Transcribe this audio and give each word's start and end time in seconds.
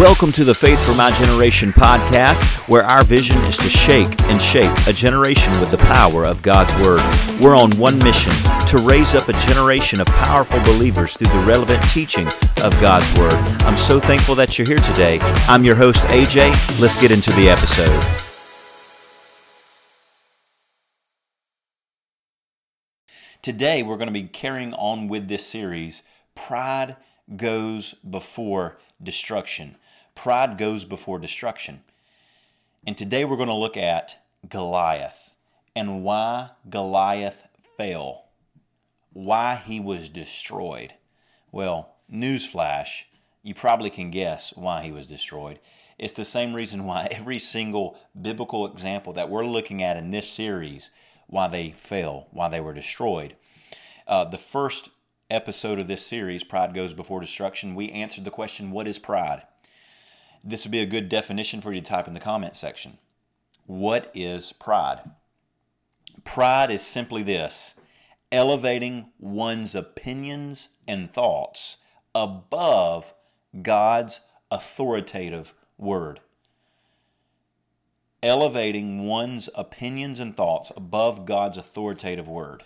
Welcome 0.00 0.32
to 0.32 0.42
the 0.42 0.56
Faith 0.56 0.84
for 0.84 0.92
My 0.96 1.12
Generation 1.12 1.72
podcast, 1.72 2.42
where 2.68 2.82
our 2.82 3.04
vision 3.04 3.38
is 3.44 3.56
to 3.58 3.68
shake 3.68 4.20
and 4.22 4.42
shape 4.42 4.76
a 4.88 4.92
generation 4.92 5.52
with 5.60 5.70
the 5.70 5.78
power 5.78 6.26
of 6.26 6.42
God's 6.42 6.72
Word. 6.84 7.00
We're 7.40 7.54
on 7.54 7.70
one 7.78 7.98
mission 7.98 8.32
to 8.66 8.78
raise 8.78 9.14
up 9.14 9.28
a 9.28 9.32
generation 9.46 10.00
of 10.00 10.08
powerful 10.08 10.58
believers 10.64 11.14
through 11.14 11.28
the 11.28 11.46
relevant 11.46 11.80
teaching 11.90 12.26
of 12.60 12.72
God's 12.80 13.06
Word. 13.16 13.34
I'm 13.62 13.76
so 13.76 14.00
thankful 14.00 14.34
that 14.34 14.58
you're 14.58 14.66
here 14.66 14.78
today. 14.78 15.20
I'm 15.46 15.64
your 15.64 15.76
host, 15.76 16.02
AJ. 16.06 16.80
Let's 16.80 16.96
get 16.96 17.12
into 17.12 17.30
the 17.34 17.48
episode. 17.48 18.20
Today, 23.42 23.84
we're 23.84 23.96
going 23.96 24.08
to 24.08 24.12
be 24.12 24.24
carrying 24.24 24.74
on 24.74 25.06
with 25.06 25.28
this 25.28 25.46
series 25.46 26.02
Pride 26.34 26.96
Goes 27.36 27.94
Before 27.94 28.76
Destruction. 29.00 29.76
Pride 30.14 30.58
goes 30.58 30.84
before 30.84 31.18
destruction. 31.18 31.82
And 32.86 32.96
today 32.96 33.24
we're 33.24 33.36
going 33.36 33.48
to 33.48 33.54
look 33.54 33.76
at 33.76 34.22
Goliath 34.48 35.32
and 35.74 36.02
why 36.02 36.50
Goliath 36.68 37.46
fell, 37.76 38.26
why 39.12 39.56
he 39.56 39.80
was 39.80 40.08
destroyed. 40.08 40.94
Well, 41.50 41.96
newsflash, 42.12 43.04
you 43.42 43.54
probably 43.54 43.90
can 43.90 44.10
guess 44.10 44.52
why 44.56 44.82
he 44.82 44.92
was 44.92 45.06
destroyed. 45.06 45.58
It's 45.98 46.12
the 46.12 46.24
same 46.24 46.54
reason 46.54 46.84
why 46.84 47.08
every 47.10 47.38
single 47.38 47.98
biblical 48.20 48.66
example 48.66 49.12
that 49.14 49.30
we're 49.30 49.46
looking 49.46 49.82
at 49.82 49.96
in 49.96 50.10
this 50.10 50.28
series, 50.28 50.90
why 51.26 51.48
they 51.48 51.70
fell, 51.70 52.28
why 52.30 52.48
they 52.48 52.60
were 52.60 52.74
destroyed. 52.74 53.36
Uh, 54.06 54.24
the 54.24 54.38
first 54.38 54.90
episode 55.30 55.78
of 55.78 55.86
this 55.86 56.06
series, 56.06 56.44
Pride 56.44 56.74
Goes 56.74 56.92
Before 56.92 57.20
Destruction, 57.20 57.74
we 57.74 57.90
answered 57.90 58.24
the 58.24 58.30
question, 58.30 58.70
What 58.70 58.86
is 58.86 58.98
pride? 58.98 59.42
This 60.46 60.64
would 60.64 60.72
be 60.72 60.80
a 60.80 60.86
good 60.86 61.08
definition 61.08 61.62
for 61.62 61.72
you 61.72 61.80
to 61.80 61.86
type 61.86 62.06
in 62.06 62.12
the 62.12 62.20
comment 62.20 62.54
section. 62.54 62.98
What 63.66 64.10
is 64.14 64.52
pride? 64.52 65.00
Pride 66.22 66.70
is 66.70 66.82
simply 66.82 67.22
this 67.22 67.74
elevating 68.30 69.06
one's 69.18 69.74
opinions 69.74 70.70
and 70.86 71.12
thoughts 71.12 71.78
above 72.14 73.14
God's 73.62 74.20
authoritative 74.50 75.54
word. 75.78 76.20
Elevating 78.22 79.06
one's 79.06 79.48
opinions 79.54 80.20
and 80.20 80.36
thoughts 80.36 80.72
above 80.76 81.24
God's 81.24 81.56
authoritative 81.56 82.28
word. 82.28 82.64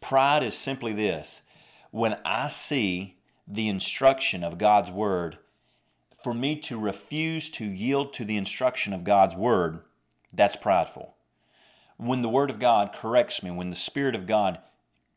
Pride 0.00 0.42
is 0.42 0.56
simply 0.56 0.92
this 0.92 1.42
when 1.90 2.16
I 2.24 2.48
see 2.48 3.18
the 3.46 3.68
instruction 3.68 4.42
of 4.42 4.58
God's 4.58 4.90
word 4.90 5.38
for 6.24 6.32
me 6.32 6.56
to 6.56 6.80
refuse 6.80 7.50
to 7.50 7.66
yield 7.66 8.14
to 8.14 8.24
the 8.24 8.38
instruction 8.38 8.94
of 8.94 9.04
God's 9.04 9.36
word, 9.36 9.80
that's 10.32 10.56
prideful. 10.56 11.14
When 11.98 12.22
the 12.22 12.30
word 12.30 12.48
of 12.48 12.58
God 12.58 12.94
corrects 12.94 13.42
me, 13.42 13.50
when 13.50 13.68
the 13.68 13.76
spirit 13.76 14.14
of 14.14 14.26
God 14.26 14.58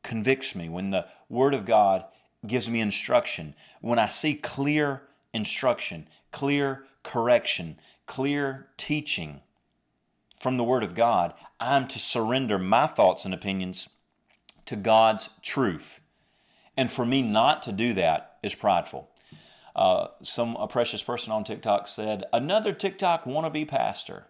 convicts 0.03 0.53
me, 0.53 0.67
when 0.67 0.89
the 0.89 1.05
word 1.29 1.53
of 1.53 1.63
God 1.63 2.03
gives 2.45 2.69
me 2.69 2.81
instruction, 2.81 3.55
when 3.79 3.97
I 3.97 4.07
see 4.07 4.33
clear 4.33 5.03
instruction, 5.33 6.09
clear 6.33 6.83
correction, 7.03 7.79
clear 8.05 8.67
teaching 8.75 9.39
from 10.37 10.57
the 10.57 10.65
word 10.65 10.83
of 10.83 10.93
God, 10.93 11.33
I'm 11.57 11.87
to 11.87 11.99
surrender 11.99 12.59
my 12.59 12.85
thoughts 12.85 13.23
and 13.23 13.33
opinions 13.33 13.87
to 14.65 14.75
God's 14.75 15.29
truth. 15.41 16.01
And 16.75 16.91
for 16.91 17.05
me 17.05 17.21
not 17.21 17.63
to 17.63 17.71
do 17.71 17.93
that 17.93 18.39
is 18.43 18.55
prideful. 18.55 19.09
Uh, 19.77 20.07
some 20.23 20.55
a 20.55 20.67
precious 20.67 21.03
person 21.03 21.31
on 21.31 21.43
TikTok 21.43 21.87
said, 21.87 22.25
"Another 22.33 22.73
TikTok 22.73 23.25
wannabe 23.25 23.67
pastor." 23.67 24.27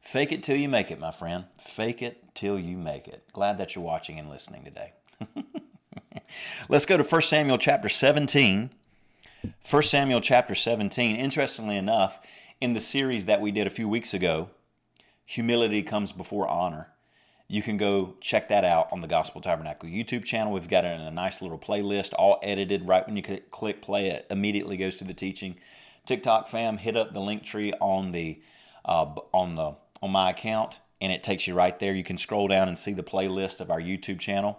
Fake 0.00 0.32
it 0.32 0.42
till 0.42 0.56
you 0.56 0.68
make 0.68 0.90
it, 0.90 1.00
my 1.00 1.10
friend. 1.10 1.46
Fake 1.58 2.02
it 2.02 2.34
till 2.34 2.58
you 2.58 2.76
make 2.76 3.08
it. 3.08 3.24
Glad 3.32 3.56
that 3.56 3.74
you're 3.74 3.82
watching 3.82 4.18
and 4.18 4.28
listening 4.28 4.62
today. 4.62 4.92
Let's 6.68 6.84
go 6.84 6.98
to 6.98 7.02
1 7.02 7.22
Samuel 7.22 7.56
chapter 7.56 7.88
17. 7.88 8.68
1 9.70 9.82
Samuel 9.82 10.20
chapter 10.20 10.54
17. 10.54 11.16
Interestingly 11.16 11.78
enough, 11.78 12.18
in 12.60 12.74
the 12.74 12.82
series 12.82 13.24
that 13.24 13.40
we 13.40 13.50
did 13.50 13.66
a 13.66 13.70
few 13.70 13.88
weeks 13.88 14.12
ago, 14.12 14.50
humility 15.24 15.82
comes 15.82 16.12
before 16.12 16.46
honor 16.48 16.93
you 17.48 17.62
can 17.62 17.76
go 17.76 18.14
check 18.20 18.48
that 18.48 18.64
out 18.64 18.88
on 18.90 19.00
the 19.00 19.06
Gospel 19.06 19.40
Tabernacle 19.40 19.88
YouTube 19.88 20.24
channel. 20.24 20.52
We've 20.52 20.68
got 20.68 20.84
it 20.84 20.92
in 20.92 21.00
a 21.00 21.10
nice 21.10 21.42
little 21.42 21.58
playlist, 21.58 22.12
all 22.18 22.38
edited. 22.42 22.88
Right 22.88 23.06
when 23.06 23.16
you 23.16 23.22
click 23.22 23.82
play, 23.82 24.08
it 24.08 24.26
immediately 24.30 24.76
goes 24.76 24.96
to 24.98 25.04
the 25.04 25.14
teaching. 25.14 25.56
TikTok 26.06 26.48
fam, 26.48 26.78
hit 26.78 26.96
up 26.96 27.12
the 27.12 27.20
link 27.20 27.42
tree 27.44 27.72
on 27.80 28.12
the 28.12 28.40
uh, 28.84 29.14
on 29.32 29.56
the 29.56 29.76
on 30.02 30.10
my 30.10 30.30
account, 30.30 30.80
and 31.00 31.12
it 31.12 31.22
takes 31.22 31.46
you 31.46 31.54
right 31.54 31.78
there. 31.78 31.94
You 31.94 32.04
can 32.04 32.18
scroll 32.18 32.48
down 32.48 32.68
and 32.68 32.78
see 32.78 32.92
the 32.92 33.02
playlist 33.02 33.60
of 33.60 33.70
our 33.70 33.80
YouTube 33.80 34.20
channel. 34.20 34.58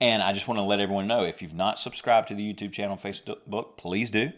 And 0.00 0.22
I 0.22 0.32
just 0.32 0.46
want 0.46 0.58
to 0.58 0.62
let 0.62 0.78
everyone 0.78 1.08
know 1.08 1.24
if 1.24 1.42
you've 1.42 1.54
not 1.54 1.78
subscribed 1.78 2.28
to 2.28 2.34
the 2.34 2.54
YouTube 2.54 2.72
channel, 2.72 2.96
Facebook, 2.96 3.76
please 3.76 4.10
do. 4.10 4.32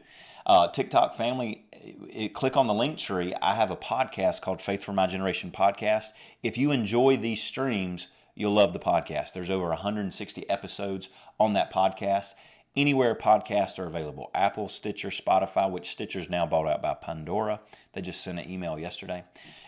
Uh, 0.46 0.68
TikTok 0.68 1.14
family, 1.14 1.66
it, 1.82 2.34
click 2.34 2.56
on 2.56 2.66
the 2.66 2.74
link 2.74 2.98
tree. 2.98 3.34
I 3.40 3.54
have 3.54 3.70
a 3.70 3.76
podcast 3.76 4.40
called 4.40 4.60
Faith 4.60 4.84
for 4.84 4.92
My 4.92 5.06
Generation 5.06 5.50
podcast. 5.50 6.06
If 6.42 6.58
you 6.58 6.70
enjoy 6.70 7.16
these 7.16 7.42
streams, 7.42 8.08
you'll 8.34 8.52
love 8.52 8.72
the 8.72 8.78
podcast. 8.78 9.32
There's 9.32 9.50
over 9.50 9.68
160 9.68 10.48
episodes 10.48 11.08
on 11.38 11.52
that 11.54 11.72
podcast. 11.72 12.34
Anywhere 12.76 13.14
podcasts 13.14 13.78
are 13.78 13.86
available 13.86 14.30
Apple, 14.34 14.68
Stitcher, 14.68 15.08
Spotify, 15.08 15.70
which 15.70 15.90
Stitcher's 15.90 16.30
now 16.30 16.46
bought 16.46 16.68
out 16.68 16.82
by 16.82 16.94
Pandora. 16.94 17.60
They 17.92 18.00
just 18.00 18.22
sent 18.22 18.38
an 18.38 18.48
email 18.48 18.78
yesterday. 18.78 19.24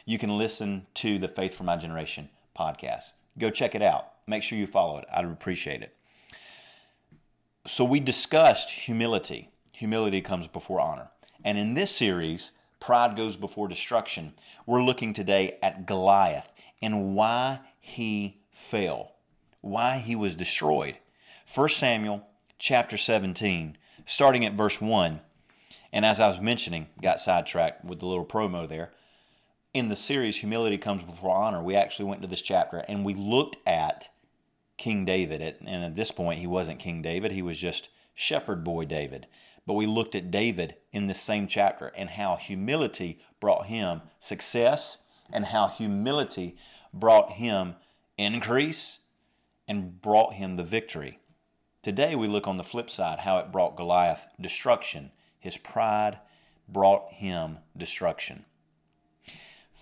You 0.07 0.19
can 0.19 0.39
listen 0.39 0.87
to 0.95 1.19
the 1.19 1.29
Faith 1.29 1.55
for 1.55 1.65
My 1.65 1.77
Generation 1.77 2.29
podcast. 2.57 3.13
Go 3.39 3.51
check 3.51 3.75
it 3.75 3.83
out. 3.83 4.13
Make 4.27 4.43
sure 4.43 4.59
you 4.59 4.67
follow 4.67 4.99
it. 4.99 5.07
I'd 5.13 5.25
appreciate 5.25 5.83
it. 5.83 5.97
So, 7.67 7.85
we 7.85 8.01
discussed 8.01 8.71
humility 8.71 9.49
humility 9.83 10.21
comes 10.21 10.47
before 10.47 10.81
honor. 10.81 11.09
And 11.45 11.59
in 11.59 11.75
this 11.75 11.95
series, 11.95 12.53
Pride 12.81 13.17
Goes 13.17 13.37
Before 13.37 13.69
Destruction, 13.69 14.35
we're 14.67 14.83
looking 14.83 15.13
today 15.13 15.59
at 15.63 15.87
Goliath 15.87 16.53
and 16.81 17.15
why 17.15 17.61
he 17.81 18.41
fell, 18.51 19.15
why 19.61 19.99
he 19.99 20.15
was 20.15 20.35
destroyed. 20.35 20.99
1 21.53 21.69
Samuel 21.71 22.27
chapter 22.59 22.97
17, 22.97 23.77
starting 24.05 24.45
at 24.45 24.55
verse 24.55 24.81
1. 24.81 25.21
And 25.93 26.05
as 26.05 26.21
I 26.21 26.29
was 26.29 26.41
mentioning, 26.41 26.87
got 27.01 27.21
sidetracked 27.21 27.85
with 27.85 28.01
the 28.01 28.07
little 28.07 28.25
promo 28.25 28.69
there. 28.69 28.93
In 29.75 29.89
the 29.89 29.97
series, 29.97 30.39
Humility 30.39 30.79
Comes 30.79 31.03
Before 31.03 31.35
Honor, 31.35 31.63
we 31.63 31.75
actually 31.75 32.05
went 32.05 32.23
to 32.23 32.29
this 32.29 32.43
chapter 32.43 32.79
and 32.89 33.05
we 33.05 33.15
looked 33.15 33.57
at 33.67 34.11
King 34.77 35.05
David. 35.05 35.41
And 35.41 35.85
at 35.85 35.97
this 35.97 36.11
point, 36.11 36.41
he 36.41 36.47
wasn't 36.47 36.79
King 36.79 37.03
David, 37.03 37.33
he 37.33 37.43
was 37.43 37.59
just 37.59 37.89
shepherd 38.15 38.65
boy 38.65 38.85
David. 38.85 39.27
But 39.67 39.75
we 39.75 39.87
looked 39.87 40.15
at 40.15 40.31
David 40.31 40.77
in 40.93 41.07
this 41.07 41.21
same 41.21 41.47
chapter 41.47 41.93
and 41.97 42.11
how 42.11 42.37
humility 42.37 43.21
brought 43.41 43.67
him 43.67 44.03
success 44.19 44.99
and 45.33 45.47
how 45.47 45.69
humility 45.69 46.57
brought 46.93 47.33
him 47.33 47.77
increase 48.19 49.01
and 49.69 50.01
brought 50.03 50.35
him 50.35 50.57
the 50.57 50.65
victory. 50.65 51.21
Today 51.81 52.15
we 52.15 52.29
look 52.29 52.47
on 52.47 52.57
the 52.57 52.65
flip 52.65 52.91
side 52.91 53.21
how 53.21 53.39
it 53.39 53.53
brought 53.53 53.77
Goliath 53.77 54.27
destruction. 54.41 55.11
His 55.39 55.57
pride 55.57 56.19
brought 56.69 57.13
him 57.13 57.59
destruction. 57.77 58.45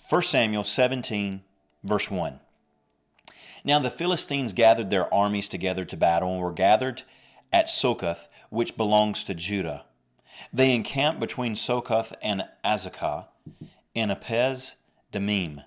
1 0.08 0.22
Samuel 0.22 0.64
17, 0.64 1.42
verse 1.84 2.10
1. 2.10 2.40
Now 3.64 3.78
the 3.78 3.90
Philistines 3.90 4.52
gathered 4.52 4.90
their 4.90 5.12
armies 5.12 5.48
together 5.48 5.84
to 5.84 5.96
battle 5.96 6.32
and 6.32 6.42
were 6.42 6.52
gathered 6.52 7.02
at 7.52 7.66
Sokoth, 7.66 8.28
which 8.50 8.76
belongs 8.76 9.24
to 9.24 9.34
Judah. 9.34 9.84
They 10.52 10.74
encamped 10.74 11.20
between 11.20 11.54
Sokoth 11.54 12.12
and 12.22 12.44
Azekah 12.64 13.26
in 13.94 14.10
Ephes 14.10 14.76
Dammim. 15.12 15.62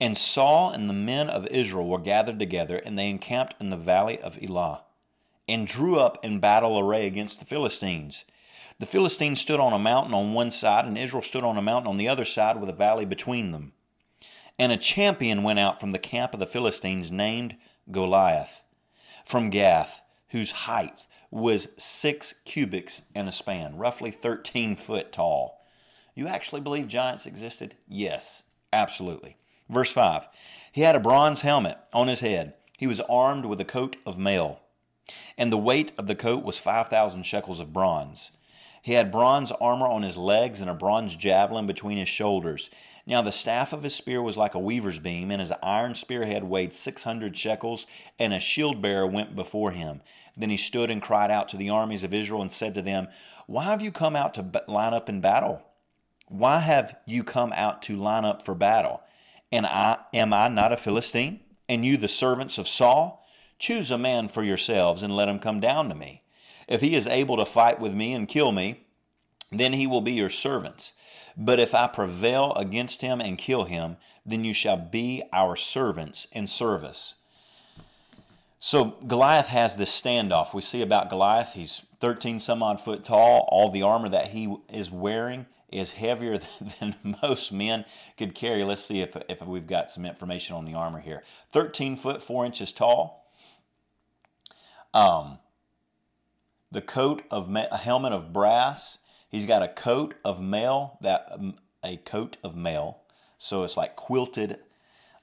And 0.00 0.16
Saul 0.16 0.70
and 0.70 0.88
the 0.88 0.94
men 0.94 1.30
of 1.30 1.46
Israel 1.46 1.88
were 1.88 1.98
gathered 1.98 2.38
together, 2.38 2.76
and 2.76 2.98
they 2.98 3.08
encamped 3.08 3.54
in 3.60 3.70
the 3.70 3.76
valley 3.76 4.20
of 4.20 4.38
Elah, 4.42 4.84
and 5.48 5.66
drew 5.66 5.98
up 5.98 6.22
in 6.24 6.40
battle 6.40 6.78
array 6.78 7.06
against 7.06 7.38
the 7.38 7.46
Philistines. 7.46 8.24
The 8.78 8.86
Philistines 8.86 9.40
stood 9.40 9.60
on 9.60 9.72
a 9.72 9.78
mountain 9.78 10.14
on 10.14 10.34
one 10.34 10.50
side, 10.50 10.84
and 10.84 10.98
Israel 10.98 11.22
stood 11.22 11.44
on 11.44 11.56
a 11.56 11.62
mountain 11.62 11.88
on 11.88 11.96
the 11.96 12.08
other 12.08 12.24
side 12.24 12.60
with 12.60 12.68
a 12.68 12.74
valley 12.74 13.04
between 13.04 13.52
them. 13.52 13.72
And 14.58 14.72
a 14.72 14.76
champion 14.76 15.42
went 15.42 15.58
out 15.58 15.80
from 15.80 15.92
the 15.92 15.98
camp 15.98 16.34
of 16.34 16.40
the 16.40 16.46
Philistines 16.46 17.10
named 17.10 17.56
Goliath 17.90 18.62
from 19.24 19.50
Gath 19.50 20.00
whose 20.32 20.50
height 20.50 21.06
was 21.30 21.68
six 21.78 22.34
cubits 22.44 23.02
and 23.14 23.28
a 23.28 23.32
span, 23.32 23.76
roughly 23.76 24.10
13 24.10 24.76
foot 24.76 25.12
tall. 25.12 25.64
You 26.14 26.26
actually 26.26 26.60
believe 26.60 26.88
giants 26.88 27.24
existed? 27.24 27.76
Yes, 27.88 28.42
absolutely. 28.72 29.36
Verse 29.68 29.92
5 29.92 30.28
He 30.72 30.82
had 30.82 30.96
a 30.96 31.00
bronze 31.00 31.42
helmet 31.42 31.78
on 31.92 32.08
his 32.08 32.20
head. 32.20 32.54
He 32.78 32.86
was 32.86 33.00
armed 33.00 33.46
with 33.46 33.60
a 33.60 33.64
coat 33.64 33.96
of 34.04 34.18
mail, 34.18 34.60
and 35.38 35.52
the 35.52 35.58
weight 35.58 35.92
of 35.96 36.06
the 36.06 36.14
coat 36.14 36.44
was 36.44 36.58
5,000 36.58 37.22
shekels 37.22 37.60
of 37.60 37.72
bronze. 37.72 38.32
He 38.82 38.94
had 38.94 39.12
bronze 39.12 39.52
armor 39.52 39.86
on 39.86 40.02
his 40.02 40.16
legs 40.16 40.60
and 40.60 40.68
a 40.68 40.74
bronze 40.74 41.14
javelin 41.14 41.66
between 41.66 41.98
his 41.98 42.08
shoulders. 42.08 42.68
Now 43.06 43.20
the 43.20 43.32
staff 43.32 43.72
of 43.72 43.82
his 43.82 43.94
spear 43.94 44.22
was 44.22 44.36
like 44.36 44.54
a 44.54 44.60
weaver's 44.60 44.98
beam, 44.98 45.30
and 45.30 45.40
his 45.40 45.52
iron 45.62 45.94
spearhead 45.94 46.44
weighed 46.44 46.72
six 46.72 47.02
hundred 47.02 47.36
shekels, 47.36 47.86
and 48.18 48.32
a 48.32 48.38
shield 48.38 48.80
bearer 48.80 49.06
went 49.06 49.34
before 49.34 49.72
him. 49.72 50.02
Then 50.36 50.50
he 50.50 50.56
stood 50.56 50.90
and 50.90 51.02
cried 51.02 51.30
out 51.30 51.48
to 51.48 51.56
the 51.56 51.70
armies 51.70 52.04
of 52.04 52.14
Israel 52.14 52.42
and 52.42 52.52
said 52.52 52.74
to 52.74 52.82
them, 52.82 53.08
Why 53.46 53.64
have 53.64 53.82
you 53.82 53.90
come 53.90 54.14
out 54.14 54.34
to 54.34 54.64
line 54.68 54.94
up 54.94 55.08
in 55.08 55.20
battle? 55.20 55.62
Why 56.28 56.60
have 56.60 56.96
you 57.04 57.24
come 57.24 57.52
out 57.54 57.82
to 57.82 57.96
line 57.96 58.24
up 58.24 58.42
for 58.42 58.54
battle? 58.54 59.02
And 59.50 59.66
I 59.66 59.98
am 60.14 60.32
I 60.32 60.48
not 60.48 60.72
a 60.72 60.76
Philistine? 60.76 61.40
And 61.68 61.84
you 61.84 61.96
the 61.96 62.08
servants 62.08 62.56
of 62.56 62.68
Saul? 62.68 63.26
Choose 63.58 63.90
a 63.90 63.98
man 63.98 64.28
for 64.28 64.42
yourselves 64.42 65.02
and 65.02 65.14
let 65.14 65.28
him 65.28 65.38
come 65.38 65.60
down 65.60 65.88
to 65.88 65.94
me. 65.94 66.22
If 66.68 66.80
he 66.80 66.94
is 66.94 67.06
able 67.06 67.36
to 67.36 67.44
fight 67.44 67.80
with 67.80 67.94
me 67.94 68.12
and 68.14 68.26
kill 68.26 68.52
me, 68.52 68.86
then 69.50 69.74
he 69.74 69.86
will 69.86 70.00
be 70.00 70.12
your 70.12 70.30
servants. 70.30 70.94
But 71.36 71.60
if 71.60 71.74
I 71.74 71.86
prevail 71.86 72.52
against 72.54 73.02
him 73.02 73.20
and 73.20 73.38
kill 73.38 73.64
him, 73.64 73.96
then 74.24 74.44
you 74.44 74.52
shall 74.52 74.76
be 74.76 75.22
our 75.32 75.56
servants 75.56 76.26
in 76.32 76.46
service. 76.46 77.14
So 78.58 78.96
Goliath 79.06 79.48
has 79.48 79.76
this 79.76 79.90
standoff. 79.90 80.54
We 80.54 80.62
see 80.62 80.82
about 80.82 81.10
Goliath, 81.10 81.54
he's 81.54 81.82
13 82.00 82.38
some 82.38 82.62
odd 82.62 82.80
foot 82.80 83.04
tall. 83.04 83.48
All 83.50 83.70
the 83.70 83.82
armor 83.82 84.08
that 84.08 84.28
he 84.28 84.56
is 84.72 84.90
wearing 84.90 85.46
is 85.72 85.92
heavier 85.92 86.38
than 86.80 86.94
most 87.22 87.52
men 87.52 87.84
could 88.16 88.34
carry. 88.34 88.62
Let's 88.62 88.84
see 88.84 89.00
if, 89.00 89.16
if 89.28 89.42
we've 89.42 89.66
got 89.66 89.90
some 89.90 90.04
information 90.04 90.54
on 90.54 90.64
the 90.64 90.74
armor 90.74 91.00
here. 91.00 91.22
13 91.50 91.96
foot 91.96 92.22
4 92.22 92.46
inches 92.46 92.72
tall. 92.72 93.32
Um, 94.94 95.38
the 96.70 96.82
coat 96.82 97.22
of 97.30 97.54
a 97.54 97.76
helmet 97.78 98.12
of 98.12 98.32
brass. 98.32 98.98
He's 99.32 99.46
got 99.46 99.62
a 99.62 99.68
coat 99.68 100.14
of 100.26 100.42
mail 100.42 100.98
that 101.00 101.26
um, 101.32 101.54
a 101.82 101.96
coat 101.96 102.36
of 102.44 102.54
mail. 102.54 102.98
So 103.38 103.64
it's 103.64 103.78
like 103.78 103.96
quilted 103.96 104.58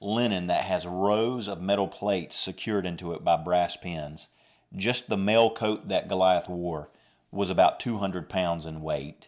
linen 0.01 0.47
that 0.47 0.63
has 0.63 0.87
rows 0.87 1.47
of 1.47 1.61
metal 1.61 1.87
plates 1.87 2.35
secured 2.35 2.87
into 2.87 3.13
it 3.13 3.23
by 3.23 3.37
brass 3.37 3.77
pins. 3.77 4.29
Just 4.75 5.09
the 5.09 5.17
mail 5.17 5.51
coat 5.51 5.89
that 5.89 6.09
Goliath 6.09 6.49
wore 6.49 6.89
was 7.31 7.51
about 7.51 7.79
200 7.79 8.27
pounds 8.29 8.65
in 8.65 8.81
weight. 8.81 9.27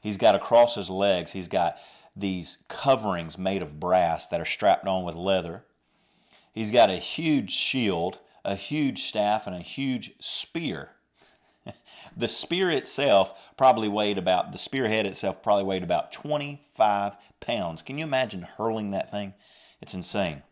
He's 0.00 0.16
got 0.16 0.34
across 0.34 0.76
his 0.76 0.88
legs, 0.88 1.32
he's 1.32 1.48
got 1.48 1.76
these 2.16 2.58
coverings 2.68 3.36
made 3.36 3.60
of 3.60 3.78
brass 3.78 4.26
that 4.28 4.40
are 4.40 4.46
strapped 4.46 4.86
on 4.86 5.04
with 5.04 5.14
leather. 5.14 5.66
He's 6.54 6.70
got 6.70 6.88
a 6.88 6.96
huge 6.96 7.52
shield, 7.52 8.20
a 8.46 8.54
huge 8.54 9.02
staff, 9.02 9.46
and 9.46 9.54
a 9.54 9.60
huge 9.60 10.14
spear. 10.20 10.95
the 12.16 12.28
spear 12.28 12.70
itself 12.70 13.52
probably 13.56 13.88
weighed 13.88 14.18
about, 14.18 14.52
the 14.52 14.58
spearhead 14.58 15.06
itself 15.06 15.42
probably 15.42 15.64
weighed 15.64 15.82
about 15.82 16.12
25 16.12 17.16
pounds. 17.40 17.82
Can 17.82 17.98
you 17.98 18.04
imagine 18.04 18.42
hurling 18.42 18.90
that 18.90 19.10
thing? 19.10 19.34
It's 19.80 19.94
insane. 19.94 20.42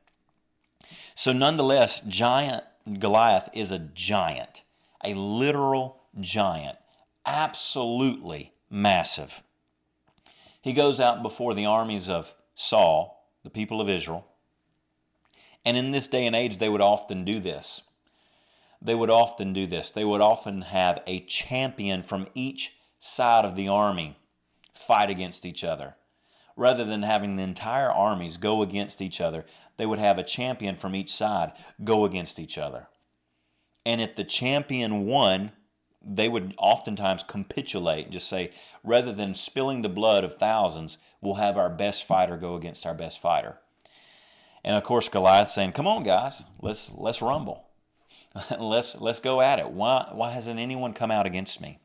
So, 1.15 1.33
nonetheless, 1.33 2.01
giant 2.01 2.65
Goliath 2.99 3.49
is 3.53 3.71
a 3.71 3.79
giant, 3.79 4.63
a 5.03 5.15
literal 5.15 6.03
giant, 6.21 6.77
absolutely 7.25 8.53
massive. 8.69 9.43
He 10.61 10.73
goes 10.73 11.01
out 11.01 11.23
before 11.23 11.55
the 11.55 11.67
armies 11.67 12.09
of 12.09 12.35
Saul, 12.55 13.31
the 13.43 13.51
people 13.51 13.81
of 13.81 13.89
Israel. 13.89 14.27
And 15.65 15.77
in 15.77 15.91
this 15.91 16.09
day 16.09 16.27
and 16.27 16.37
age, 16.37 16.59
they 16.59 16.69
would 16.69 16.81
often 16.81 17.25
do 17.25 17.41
this. 17.41 17.83
They 18.85 18.95
would 18.95 19.11
often 19.11 19.55
do 19.55 19.67
this. 19.67 19.91
They 19.91 20.05
would 20.05 20.21
often 20.21 20.61
have 20.63 21.03
a 21.07 21.21
champion 21.21 22.03
from 22.03 22.29
each 22.35 22.77
side 23.01 23.47
of 23.47 23.57
the 23.57 23.67
army 23.67 24.19
fight 24.75 25.09
against 25.09 25.47
each 25.47 25.65
other. 25.65 25.97
Rather 26.57 26.85
than 26.85 27.03
having 27.03 27.35
the 27.35 27.43
entire 27.43 27.91
armies 27.91 28.37
go 28.37 28.63
against 28.63 29.01
each 29.01 29.21
other, 29.21 29.45
they 29.79 29.87
would 29.87 29.99
have 29.99 30.19
a 30.19 30.23
champion 30.23 30.77
from 30.77 30.95
each 30.95 31.13
side 31.13 31.53
go 31.83 32.05
against 32.05 32.39
each 32.39 32.59
other. 32.59 32.87
And 33.87 34.01
if 34.01 34.15
the 34.15 34.25
champion 34.25 35.07
won, 35.07 35.53
they 36.01 36.29
would 36.29 36.55
oftentimes 36.59 37.23
capitulate 37.23 38.05
and 38.05 38.13
just 38.13 38.29
say, 38.29 38.51
rather 38.85 39.13
than 39.13 39.35
spilling 39.35 39.83
the 39.83 39.89
blood 39.89 40.23
of 40.23 40.35
thousands, 40.35 40.99
we'll 41.21 41.35
have 41.35 41.57
our 41.57 41.71
best 41.71 42.05
fighter 42.05 42.37
go 42.37 42.55
against 42.55 42.85
our 42.87 42.95
best 42.95 43.21
fighter. 43.21 43.59
And 44.63 44.77
of 44.77 44.85
course, 44.85 45.09
Goliath 45.09 45.49
saying, 45.49 45.73
"Come 45.73 45.87
on, 45.87 46.05
guys, 46.05 46.43
let's 46.61 46.93
let's 46.95 47.21
rumble, 47.21 47.65
let's 48.59 48.97
let's 49.01 49.21
go 49.21 49.41
at 49.41 49.59
it. 49.59 49.71
Why 49.71 50.11
why 50.13 50.31
hasn't 50.31 50.61
anyone 50.61 50.93
come 50.93 51.11
out 51.11 51.27
against 51.27 51.61
me?" 51.61 51.81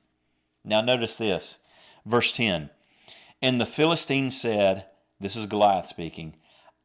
Now 0.63 0.81
notice 0.81 1.15
this, 1.15 1.57
verse 2.05 2.31
ten. 2.31 2.69
And 3.41 3.59
the 3.59 3.65
Philistine 3.65 4.31
said, 4.31 4.85
"This 5.19 5.35
is 5.35 5.45
Goliath 5.45 5.85
speaking. 5.85 6.35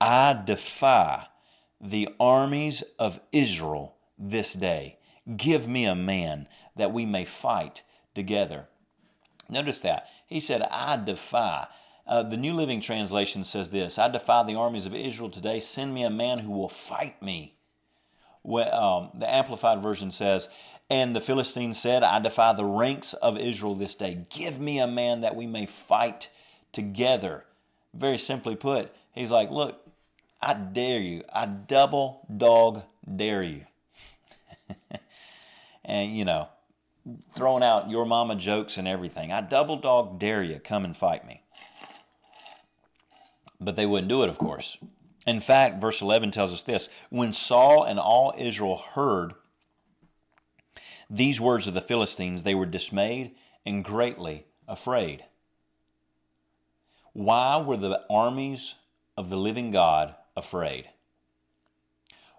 I 0.01 0.41
defy 0.45 1.27
the 1.81 2.09
armies 2.21 2.83
of 2.99 3.21
Israel 3.33 3.97
this 4.19 4.53
day." 4.53 4.99
Give 5.37 5.67
me 5.67 5.87
a 5.87 5.95
man 5.95 6.49
that 6.77 6.93
we 6.93 7.07
may 7.07 7.25
fight 7.25 7.83
together. 8.15 8.67
Notice 9.49 9.81
that. 9.83 10.09
He 10.27 10.41
said, 10.41 10.63
I 10.71 10.97
defy. 10.97 11.67
Uh, 12.07 12.23
the 12.23 12.37
New 12.37 12.53
Living 12.53 12.81
Translation 12.81 13.45
says 13.45 13.71
this 13.71 13.99
I 13.99 14.09
defy 14.09 14.43
the 14.43 14.57
armies 14.57 14.87
of 14.87 14.95
Israel 14.95 15.31
today. 15.31 15.61
Send 15.61 15.95
me 15.95 16.05
a 16.05 16.11
man 16.11 16.41
who 16.41 16.51
will 16.51 16.69
fight 16.69 17.23
me. 17.23 17.57
Um, 18.45 19.11
the 19.15 19.33
Amplified 19.33 19.83
Version 19.83 20.11
says, 20.11 20.49
And 20.91 21.17
the 21.17 21.21
Philistines 21.21 21.81
said, 21.81 22.03
I 22.03 22.21
defy 22.21 22.53
the 22.53 22.65
ranks 22.65 23.15
of 23.15 23.39
Israel 23.39 23.75
this 23.75 23.95
day. 23.95 24.27
Give 24.31 24.61
me 24.61 24.79
a 24.79 24.87
man 24.87 25.21
that 25.21 25.35
we 25.35 25.47
may 25.47 25.67
fight 25.67 26.31
together. 26.73 27.47
Very 27.95 28.19
simply 28.19 28.57
put, 28.57 28.95
he's 29.13 29.31
like, 29.31 29.51
Look, 29.51 29.81
I 30.43 30.55
dare 30.55 31.01
you. 31.01 31.25
I 31.33 31.47
double 31.47 32.27
dog 32.35 32.83
dare 33.17 33.43
you. 33.43 33.65
and 35.85 36.15
you 36.17 36.25
know, 36.25 36.49
throwing 37.35 37.63
out 37.63 37.91
your 37.91 38.05
mama 38.05 38.37
jokes 38.37 38.77
and 38.77 38.87
everything. 38.87 39.33
I 39.33 39.41
double 39.41 39.77
dog 39.77 40.19
dare 40.19 40.43
you, 40.43 40.59
come 40.59 40.85
and 40.85 40.97
fight 40.97 41.27
me. 41.27 41.43
But 43.61 43.77
they 43.77 43.87
wouldn't 43.87 44.09
do 44.09 44.23
it, 44.23 44.29
of 44.29 44.37
course. 44.37 44.77
In 45.27 45.41
fact, 45.41 45.81
verse 45.81 46.03
11 46.03 46.31
tells 46.31 46.53
us 46.53 46.63
this 46.63 46.89
When 47.11 47.33
Saul 47.33 47.85
and 47.85 47.99
all 47.99 48.35
Israel 48.37 48.77
heard 48.95 49.35
these 51.09 51.41
words 51.41 51.67
of 51.67 51.75
the 51.75 51.81
Philistines, 51.81 52.43
they 52.43 52.55
were 52.55 52.67
dismayed 52.67 53.35
and 53.65 53.85
greatly 53.85 54.47
afraid. 54.67 55.25
Why 57.13 57.59
were 57.59 57.77
the 57.77 58.03
armies 58.11 58.75
of 59.17 59.31
the 59.31 59.37
living 59.37 59.71
God 59.71 60.15
afraid? 60.37 60.89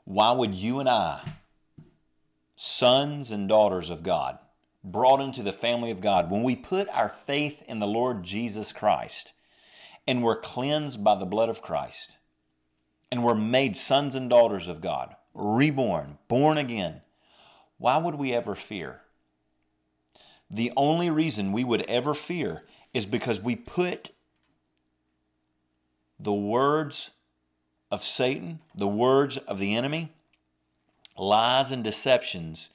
Why 0.03 0.31
would 0.31 0.53
you 0.53 0.79
and 0.79 0.89
I 0.89 1.37
sons 2.55 3.31
and 3.31 3.49
daughters 3.49 3.89
of 3.89 4.03
God, 4.03 4.37
brought 4.83 5.21
into 5.21 5.43
the 5.43 5.53
family 5.53 5.91
of 5.91 6.01
God, 6.01 6.31
when 6.31 6.43
we 6.43 6.55
put 6.55 6.87
our 6.89 7.09
faith 7.09 7.61
in 7.67 7.79
the 7.79 7.87
Lord 7.87 8.23
Jesus 8.23 8.71
Christ 8.71 9.33
and 10.07 10.23
we're 10.23 10.39
cleansed 10.39 11.03
by 11.03 11.15
the 11.15 11.25
blood 11.25 11.49
of 11.49 11.61
Christ 11.61 12.17
and 13.11 13.23
we're 13.23 13.35
made 13.35 13.77
sons 13.77 14.15
and 14.15 14.29
daughters 14.29 14.67
of 14.67 14.81
God, 14.81 15.15
reborn, 15.33 16.17
born 16.27 16.57
again, 16.57 17.01
why 17.77 17.97
would 17.97 18.15
we 18.15 18.33
ever 18.33 18.55
fear? 18.55 19.01
The 20.49 20.71
only 20.77 21.09
reason 21.09 21.51
we 21.51 21.63
would 21.63 21.81
ever 21.83 22.13
fear 22.13 22.63
is 22.93 23.05
because 23.05 23.41
we 23.41 23.55
put 23.55 24.11
the 26.19 26.33
words 26.33 27.11
of 27.91 28.03
Satan, 28.03 28.59
the 28.73 28.87
words 28.87 29.37
of 29.37 29.59
the 29.59 29.75
enemy, 29.75 30.11
lies 31.17 31.71
and 31.71 31.83
deceptions 31.83 32.69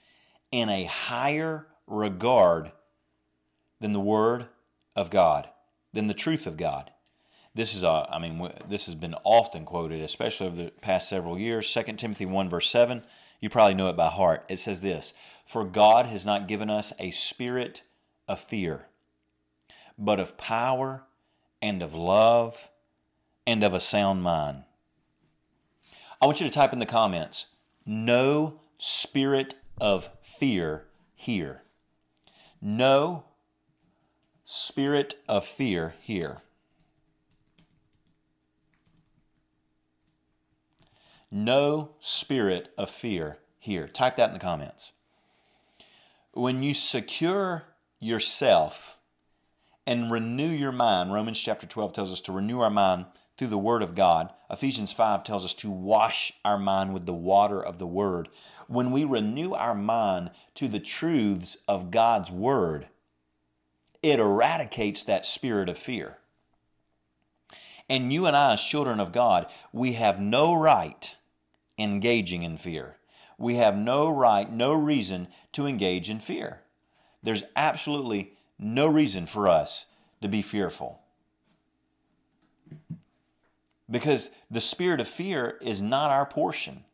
in 0.50 0.68
a 0.68 0.84
higher 0.84 1.66
regard 1.86 2.72
than 3.80 3.92
the 3.92 4.00
Word 4.00 4.46
of 4.94 5.10
God, 5.10 5.48
than 5.92 6.06
the 6.06 6.14
truth 6.14 6.46
of 6.46 6.56
God. 6.56 6.90
This 7.60 7.74
is, 7.74 7.82
a, 7.82 8.08
I 8.10 8.18
mean, 8.18 8.50
this 8.70 8.86
has 8.86 8.94
been 8.94 9.14
often 9.22 9.66
quoted, 9.66 10.00
especially 10.00 10.46
over 10.46 10.56
the 10.56 10.70
past 10.80 11.10
several 11.10 11.38
years. 11.38 11.70
2 11.70 11.82
Timothy 11.92 12.24
1, 12.24 12.48
verse 12.48 12.70
7, 12.70 13.02
you 13.38 13.50
probably 13.50 13.74
know 13.74 13.90
it 13.90 13.98
by 13.98 14.08
heart. 14.08 14.46
It 14.48 14.58
says 14.58 14.80
this 14.80 15.12
For 15.44 15.66
God 15.66 16.06
has 16.06 16.24
not 16.24 16.48
given 16.48 16.70
us 16.70 16.94
a 16.98 17.10
spirit 17.10 17.82
of 18.26 18.40
fear, 18.40 18.86
but 19.98 20.18
of 20.18 20.38
power 20.38 21.02
and 21.60 21.82
of 21.82 21.94
love 21.94 22.70
and 23.46 23.62
of 23.62 23.74
a 23.74 23.80
sound 23.80 24.22
mind. 24.22 24.64
I 26.18 26.24
want 26.24 26.40
you 26.40 26.46
to 26.46 26.54
type 26.54 26.72
in 26.72 26.78
the 26.78 26.86
comments 26.86 27.48
no 27.84 28.58
spirit 28.78 29.54
of 29.78 30.08
fear 30.22 30.86
here. 31.14 31.64
No 32.62 33.24
spirit 34.46 35.16
of 35.28 35.44
fear 35.44 35.92
here. 36.00 36.40
No 41.30 41.90
spirit 42.00 42.72
of 42.76 42.90
fear 42.90 43.38
here. 43.58 43.86
Type 43.86 44.16
that 44.16 44.28
in 44.28 44.34
the 44.34 44.40
comments. 44.40 44.92
When 46.32 46.62
you 46.62 46.74
secure 46.74 47.64
yourself 48.00 48.98
and 49.86 50.10
renew 50.10 50.48
your 50.48 50.72
mind. 50.72 51.12
Romans 51.12 51.38
chapter 51.38 51.66
12 51.66 51.92
tells 51.92 52.12
us 52.12 52.20
to 52.22 52.32
renew 52.32 52.60
our 52.60 52.70
mind 52.70 53.06
through 53.36 53.48
the 53.48 53.58
Word 53.58 53.82
of 53.82 53.94
God. 53.94 54.30
Ephesians 54.50 54.92
5 54.92 55.24
tells 55.24 55.44
us 55.44 55.54
to 55.54 55.70
wash 55.70 56.32
our 56.44 56.58
mind 56.58 56.94
with 56.94 57.06
the 57.06 57.14
water 57.14 57.60
of 57.60 57.78
the 57.78 57.86
Word. 57.86 58.28
When 58.68 58.90
we 58.90 59.04
renew 59.04 59.52
our 59.52 59.74
mind 59.74 60.30
to 60.54 60.68
the 60.68 60.80
truths 60.80 61.56
of 61.66 61.90
God's 61.90 62.30
Word, 62.30 62.88
it 64.02 64.20
eradicates 64.20 65.02
that 65.04 65.26
spirit 65.26 65.68
of 65.68 65.78
fear. 65.78 66.18
And 67.88 68.12
you 68.12 68.26
and 68.26 68.36
I, 68.36 68.52
as 68.52 68.62
children 68.62 69.00
of 69.00 69.10
God, 69.10 69.46
we 69.72 69.94
have 69.94 70.20
no 70.20 70.54
right 70.54 71.16
engaging 71.80 72.42
in 72.42 72.56
fear. 72.56 72.96
We 73.38 73.56
have 73.56 73.76
no 73.76 74.08
right, 74.08 74.50
no 74.52 74.72
reason 74.74 75.28
to 75.52 75.66
engage 75.66 76.10
in 76.10 76.20
fear. 76.20 76.60
There's 77.22 77.42
absolutely 77.56 78.34
no 78.58 78.86
reason 78.86 79.26
for 79.26 79.48
us 79.48 79.86
to 80.20 80.28
be 80.28 80.42
fearful. 80.42 81.00
Because 83.90 84.30
the 84.50 84.60
spirit 84.60 85.00
of 85.00 85.08
fear 85.08 85.58
is 85.60 85.80
not 85.80 86.10
our 86.10 86.26
portion. 86.26 86.84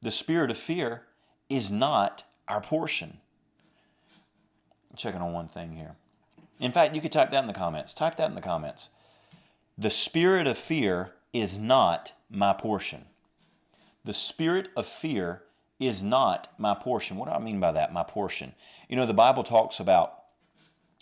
The 0.00 0.10
spirit 0.10 0.50
of 0.50 0.56
fear 0.56 1.02
is 1.48 1.70
not 1.70 2.24
our 2.48 2.60
portion. 2.60 3.18
I'm 4.90 4.96
checking 4.96 5.20
on 5.20 5.32
one 5.32 5.48
thing 5.48 5.74
here. 5.74 5.96
In 6.60 6.72
fact, 6.72 6.94
you 6.94 7.00
could 7.00 7.12
type 7.12 7.30
that 7.32 7.40
in 7.40 7.48
the 7.48 7.52
comments. 7.52 7.92
Type 7.92 8.16
that 8.16 8.28
in 8.28 8.34
the 8.34 8.40
comments. 8.40 8.90
The 9.76 9.90
spirit 9.90 10.46
of 10.46 10.56
fear 10.56 11.12
is 11.32 11.58
not 11.58 12.12
my 12.30 12.52
portion. 12.52 13.06
The 14.04 14.12
spirit 14.12 14.68
of 14.76 14.86
fear 14.86 15.42
is 15.80 16.02
not 16.02 16.48
my 16.58 16.74
portion. 16.74 17.16
What 17.16 17.28
do 17.28 17.34
I 17.34 17.38
mean 17.38 17.60
by 17.60 17.72
that? 17.72 17.92
My 17.92 18.02
portion. 18.02 18.54
You 18.88 18.96
know, 18.96 19.06
the 19.06 19.14
Bible 19.14 19.42
talks 19.42 19.80
about 19.80 20.14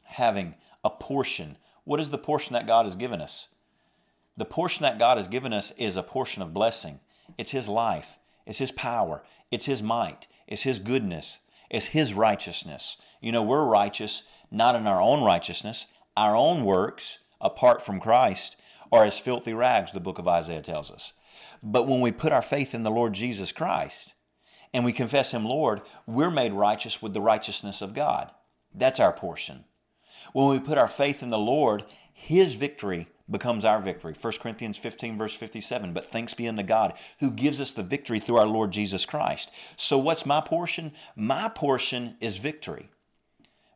having 0.04 0.54
a 0.84 0.90
portion. 0.90 1.56
What 1.84 2.00
is 2.00 2.10
the 2.10 2.18
portion 2.18 2.54
that 2.54 2.66
God 2.66 2.84
has 2.84 2.96
given 2.96 3.20
us? 3.20 3.48
The 4.36 4.44
portion 4.44 4.82
that 4.82 4.98
God 4.98 5.18
has 5.18 5.28
given 5.28 5.52
us 5.52 5.72
is 5.76 5.96
a 5.96 6.02
portion 6.02 6.42
of 6.42 6.54
blessing. 6.54 7.00
It's 7.36 7.50
His 7.50 7.68
life, 7.68 8.18
it's 8.46 8.58
His 8.58 8.72
power, 8.72 9.22
it's 9.50 9.66
His 9.66 9.82
might, 9.82 10.26
it's 10.46 10.62
His 10.62 10.78
goodness, 10.78 11.38
it's 11.70 11.86
His 11.86 12.14
righteousness. 12.14 12.96
You 13.20 13.32
know, 13.32 13.42
we're 13.42 13.64
righteous 13.64 14.22
not 14.50 14.74
in 14.74 14.86
our 14.86 15.00
own 15.00 15.22
righteousness, 15.22 15.86
our 16.16 16.36
own 16.36 16.64
works 16.64 17.18
apart 17.40 17.82
from 17.82 18.00
Christ 18.00 18.56
are 18.92 19.04
as 19.04 19.18
filthy 19.18 19.54
rags, 19.54 19.92
the 19.92 20.00
book 20.00 20.18
of 20.18 20.28
Isaiah 20.28 20.60
tells 20.60 20.90
us. 20.90 21.12
But 21.62 21.86
when 21.86 22.00
we 22.00 22.10
put 22.10 22.32
our 22.32 22.42
faith 22.42 22.74
in 22.74 22.82
the 22.82 22.90
Lord 22.90 23.12
Jesus 23.12 23.52
Christ 23.52 24.14
and 24.72 24.84
we 24.84 24.92
confess 24.92 25.32
Him 25.32 25.44
Lord, 25.44 25.82
we're 26.06 26.30
made 26.30 26.52
righteous 26.52 27.00
with 27.00 27.14
the 27.14 27.20
righteousness 27.20 27.82
of 27.82 27.94
God. 27.94 28.32
That's 28.74 29.00
our 29.00 29.12
portion. 29.12 29.64
When 30.32 30.48
we 30.48 30.58
put 30.58 30.78
our 30.78 30.88
faith 30.88 31.22
in 31.22 31.28
the 31.28 31.38
Lord, 31.38 31.84
His 32.12 32.54
victory 32.54 33.08
becomes 33.30 33.64
our 33.64 33.80
victory. 33.80 34.14
1 34.20 34.32
Corinthians 34.40 34.78
15, 34.78 35.16
verse 35.16 35.34
57. 35.34 35.92
But 35.92 36.04
thanks 36.04 36.34
be 36.34 36.48
unto 36.48 36.62
God 36.62 36.94
who 37.20 37.30
gives 37.30 37.60
us 37.60 37.70
the 37.70 37.82
victory 37.82 38.18
through 38.18 38.36
our 38.36 38.46
Lord 38.46 38.70
Jesus 38.70 39.06
Christ. 39.06 39.50
So, 39.76 39.98
what's 39.98 40.26
my 40.26 40.40
portion? 40.40 40.92
My 41.16 41.48
portion 41.48 42.16
is 42.20 42.38
victory. 42.38 42.90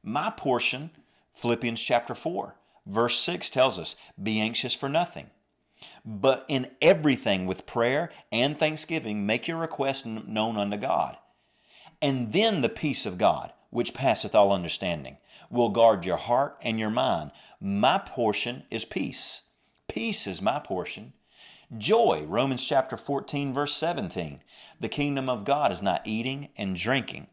My 0.03 0.31
portion, 0.31 0.91
Philippians 1.35 1.81
chapter 1.81 2.15
4, 2.15 2.55
verse 2.87 3.19
6 3.19 3.51
tells 3.51 3.79
us, 3.79 3.97
Be 4.23 4.41
anxious 4.41 4.75
for 4.75 4.89
nothing. 4.89 5.31
But 6.05 6.45
in 6.49 6.71
everything 6.81 7.47
with 7.47 7.67
prayer 7.67 8.11
and 8.31 8.59
thanksgiving, 8.59 9.27
make 9.27 9.49
your 9.49 9.59
request 9.59 10.07
known 10.07 10.57
unto 10.57 10.77
God. 10.77 11.17
And 12.03 12.33
then 12.33 12.61
the 12.61 12.69
peace 12.69 13.07
of 13.07 13.19
God, 13.19 13.53
which 13.71 13.95
passeth 13.95 14.35
all 14.35 14.53
understanding, 14.53 15.19
will 15.51 15.69
guard 15.69 16.05
your 16.05 16.17
heart 16.17 16.59
and 16.63 16.79
your 16.79 16.91
mind. 16.91 17.31
My 17.61 17.99
portion 17.99 18.65
is 18.71 18.85
peace. 18.85 19.43
Peace 19.89 20.27
is 20.27 20.43
my 20.43 20.59
portion. 20.59 21.13
Joy, 21.77 22.25
Romans 22.27 22.65
chapter 22.65 22.97
14, 22.97 23.53
verse 23.53 23.75
17. 23.77 24.41
The 24.81 24.89
kingdom 24.89 25.29
of 25.29 25.45
God 25.45 25.73
is 25.73 25.83
not 25.83 26.03
eating 26.05 26.49
and 26.57 26.77
drinking, 26.77 27.27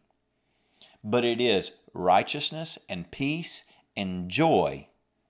but 1.04 1.24
it 1.24 1.40
is 1.42 1.74
righteousness 1.94 2.80
and 2.90 3.12
peace 3.12 3.64
and 3.96 4.30
joy 4.30 4.88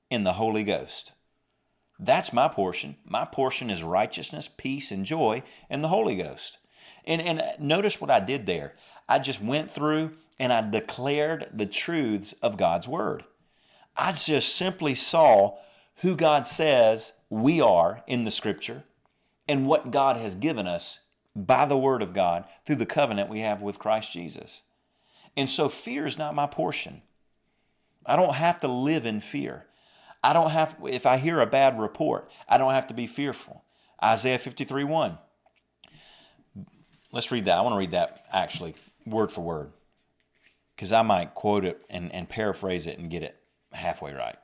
in 0.09 0.23
the 0.23 0.33
Holy 0.33 0.63
Ghost. 0.63 1.12
That's 2.03 2.33
my 2.33 2.49
portion. 2.49 2.97
My 3.05 3.23
portion 3.23 3.69
is 3.69 3.81
righteousness, 3.81 4.49
peace, 4.49 4.91
and 4.91 5.05
joy 5.05 5.41
in 5.69 5.81
the 5.81 5.87
Holy 5.87 6.17
Ghost. 6.17 6.57
And, 7.05 7.21
and 7.21 7.41
notice 7.59 8.01
what 8.01 8.11
I 8.11 8.19
did 8.19 8.45
there. 8.45 8.75
I 9.07 9.19
just 9.19 9.41
went 9.41 9.71
through 9.71 10.11
and 10.37 10.51
I 10.51 10.69
declared 10.69 11.49
the 11.53 11.65
truths 11.65 12.33
of 12.41 12.57
God's 12.57 12.87
Word. 12.87 13.23
I 13.95 14.11
just 14.11 14.55
simply 14.55 14.95
saw 14.95 15.57
who 15.97 16.15
God 16.15 16.45
says 16.45 17.13
we 17.29 17.61
are 17.61 18.03
in 18.05 18.25
the 18.25 18.31
Scripture 18.31 18.83
and 19.47 19.65
what 19.65 19.91
God 19.91 20.17
has 20.17 20.35
given 20.35 20.67
us 20.67 20.99
by 21.35 21.65
the 21.65 21.77
Word 21.77 22.01
of 22.01 22.13
God 22.13 22.43
through 22.65 22.77
the 22.77 22.85
covenant 22.85 23.29
we 23.29 23.39
have 23.39 23.61
with 23.61 23.79
Christ 23.79 24.11
Jesus. 24.11 24.61
And 25.37 25.47
so 25.47 25.69
fear 25.69 26.05
is 26.05 26.17
not 26.17 26.35
my 26.35 26.47
portion. 26.47 27.01
I 28.05 28.17
don't 28.17 28.35
have 28.35 28.59
to 28.59 28.67
live 28.67 29.05
in 29.05 29.21
fear. 29.21 29.65
I 30.23 30.33
don't 30.33 30.51
have, 30.51 30.75
if 30.87 31.05
I 31.05 31.17
hear 31.17 31.41
a 31.41 31.45
bad 31.45 31.79
report, 31.79 32.31
I 32.47 32.57
don't 32.57 32.73
have 32.73 32.87
to 32.87 32.93
be 32.93 33.07
fearful. 33.07 33.63
Isaiah 34.01 34.39
53 34.39 34.83
1. 34.83 35.17
Let's 37.11 37.31
read 37.31 37.45
that. 37.45 37.57
I 37.57 37.61
want 37.61 37.73
to 37.73 37.79
read 37.79 37.91
that 37.91 38.25
actually, 38.31 38.75
word 39.05 39.31
for 39.31 39.41
word 39.41 39.71
because 40.75 40.91
I 40.91 41.01
might 41.01 41.33
quote 41.33 41.65
it 41.65 41.81
and, 41.89 42.11
and 42.13 42.27
paraphrase 42.27 42.87
it 42.87 42.97
and 42.97 43.09
get 43.09 43.23
it 43.23 43.37
halfway 43.71 44.13
right. 44.13 44.35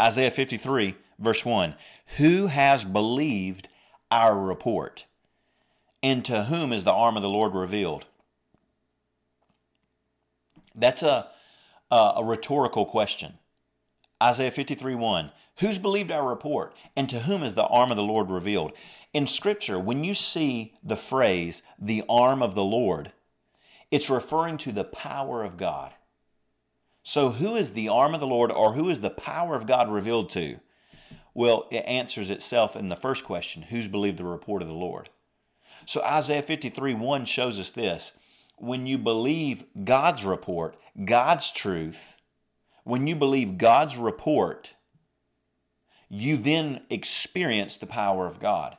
Isaiah 0.00 0.30
53, 0.30 0.96
verse 1.18 1.44
1 1.44 1.74
Who 2.16 2.46
has 2.46 2.84
believed 2.84 3.68
our 4.10 4.38
report? 4.38 5.06
And 6.02 6.24
to 6.24 6.44
whom 6.44 6.72
is 6.72 6.84
the 6.84 6.92
arm 6.92 7.16
of 7.16 7.22
the 7.22 7.28
Lord 7.28 7.54
revealed? 7.54 8.06
That's 10.74 11.02
a, 11.02 11.28
a, 11.90 12.12
a 12.16 12.24
rhetorical 12.24 12.86
question. 12.86 13.34
Isaiah 14.22 14.50
53 14.50 14.94
1. 14.94 15.32
Who's 15.58 15.78
believed 15.78 16.10
our 16.10 16.26
report? 16.26 16.74
And 16.96 17.08
to 17.08 17.20
whom 17.20 17.42
is 17.42 17.54
the 17.54 17.66
arm 17.66 17.90
of 17.90 17.96
the 17.96 18.02
Lord 18.02 18.30
revealed? 18.30 18.72
In 19.12 19.26
Scripture, 19.26 19.78
when 19.78 20.04
you 20.04 20.14
see 20.14 20.74
the 20.82 20.96
phrase, 20.96 21.62
the 21.78 22.02
arm 22.08 22.42
of 22.42 22.54
the 22.54 22.64
Lord, 22.64 23.12
it's 23.90 24.08
referring 24.08 24.56
to 24.58 24.72
the 24.72 24.84
power 24.84 25.42
of 25.42 25.56
God. 25.56 25.92
So, 27.02 27.30
who 27.30 27.56
is 27.56 27.72
the 27.72 27.88
arm 27.88 28.14
of 28.14 28.20
the 28.20 28.26
Lord 28.26 28.52
or 28.52 28.74
who 28.74 28.88
is 28.88 29.00
the 29.00 29.10
power 29.10 29.54
of 29.54 29.66
God 29.66 29.90
revealed 29.90 30.30
to? 30.30 30.60
Well, 31.34 31.66
it 31.70 31.84
answers 31.86 32.30
itself 32.30 32.76
in 32.76 32.88
the 32.88 32.96
first 32.96 33.24
question 33.24 33.62
who's 33.62 33.88
believed 33.88 34.18
the 34.18 34.24
report 34.24 34.62
of 34.62 34.68
the 34.68 34.74
Lord? 34.74 35.10
So, 35.86 36.02
Isaiah 36.02 36.42
53 36.42 36.94
1 36.94 37.24
shows 37.24 37.58
us 37.58 37.70
this. 37.70 38.12
When 38.56 38.86
you 38.86 38.98
believe 38.98 39.64
God's 39.84 40.24
report, 40.24 40.76
God's 41.04 41.50
truth, 41.50 42.19
when 42.84 43.06
you 43.06 43.14
believe 43.14 43.58
God's 43.58 43.96
report, 43.96 44.74
you 46.08 46.36
then 46.36 46.82
experience 46.90 47.76
the 47.76 47.86
power 47.86 48.26
of 48.26 48.40
God. 48.40 48.76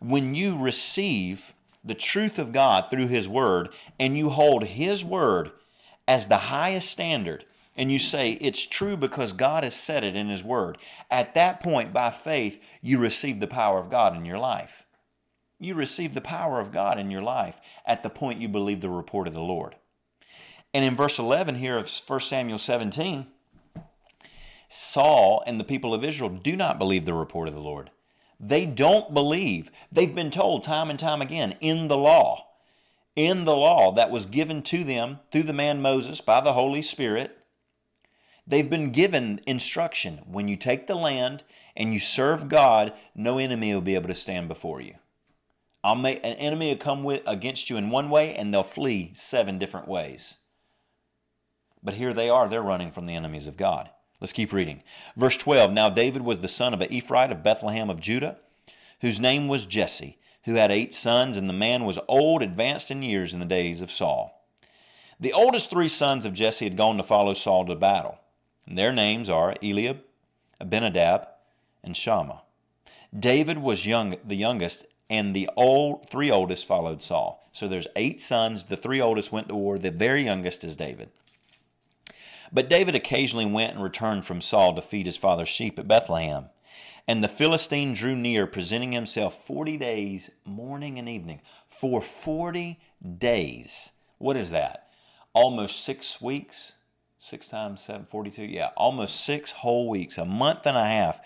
When 0.00 0.34
you 0.34 0.56
receive 0.56 1.54
the 1.84 1.94
truth 1.94 2.38
of 2.38 2.52
God 2.52 2.90
through 2.90 3.08
His 3.08 3.28
Word, 3.28 3.74
and 3.98 4.16
you 4.16 4.30
hold 4.30 4.64
His 4.64 5.04
Word 5.04 5.50
as 6.06 6.26
the 6.26 6.36
highest 6.36 6.90
standard, 6.90 7.44
and 7.74 7.90
you 7.90 7.98
say 7.98 8.32
it's 8.32 8.66
true 8.66 8.96
because 8.96 9.32
God 9.32 9.64
has 9.64 9.74
said 9.74 10.04
it 10.04 10.16
in 10.16 10.28
His 10.28 10.44
Word, 10.44 10.78
at 11.10 11.34
that 11.34 11.62
point, 11.62 11.92
by 11.92 12.10
faith, 12.10 12.62
you 12.80 12.98
receive 12.98 13.40
the 13.40 13.46
power 13.46 13.78
of 13.78 13.90
God 13.90 14.16
in 14.16 14.24
your 14.24 14.38
life. 14.38 14.86
You 15.60 15.74
receive 15.74 16.14
the 16.14 16.20
power 16.20 16.60
of 16.60 16.72
God 16.72 16.98
in 16.98 17.10
your 17.10 17.22
life 17.22 17.60
at 17.84 18.04
the 18.04 18.10
point 18.10 18.40
you 18.40 18.48
believe 18.48 18.80
the 18.80 18.88
report 18.88 19.26
of 19.26 19.34
the 19.34 19.40
Lord. 19.40 19.74
And 20.72 20.84
in 20.84 20.94
verse 20.94 21.18
11 21.18 21.56
here 21.56 21.76
of 21.76 21.90
1 22.06 22.20
Samuel 22.20 22.58
17, 22.58 23.26
Saul 24.68 25.42
and 25.46 25.58
the 25.58 25.64
people 25.64 25.94
of 25.94 26.04
Israel 26.04 26.30
do 26.30 26.56
not 26.56 26.78
believe 26.78 27.04
the 27.04 27.14
report 27.14 27.48
of 27.48 27.54
the 27.54 27.60
Lord. 27.60 27.90
They 28.38 28.66
don't 28.66 29.14
believe. 29.14 29.70
They've 29.90 30.14
been 30.14 30.30
told 30.30 30.62
time 30.62 30.90
and 30.90 30.98
time 30.98 31.22
again 31.22 31.56
in 31.60 31.88
the 31.88 31.96
law, 31.96 32.46
in 33.16 33.44
the 33.44 33.56
law 33.56 33.92
that 33.92 34.10
was 34.10 34.26
given 34.26 34.62
to 34.62 34.84
them 34.84 35.18
through 35.30 35.44
the 35.44 35.52
man 35.52 35.82
Moses 35.82 36.20
by 36.20 36.40
the 36.40 36.52
Holy 36.52 36.82
Spirit. 36.82 37.36
They've 38.46 38.70
been 38.70 38.92
given 38.92 39.40
instruction 39.46 40.20
when 40.26 40.48
you 40.48 40.56
take 40.56 40.86
the 40.86 40.94
land 40.94 41.42
and 41.76 41.92
you 41.92 42.00
serve 42.00 42.48
God, 42.48 42.92
no 43.14 43.38
enemy 43.38 43.74
will 43.74 43.80
be 43.80 43.94
able 43.94 44.08
to 44.08 44.14
stand 44.14 44.48
before 44.48 44.80
you. 44.80 44.94
I'll 45.82 45.94
make 45.94 46.18
an 46.18 46.34
enemy 46.34 46.68
will 46.70 46.78
come 46.78 47.04
with, 47.04 47.22
against 47.26 47.70
you 47.70 47.76
in 47.76 47.90
one 47.90 48.10
way 48.10 48.34
and 48.34 48.52
they'll 48.52 48.62
flee 48.62 49.12
seven 49.14 49.58
different 49.58 49.88
ways. 49.88 50.36
But 51.82 51.94
here 51.94 52.12
they 52.12 52.28
are, 52.28 52.48
they're 52.48 52.62
running 52.62 52.90
from 52.90 53.06
the 53.06 53.14
enemies 53.14 53.46
of 53.46 53.56
God. 53.56 53.90
Let's 54.20 54.32
keep 54.32 54.52
reading. 54.52 54.82
Verse 55.16 55.36
12 55.36 55.72
Now 55.72 55.88
David 55.88 56.22
was 56.22 56.40
the 56.40 56.48
son 56.48 56.74
of 56.74 56.80
an 56.80 56.92
Ephraite 56.92 57.30
of 57.30 57.42
Bethlehem 57.42 57.90
of 57.90 58.00
Judah, 58.00 58.38
whose 59.00 59.20
name 59.20 59.48
was 59.48 59.66
Jesse, 59.66 60.18
who 60.44 60.54
had 60.54 60.72
eight 60.72 60.94
sons, 60.94 61.36
and 61.36 61.48
the 61.48 61.54
man 61.54 61.84
was 61.84 61.98
old, 62.08 62.42
advanced 62.42 62.90
in 62.90 63.02
years 63.02 63.32
in 63.32 63.40
the 63.40 63.46
days 63.46 63.80
of 63.80 63.90
Saul. 63.90 64.34
The 65.20 65.32
oldest 65.32 65.70
three 65.70 65.88
sons 65.88 66.24
of 66.24 66.32
Jesse 66.32 66.64
had 66.64 66.76
gone 66.76 66.96
to 66.96 67.02
follow 67.02 67.34
Saul 67.34 67.66
to 67.66 67.74
battle. 67.74 68.18
And 68.66 68.78
their 68.78 68.92
names 68.92 69.28
are 69.28 69.54
Eliab, 69.62 70.00
Abinadab, 70.60 71.28
and 71.82 71.96
Shammah. 71.96 72.42
David 73.18 73.58
was 73.58 73.86
young, 73.86 74.16
the 74.24 74.36
youngest, 74.36 74.84
and 75.08 75.34
the 75.34 75.48
old 75.56 76.08
three 76.08 76.30
oldest 76.30 76.66
followed 76.66 77.02
Saul. 77.02 77.42
So 77.52 77.66
there's 77.66 77.86
eight 77.96 78.20
sons. 78.20 78.66
The 78.66 78.76
three 78.76 79.00
oldest 79.00 79.32
went 79.32 79.48
to 79.48 79.54
war. 79.54 79.78
The 79.78 79.90
very 79.90 80.22
youngest 80.22 80.64
is 80.64 80.76
David. 80.76 81.10
But 82.52 82.68
David 82.68 82.94
occasionally 82.94 83.46
went 83.46 83.74
and 83.74 83.82
returned 83.82 84.24
from 84.24 84.40
Saul 84.40 84.74
to 84.74 84.82
feed 84.82 85.06
his 85.06 85.16
father's 85.16 85.48
sheep 85.48 85.78
at 85.78 85.88
Bethlehem. 85.88 86.46
And 87.06 87.24
the 87.24 87.28
Philistine 87.28 87.94
drew 87.94 88.14
near, 88.14 88.46
presenting 88.46 88.92
himself 88.92 89.46
40 89.46 89.78
days, 89.78 90.30
morning 90.44 90.98
and 90.98 91.08
evening. 91.08 91.40
For 91.68 92.02
40 92.02 92.78
days. 93.18 93.90
What 94.18 94.36
is 94.36 94.50
that? 94.50 94.88
Almost 95.32 95.84
six 95.84 96.20
weeks? 96.20 96.74
Six 97.18 97.48
times 97.48 97.80
seven, 97.82 98.06
42? 98.06 98.44
Yeah, 98.44 98.70
almost 98.76 99.24
six 99.24 99.52
whole 99.52 99.88
weeks, 99.88 100.18
a 100.18 100.24
month 100.24 100.66
and 100.66 100.76
a 100.76 100.84
half. 100.84 101.20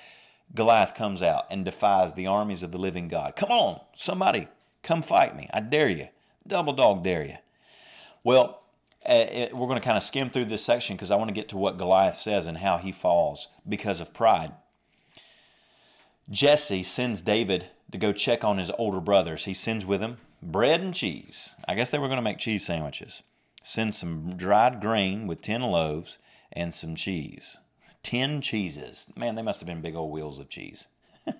Goliath 0.55 0.95
comes 0.95 1.23
out 1.23 1.45
and 1.51 1.65
defies 1.65 2.15
the 2.15 2.27
armies 2.27 2.63
of 2.63 2.73
the 2.73 2.79
living 2.79 3.09
God. 3.09 3.37
Come 3.37 3.51
on, 3.51 3.81
somebody, 3.95 4.49
come 4.83 5.03
fight 5.03 5.37
me. 5.37 5.49
I 5.53 5.61
dare 5.61 5.89
you. 5.89 6.09
Double 6.47 6.73
dog 6.73 7.05
dare 7.05 7.25
you. 7.25 7.37
Well, 8.25 8.62
uh, 9.07 9.49
we're 9.53 9.67
going 9.67 9.81
to 9.81 9.85
kind 9.85 9.97
of 9.97 10.03
skim 10.03 10.31
through 10.31 10.47
this 10.47 10.65
section 10.65 10.97
because 10.97 11.11
I 11.11 11.17
want 11.17 11.29
to 11.29 11.35
get 11.35 11.49
to 11.51 11.57
what 11.57 11.79
Goliath 11.79 12.17
says 12.17 12.47
and 12.47 12.59
how 12.59 12.79
he 12.79 12.93
falls 12.93 13.49
because 13.69 14.01
of 14.01 14.15
pride. 14.15 14.53
Jesse 16.31 16.83
sends 16.83 17.21
David 17.21 17.67
to 17.91 17.99
go 17.99 18.13
check 18.13 18.45
on 18.45 18.59
his 18.59 18.71
older 18.79 19.01
brothers. 19.01 19.45
He 19.45 19.55
sends 19.55 19.85
with 19.85 20.01
him 20.01 20.19
bread 20.43 20.81
and 20.81 20.95
cheese. 20.95 21.55
I 21.67 21.75
guess 21.75 21.91
they 21.91 21.99
were 21.99 22.09
going 22.09 22.19
to 22.19 22.23
make 22.23 22.39
cheese 22.39 22.65
sandwiches. 22.65 23.23
Sends 23.63 23.99
some 23.99 24.37
dried 24.37 24.81
grain 24.81 25.27
with 25.27 25.43
10 25.43 25.63
loaves 25.63 26.19
and 26.53 26.73
some 26.73 26.95
cheese. 26.95 27.59
10 28.03 28.41
cheeses. 28.41 29.07
Man, 29.17 29.35
they 29.35 29.43
must 29.43 29.61
have 29.61 29.67
been 29.67 29.81
big 29.81 29.95
old 29.95 30.11
wheels 30.11 30.41
of 30.41 30.49
cheese. 30.49 30.89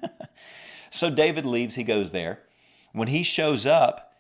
so 0.91 1.11
David 1.11 1.47
leaves, 1.47 1.75
he 1.75 1.85
goes 1.85 2.13
there. 2.13 2.41
When 2.93 3.09
he 3.09 3.23
shows 3.23 3.67
up, 3.67 4.12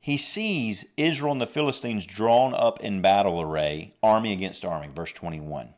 he 0.00 0.16
sees 0.16 0.86
Israel 0.96 1.32
and 1.32 1.40
the 1.40 1.46
Philistines 1.46 2.06
drawn 2.06 2.54
up 2.54 2.80
in 2.80 3.02
battle 3.02 3.40
array, 3.40 3.94
army 4.02 4.32
against 4.32 4.64
army, 4.64 4.88
verse 4.94 5.12
21. 5.12 5.74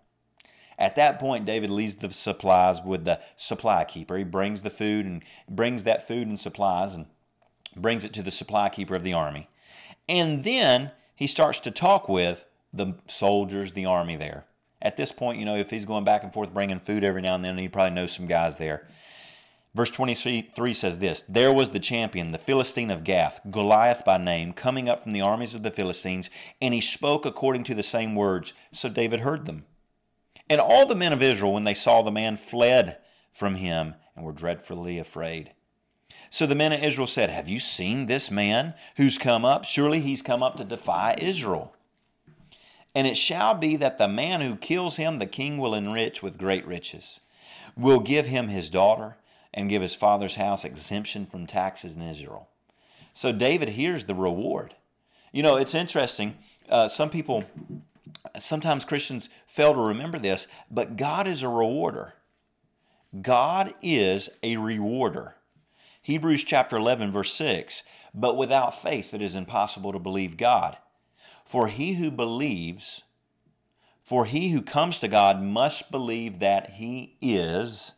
At 0.79 0.97
that 0.97 1.19
point, 1.19 1.45
David 1.45 1.69
leaves 1.69 1.97
the 1.97 2.11
supplies 2.11 2.81
with 2.81 3.05
the 3.05 3.21
supply 3.37 3.85
keeper. 3.85 4.17
He 4.17 4.25
brings 4.25 4.63
the 4.63 4.71
food 4.71 5.05
and 5.05 5.23
brings 5.49 5.85
that 5.85 6.09
food 6.09 6.27
and 6.27 6.39
supplies 6.39 6.95
and 6.95 7.07
brings 7.77 8.05
it 8.05 8.15
to 8.15 8.23
the 8.23 8.31
supply 8.31 8.71
keeper 8.71 8.95
of 8.95 9.05
the 9.05 9.13
army. 9.13 9.49
And 10.09 10.43
then 10.43 10.93
he 11.15 11.27
starts 11.27 11.61
to 11.61 11.71
talk 11.71 12.09
with 12.09 12.47
the 12.73 12.95
soldiers, 13.07 13.73
the 13.73 13.85
army 13.85 14.17
there. 14.17 14.47
At 14.81 14.97
this 14.97 15.13
point, 15.13 15.39
you 15.39 15.45
know, 15.45 15.57
if 15.57 15.69
he's 15.71 15.85
going 15.85 16.05
back 16.05 16.23
and 16.23 16.33
forth 16.33 16.55
bringing 16.55 16.81
food 16.81 17.05
every 17.05 17.21
now 17.21 17.35
and 17.35 17.45
then, 17.45 17.59
he 17.59 17.69
probably 17.69 17.95
knows 17.95 18.13
some 18.13 18.27
guys 18.27 18.57
there. 18.57 18.89
Verse 19.75 19.91
23 19.91 20.75
says 20.75 20.99
this 20.99 21.23
There 21.29 21.53
was 21.53 21.71
the 21.71 21.79
champion, 21.79 22.33
the 22.33 22.39
Philistine 22.39 22.91
of 22.91 23.05
Gath, 23.05 23.41
Goliath 23.51 24.05
by 24.05 24.19
name, 24.19 24.53
coming 24.53 24.89
up 24.89 25.03
from 25.03 25.13
the 25.13 25.21
armies 25.21 25.55
of 25.55 25.63
the 25.63 25.71
Philistines, 25.71 26.29
and 26.61 26.75
he 26.75 26.81
spoke 26.81 27.25
according 27.25 27.65
to 27.65 27.75
the 27.75 27.83
same 27.83 28.15
words. 28.15 28.53
So 28.73 28.89
David 28.89 29.21
heard 29.21 29.47
them. 29.47 29.65
And 30.49 30.61
all 30.61 30.87
the 30.87 30.97
men 30.97 31.13
of 31.13 31.23
Israel, 31.23 31.53
when 31.53 31.65
they 31.65 31.75
saw 31.75 32.03
the 32.03 32.11
man, 32.11 32.37
fled 32.37 32.99
from 33.33 33.55
him 33.55 33.95
and 34.17 34.25
were 34.25 34.33
dreadfully 34.33 34.99
afraid. 34.99 35.53
So 36.29 36.47
the 36.47 36.57
men 36.57 36.73
of 36.73 36.83
Israel 36.83 37.07
said, 37.07 37.31
Have 37.31 37.49
you 37.49 37.61
seen 37.61 38.07
this 38.07 38.31
man 38.31 38.75
who's 38.97 39.19
come 39.19 39.45
up? 39.45 39.65
Surely 39.65 40.01
he's 40.01 40.23
come 40.23 40.43
up 40.43 40.57
to 40.57 40.65
defy 40.65 41.15
Israel. 41.19 41.75
And 42.95 43.07
it 43.07 43.17
shall 43.17 43.55
be 43.55 43.77
that 43.77 43.99
the 43.99 44.09
man 44.09 44.41
who 44.41 44.57
kills 44.57 44.97
him, 44.97 45.19
the 45.19 45.27
king 45.27 45.59
will 45.59 45.75
enrich 45.75 46.23
with 46.23 46.39
great 46.39 46.67
riches, 46.67 47.21
will 47.77 48.01
give 48.01 48.27
him 48.27 48.49
his 48.49 48.69
daughter, 48.69 49.17
and 49.53 49.69
give 49.69 49.83
his 49.83 49.95
father's 49.95 50.37
house 50.37 50.65
exemption 50.65 51.27
from 51.27 51.47
taxes 51.47 51.95
in 51.95 52.03
Israel. 52.03 52.49
So 53.13 53.33
David 53.33 53.71
hears 53.71 54.07
the 54.07 54.15
reward. 54.15 54.75
You 55.33 55.43
know, 55.43 55.57
it's 55.57 55.75
interesting. 55.75 56.37
Uh, 56.69 56.89
some 56.89 57.11
people 57.11 57.45
sometimes 58.39 58.85
Christians 58.85 59.29
fail 59.47 59.75
to 59.75 59.81
remember 59.81 60.19
this, 60.19 60.47
but 60.71 60.97
God 60.97 61.27
is 61.27 61.43
a 61.43 61.49
rewarder. 61.49 62.15
God 63.21 63.75
is 63.83 64.31
a 64.43 64.57
rewarder. 64.57 65.35
Hebrews 66.03 66.45
chapter 66.45 66.77
11, 66.77 67.11
verse 67.11 67.33
6 67.35 67.83
But 68.15 68.37
without 68.37 68.81
faith 68.81 69.13
it 69.13 69.23
is 69.23 69.37
impossible 69.37 69.93
to 69.93 69.99
believe 69.99 70.37
God. 70.37 70.77
For 71.45 71.67
he 71.69 71.95
who 71.95 72.11
believes, 72.11 73.03
for 74.03 74.25
he 74.25 74.51
who 74.51 74.63
comes 74.63 75.01
to 75.01 75.09
God 75.09 75.43
must 75.43 75.91
believe 75.91 76.39
that 76.39 76.71
he 76.75 77.17
is, 77.21 77.93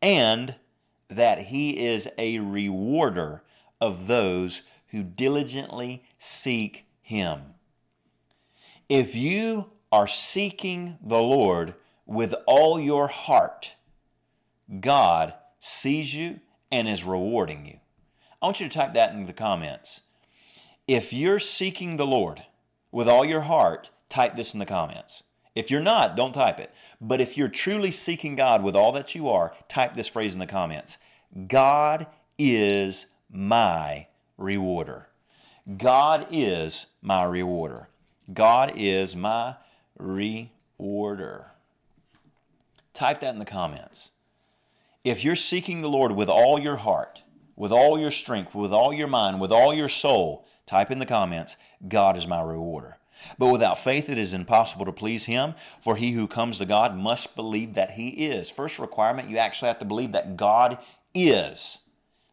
and 0.00 0.54
that 1.08 1.44
he 1.44 1.86
is 1.86 2.08
a 2.18 2.38
rewarder 2.38 3.42
of 3.80 4.06
those 4.06 4.62
who 4.88 5.02
diligently 5.02 6.02
seek 6.18 6.86
him. 7.00 7.54
If 8.88 9.14
you 9.14 9.70
are 9.90 10.06
seeking 10.06 10.98
the 11.02 11.22
Lord 11.22 11.74
with 12.06 12.34
all 12.46 12.78
your 12.80 13.08
heart, 13.08 13.74
God 14.80 15.34
sees 15.60 16.14
you 16.14 16.40
and 16.70 16.88
is 16.88 17.04
rewarding 17.04 17.66
you. 17.66 17.78
I 18.40 18.46
want 18.46 18.60
you 18.60 18.68
to 18.68 18.74
type 18.74 18.94
that 18.94 19.12
in 19.12 19.26
the 19.26 19.32
comments. 19.32 20.02
If 20.86 21.12
you're 21.12 21.40
seeking 21.40 21.96
the 21.96 22.06
Lord 22.06 22.44
with 22.92 23.08
all 23.08 23.24
your 23.24 23.42
heart, 23.42 23.90
type 24.08 24.36
this 24.36 24.52
in 24.52 24.60
the 24.60 24.66
comments. 24.66 25.22
If 25.56 25.70
you're 25.70 25.80
not, 25.80 26.16
don't 26.16 26.34
type 26.34 26.60
it. 26.60 26.70
But 27.00 27.22
if 27.22 27.36
you're 27.36 27.48
truly 27.48 27.90
seeking 27.90 28.36
God 28.36 28.62
with 28.62 28.76
all 28.76 28.92
that 28.92 29.14
you 29.14 29.28
are, 29.30 29.54
type 29.68 29.94
this 29.94 30.06
phrase 30.06 30.34
in 30.34 30.38
the 30.38 30.46
comments 30.46 30.98
God 31.48 32.06
is 32.38 33.06
my 33.30 34.06
rewarder. 34.36 35.08
God 35.76 36.28
is 36.30 36.86
my 37.00 37.24
rewarder. 37.24 37.88
God 38.32 38.74
is 38.76 39.16
my 39.16 39.56
rewarder. 39.98 41.52
Type 42.92 43.20
that 43.20 43.32
in 43.32 43.38
the 43.38 43.44
comments. 43.44 44.10
If 45.04 45.24
you're 45.24 45.34
seeking 45.34 45.80
the 45.80 45.88
Lord 45.88 46.12
with 46.12 46.28
all 46.28 46.58
your 46.58 46.76
heart, 46.76 47.22
with 47.54 47.72
all 47.72 47.98
your 47.98 48.10
strength, 48.10 48.54
with 48.54 48.72
all 48.72 48.92
your 48.92 49.08
mind, 49.08 49.40
with 49.40 49.52
all 49.52 49.72
your 49.72 49.88
soul, 49.88 50.46
type 50.66 50.90
in 50.90 50.98
the 50.98 51.06
comments, 51.06 51.56
God 51.88 52.16
is 52.16 52.26
my 52.26 52.42
rewarder. 52.42 52.98
But 53.38 53.48
without 53.48 53.78
faith 53.78 54.08
it 54.08 54.18
is 54.18 54.34
impossible 54.34 54.84
to 54.84 54.92
please 54.92 55.24
Him, 55.24 55.54
for 55.80 55.96
he 55.96 56.12
who 56.12 56.26
comes 56.26 56.58
to 56.58 56.66
God 56.66 56.96
must 56.96 57.36
believe 57.36 57.74
that 57.74 57.92
He 57.92 58.08
is. 58.08 58.50
First 58.50 58.78
requirement, 58.78 59.30
you 59.30 59.38
actually 59.38 59.68
have 59.68 59.78
to 59.80 59.84
believe 59.84 60.12
that 60.12 60.36
God 60.36 60.78
is, 61.14 61.80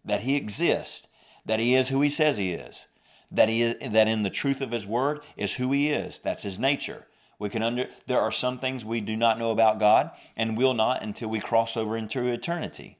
that 0.03 0.21
He 0.21 0.35
exists, 0.35 1.07
that 1.45 1.59
He 1.59 1.75
is 1.75 1.89
who 1.89 2.01
He 2.01 2.09
says 2.09 2.37
He 2.37 2.53
is 2.53 2.87
that 3.33 3.49
he 3.49 3.63
is, 3.63 3.91
that 3.91 4.07
in 4.07 4.23
the 4.23 4.29
truth 4.29 4.61
of 4.61 4.71
his 4.71 4.87
word 4.87 5.19
is 5.35 5.55
who 5.55 5.71
he 5.71 5.89
is. 5.89 6.19
That's 6.19 6.43
his 6.43 6.59
nature. 6.59 7.07
We 7.39 7.49
can 7.49 7.63
under 7.63 7.87
there 8.05 8.21
are 8.21 8.31
some 8.31 8.59
things 8.59 8.85
we 8.85 9.01
do 9.01 9.17
not 9.17 9.39
know 9.39 9.51
about 9.51 9.79
God 9.79 10.11
and 10.37 10.55
will 10.55 10.75
not 10.75 11.01
until 11.01 11.29
we 11.29 11.39
cross 11.39 11.75
over 11.75 11.97
into 11.97 12.27
eternity. 12.27 12.99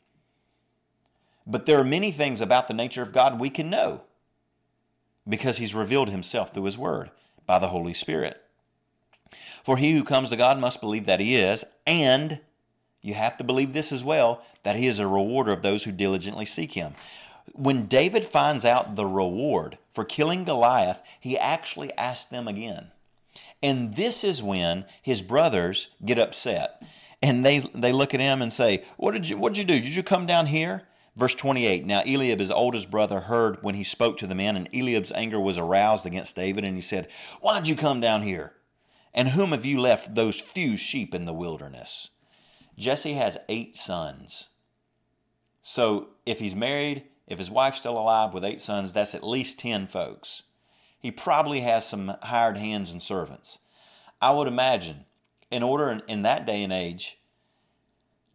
But 1.46 1.66
there 1.66 1.80
are 1.80 1.86
many 1.86 2.12
things 2.12 2.42
about 2.42 2.68
the 2.68 2.74
nature 2.74 3.04
of 3.04 3.14
God 3.14 3.40
we 3.40 3.50
can 3.50 3.70
know 3.70 4.02
because 5.30 5.58
he's 5.58 5.76
revealed 5.76 6.10
himself 6.10 6.54
through 6.54 6.64
his 6.64 6.78
word 6.78 7.12
by 7.46 7.60
the 7.60 7.70
Holy 7.70 7.94
Spirit. 7.94 8.42
For 9.64 9.78
he 9.78 9.94
who 9.94 10.04
comes 10.04 10.30
to 10.30 10.36
God 10.36 10.60
must 10.60 10.82
believe 10.82 11.06
that 11.06 11.20
he 11.20 11.36
is, 11.36 11.64
and 11.88 12.40
you 13.02 13.14
have 13.14 13.38
to 13.38 13.44
believe 13.44 13.74
this 13.74 13.92
as 13.92 14.04
well, 14.04 14.42
that 14.64 14.76
he 14.76 14.88
is 14.88 15.00
a 15.00 15.08
rewarder 15.08 15.52
of 15.52 15.62
those 15.62 15.84
who 15.84 15.92
diligently 15.92 16.46
seek 16.46 16.74
him. 16.74 16.94
When 17.52 17.88
David 17.88 18.24
finds 18.26 18.64
out 18.64 18.96
the 18.96 19.06
reward 19.06 19.78
for 19.92 20.06
killing 20.06 20.44
Goliath, 20.46 21.02
he 21.20 21.38
actually 21.38 21.92
asks 21.98 22.26
them 22.26 22.48
again. 22.48 22.92
And 23.62 23.96
this 23.96 24.24
is 24.24 24.42
when 24.42 24.86
his 25.02 25.22
brothers 25.22 25.90
get 26.04 26.20
upset. 26.20 26.82
And 27.22 27.46
they, 27.46 27.60
they 27.74 27.92
look 27.92 28.14
at 28.14 28.20
him 28.20 28.42
and 28.42 28.52
say, 28.52 28.84
What 28.98 29.12
did 29.12 29.30
you 29.30 29.38
what 29.38 29.54
did 29.54 29.60
you 29.60 29.64
do? 29.64 29.80
Did 29.80 29.96
you 29.96 30.04
come 30.04 30.26
down 30.26 30.48
here? 30.48 30.84
Verse 31.16 31.36
28 31.36 31.86
Now 31.86 32.02
Eliab, 32.02 32.40
his 32.40 32.52
oldest 32.52 32.90
brother, 32.90 33.22
heard 33.22 33.62
when 33.62 33.76
he 33.76 33.84
spoke 33.84 34.18
to 34.18 34.28
the 34.28 34.36
men, 34.36 34.56
and 34.56 34.70
Eliab's 34.74 35.12
anger 35.14 35.40
was 35.40 35.58
aroused 35.58 36.06
against 36.06 36.36
David, 36.36 36.64
and 36.64 36.76
he 36.76 36.82
said, 36.82 37.08
Why 37.42 37.58
did 37.58 37.68
you 37.68 37.76
come 37.76 38.00
down 38.00 38.24
here? 38.24 38.54
And 39.14 39.30
whom 39.30 39.52
have 39.52 39.66
you 39.66 39.80
left 39.80 40.16
those 40.16 40.42
few 40.42 40.76
sheep 40.76 41.14
in 41.14 41.26
the 41.26 41.34
wilderness? 41.34 42.10
Jesse 42.78 43.14
has 43.14 43.38
eight 43.48 43.78
sons. 43.78 44.50
So 45.62 46.10
if 46.26 46.40
he's 46.40 46.56
married, 46.56 47.04
if 47.28 47.38
his 47.38 47.52
wife's 47.52 47.78
still 47.78 47.98
alive 47.98 48.34
with 48.34 48.44
eight 48.44 48.60
sons, 48.60 48.92
that's 48.92 49.14
at 49.14 49.24
least 49.24 49.60
10 49.60 49.88
folks. 49.88 50.44
He 51.00 51.12
probably 51.12 51.62
has 51.62 51.86
some 51.86 52.16
hired 52.24 52.58
hands 52.58 52.92
and 52.92 53.02
servants. 53.02 53.60
I 54.22 54.32
would 54.32 54.48
imagine, 54.48 55.06
in 55.52 55.64
order 55.64 55.90
in, 55.90 56.02
in 56.08 56.22
that 56.24 56.48
day 56.48 56.64
and 56.64 56.74
age, 56.74 57.20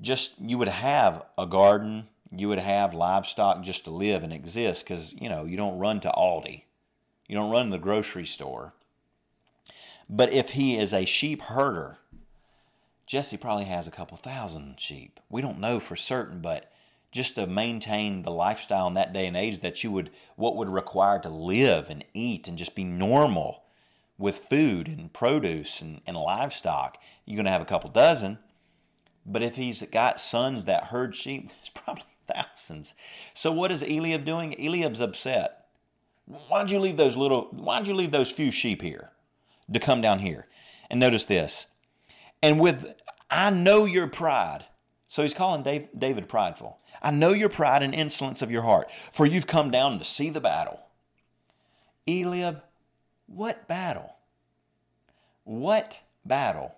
just 0.00 0.38
you 0.40 0.58
would 0.58 0.68
have 0.68 1.22
a 1.36 1.46
garden, 1.46 2.08
you 2.30 2.48
would 2.48 2.58
have 2.58 2.94
livestock 2.94 3.62
just 3.62 3.84
to 3.84 3.90
live 3.90 4.22
and 4.22 4.32
exist 4.32 4.84
because, 4.84 5.14
you 5.14 5.28
know, 5.28 5.44
you 5.44 5.56
don't 5.56 5.78
run 5.78 6.00
to 6.00 6.10
Aldi, 6.10 6.62
you 7.26 7.34
don't 7.34 7.50
run 7.50 7.66
to 7.66 7.72
the 7.72 7.78
grocery 7.78 8.26
store. 8.26 8.74
But 10.08 10.32
if 10.32 10.50
he 10.50 10.76
is 10.76 10.94
a 10.94 11.04
sheep 11.04 11.42
herder, 11.42 11.98
Jesse 13.06 13.36
probably 13.36 13.66
has 13.66 13.86
a 13.86 13.90
couple 13.90 14.16
thousand 14.16 14.80
sheep. 14.80 15.20
We 15.28 15.42
don't 15.42 15.60
know 15.60 15.80
for 15.80 15.96
certain, 15.96 16.40
but 16.40 16.72
just 17.10 17.36
to 17.36 17.46
maintain 17.46 18.22
the 18.22 18.30
lifestyle 18.30 18.86
in 18.86 18.94
that 18.94 19.12
day 19.12 19.26
and 19.26 19.36
age 19.36 19.60
that 19.60 19.82
you 19.82 19.90
would, 19.90 20.10
what 20.36 20.56
would 20.56 20.68
require 20.68 21.18
to 21.20 21.28
live 21.28 21.88
and 21.88 22.04
eat 22.12 22.48
and 22.48 22.58
just 22.58 22.74
be 22.74 22.84
normal 22.84 23.64
with 24.18 24.38
food 24.38 24.88
and 24.88 25.12
produce 25.12 25.80
and, 25.80 26.00
and 26.06 26.16
livestock, 26.16 26.98
you're 27.24 27.36
going 27.36 27.46
to 27.46 27.50
have 27.50 27.62
a 27.62 27.66
couple 27.66 27.88
dozen. 27.88 28.38
But 29.24 29.42
if 29.42 29.56
he's 29.56 29.80
got 29.82 30.20
sons 30.20 30.64
that 30.64 30.84
herd 30.84 31.14
sheep, 31.14 31.48
there's 31.48 31.70
probably 31.70 32.04
thousands. 32.32 32.94
So 33.34 33.50
what 33.50 33.72
is 33.72 33.82
Eliab 33.82 34.24
doing? 34.24 34.54
Eliab's 34.58 35.00
upset. 35.00 35.66
Why'd 36.26 36.70
you 36.70 36.78
leave 36.78 36.96
those 36.96 37.16
little, 37.16 37.48
why'd 37.52 37.86
you 37.86 37.94
leave 37.94 38.10
those 38.10 38.30
few 38.30 38.50
sheep 38.50 38.82
here 38.82 39.10
to 39.72 39.80
come 39.80 40.00
down 40.00 40.18
here? 40.18 40.46
And 40.90 41.00
notice 41.00 41.26
this. 41.26 41.66
And 42.42 42.60
with, 42.60 42.94
I 43.30 43.50
know 43.50 43.84
your 43.84 44.06
pride. 44.06 44.66
So 45.08 45.22
he's 45.22 45.34
calling 45.34 45.62
Dave, 45.62 45.88
David 45.96 46.28
prideful. 46.28 46.78
I 47.00 47.10
know 47.10 47.30
your 47.30 47.48
pride 47.48 47.82
and 47.82 47.94
insolence 47.94 48.42
of 48.42 48.50
your 48.50 48.62
heart, 48.62 48.90
for 49.12 49.24
you've 49.24 49.46
come 49.46 49.70
down 49.70 49.98
to 49.98 50.04
see 50.04 50.28
the 50.28 50.40
battle. 50.40 50.80
Eliab, 52.06 52.62
what 53.26 53.66
battle? 53.66 54.16
What 55.44 56.00
battle? 56.24 56.74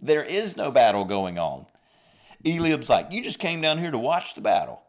There 0.00 0.24
is 0.24 0.56
no 0.56 0.70
battle 0.70 1.04
going 1.04 1.38
on. 1.38 1.66
Eliab's 2.46 2.88
like, 2.88 3.12
You 3.12 3.22
just 3.22 3.38
came 3.38 3.60
down 3.60 3.78
here 3.78 3.90
to 3.90 3.98
watch 3.98 4.34
the 4.34 4.40
battle. 4.40 4.82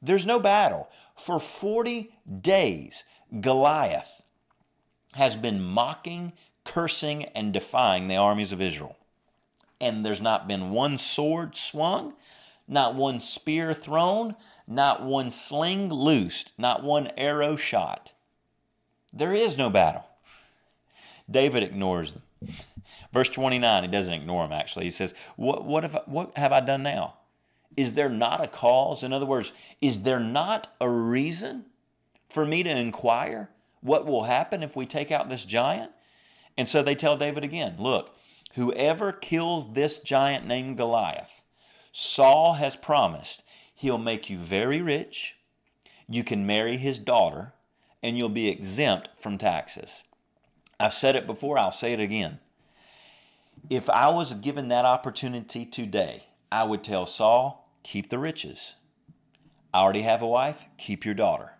There's 0.00 0.26
no 0.26 0.40
battle. 0.40 0.88
For 1.14 1.38
40 1.38 2.10
days, 2.40 3.04
Goliath 3.40 4.22
has 5.14 5.36
been 5.36 5.62
mocking, 5.62 6.32
cursing, 6.64 7.24
and 7.24 7.52
defying 7.52 8.06
the 8.06 8.16
armies 8.16 8.52
of 8.52 8.60
Israel. 8.60 8.96
And 9.80 10.04
there's 10.04 10.22
not 10.22 10.48
been 10.48 10.70
one 10.70 10.96
sword 10.98 11.56
swung, 11.56 12.14
not 12.66 12.94
one 12.94 13.20
spear 13.20 13.74
thrown, 13.74 14.36
not 14.66 15.02
one 15.02 15.30
sling 15.30 15.88
loosed, 15.92 16.52
not 16.56 16.82
one 16.82 17.10
arrow 17.16 17.56
shot. 17.56 18.12
There 19.12 19.34
is 19.34 19.58
no 19.58 19.68
battle. 19.68 20.04
David 21.30 21.62
ignores 21.62 22.12
them. 22.12 22.22
Verse 23.12 23.28
29, 23.28 23.82
he 23.82 23.88
doesn't 23.88 24.14
ignore 24.14 24.44
them 24.44 24.52
actually. 24.52 24.84
He 24.84 24.90
says, 24.90 25.14
What, 25.36 25.64
what, 25.64 25.82
have, 25.82 25.96
I, 25.96 26.02
what 26.06 26.36
have 26.36 26.52
I 26.52 26.60
done 26.60 26.82
now? 26.82 27.14
Is 27.76 27.92
there 27.92 28.08
not 28.08 28.42
a 28.42 28.48
cause? 28.48 29.02
In 29.02 29.12
other 29.12 29.26
words, 29.26 29.52
is 29.80 30.02
there 30.02 30.20
not 30.20 30.68
a 30.80 30.88
reason 30.88 31.66
for 32.28 32.44
me 32.44 32.62
to 32.62 32.70
inquire 32.70 33.50
what 33.80 34.06
will 34.06 34.24
happen 34.24 34.62
if 34.62 34.76
we 34.76 34.86
take 34.86 35.10
out 35.10 35.28
this 35.28 35.44
giant? 35.44 35.90
And 36.56 36.68
so 36.68 36.82
they 36.82 36.94
tell 36.94 37.16
David 37.16 37.44
again, 37.44 37.76
Look, 37.78 38.14
whoever 38.54 39.12
kills 39.12 39.74
this 39.74 39.98
giant 39.98 40.46
named 40.46 40.76
Goliath, 40.76 41.42
Saul 41.92 42.54
has 42.54 42.76
promised 42.76 43.42
he'll 43.74 43.98
make 43.98 44.30
you 44.30 44.38
very 44.38 44.80
rich, 44.80 45.36
you 46.08 46.24
can 46.24 46.46
marry 46.46 46.76
his 46.76 46.98
daughter, 46.98 47.52
and 48.02 48.16
you'll 48.16 48.28
be 48.28 48.48
exempt 48.48 49.10
from 49.16 49.38
taxes. 49.38 50.02
I've 50.80 50.94
said 50.94 51.16
it 51.16 51.26
before, 51.26 51.58
I'll 51.58 51.70
say 51.70 51.92
it 51.92 52.00
again. 52.00 52.38
If 53.70 53.88
I 53.88 54.08
was 54.08 54.34
given 54.34 54.68
that 54.68 54.84
opportunity 54.84 55.64
today, 55.64 56.24
I 56.50 56.64
would 56.64 56.82
tell 56.82 57.06
Saul, 57.06 57.70
keep 57.82 58.10
the 58.10 58.18
riches. 58.18 58.74
I 59.72 59.80
already 59.80 60.02
have 60.02 60.20
a 60.20 60.26
wife, 60.26 60.66
keep 60.76 61.04
your 61.04 61.14
daughter. 61.14 61.52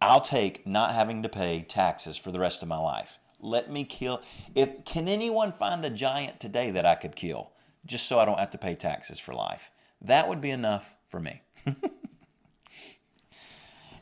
I'll 0.00 0.22
take 0.22 0.66
not 0.66 0.94
having 0.94 1.22
to 1.22 1.28
pay 1.28 1.62
taxes 1.62 2.16
for 2.16 2.32
the 2.32 2.40
rest 2.40 2.62
of 2.62 2.68
my 2.68 2.78
life. 2.78 3.18
Let 3.38 3.70
me 3.70 3.84
kill. 3.84 4.22
If 4.54 4.84
can 4.84 5.06
anyone 5.06 5.52
find 5.52 5.84
a 5.84 5.90
giant 5.90 6.40
today 6.40 6.70
that 6.70 6.86
I 6.86 6.94
could 6.94 7.14
kill 7.14 7.52
just 7.84 8.06
so 8.06 8.18
I 8.18 8.24
don't 8.24 8.38
have 8.38 8.50
to 8.50 8.58
pay 8.58 8.74
taxes 8.74 9.18
for 9.18 9.34
life? 9.34 9.70
That 10.00 10.28
would 10.28 10.40
be 10.40 10.50
enough 10.50 10.96
for 11.08 11.20
me. 11.20 11.42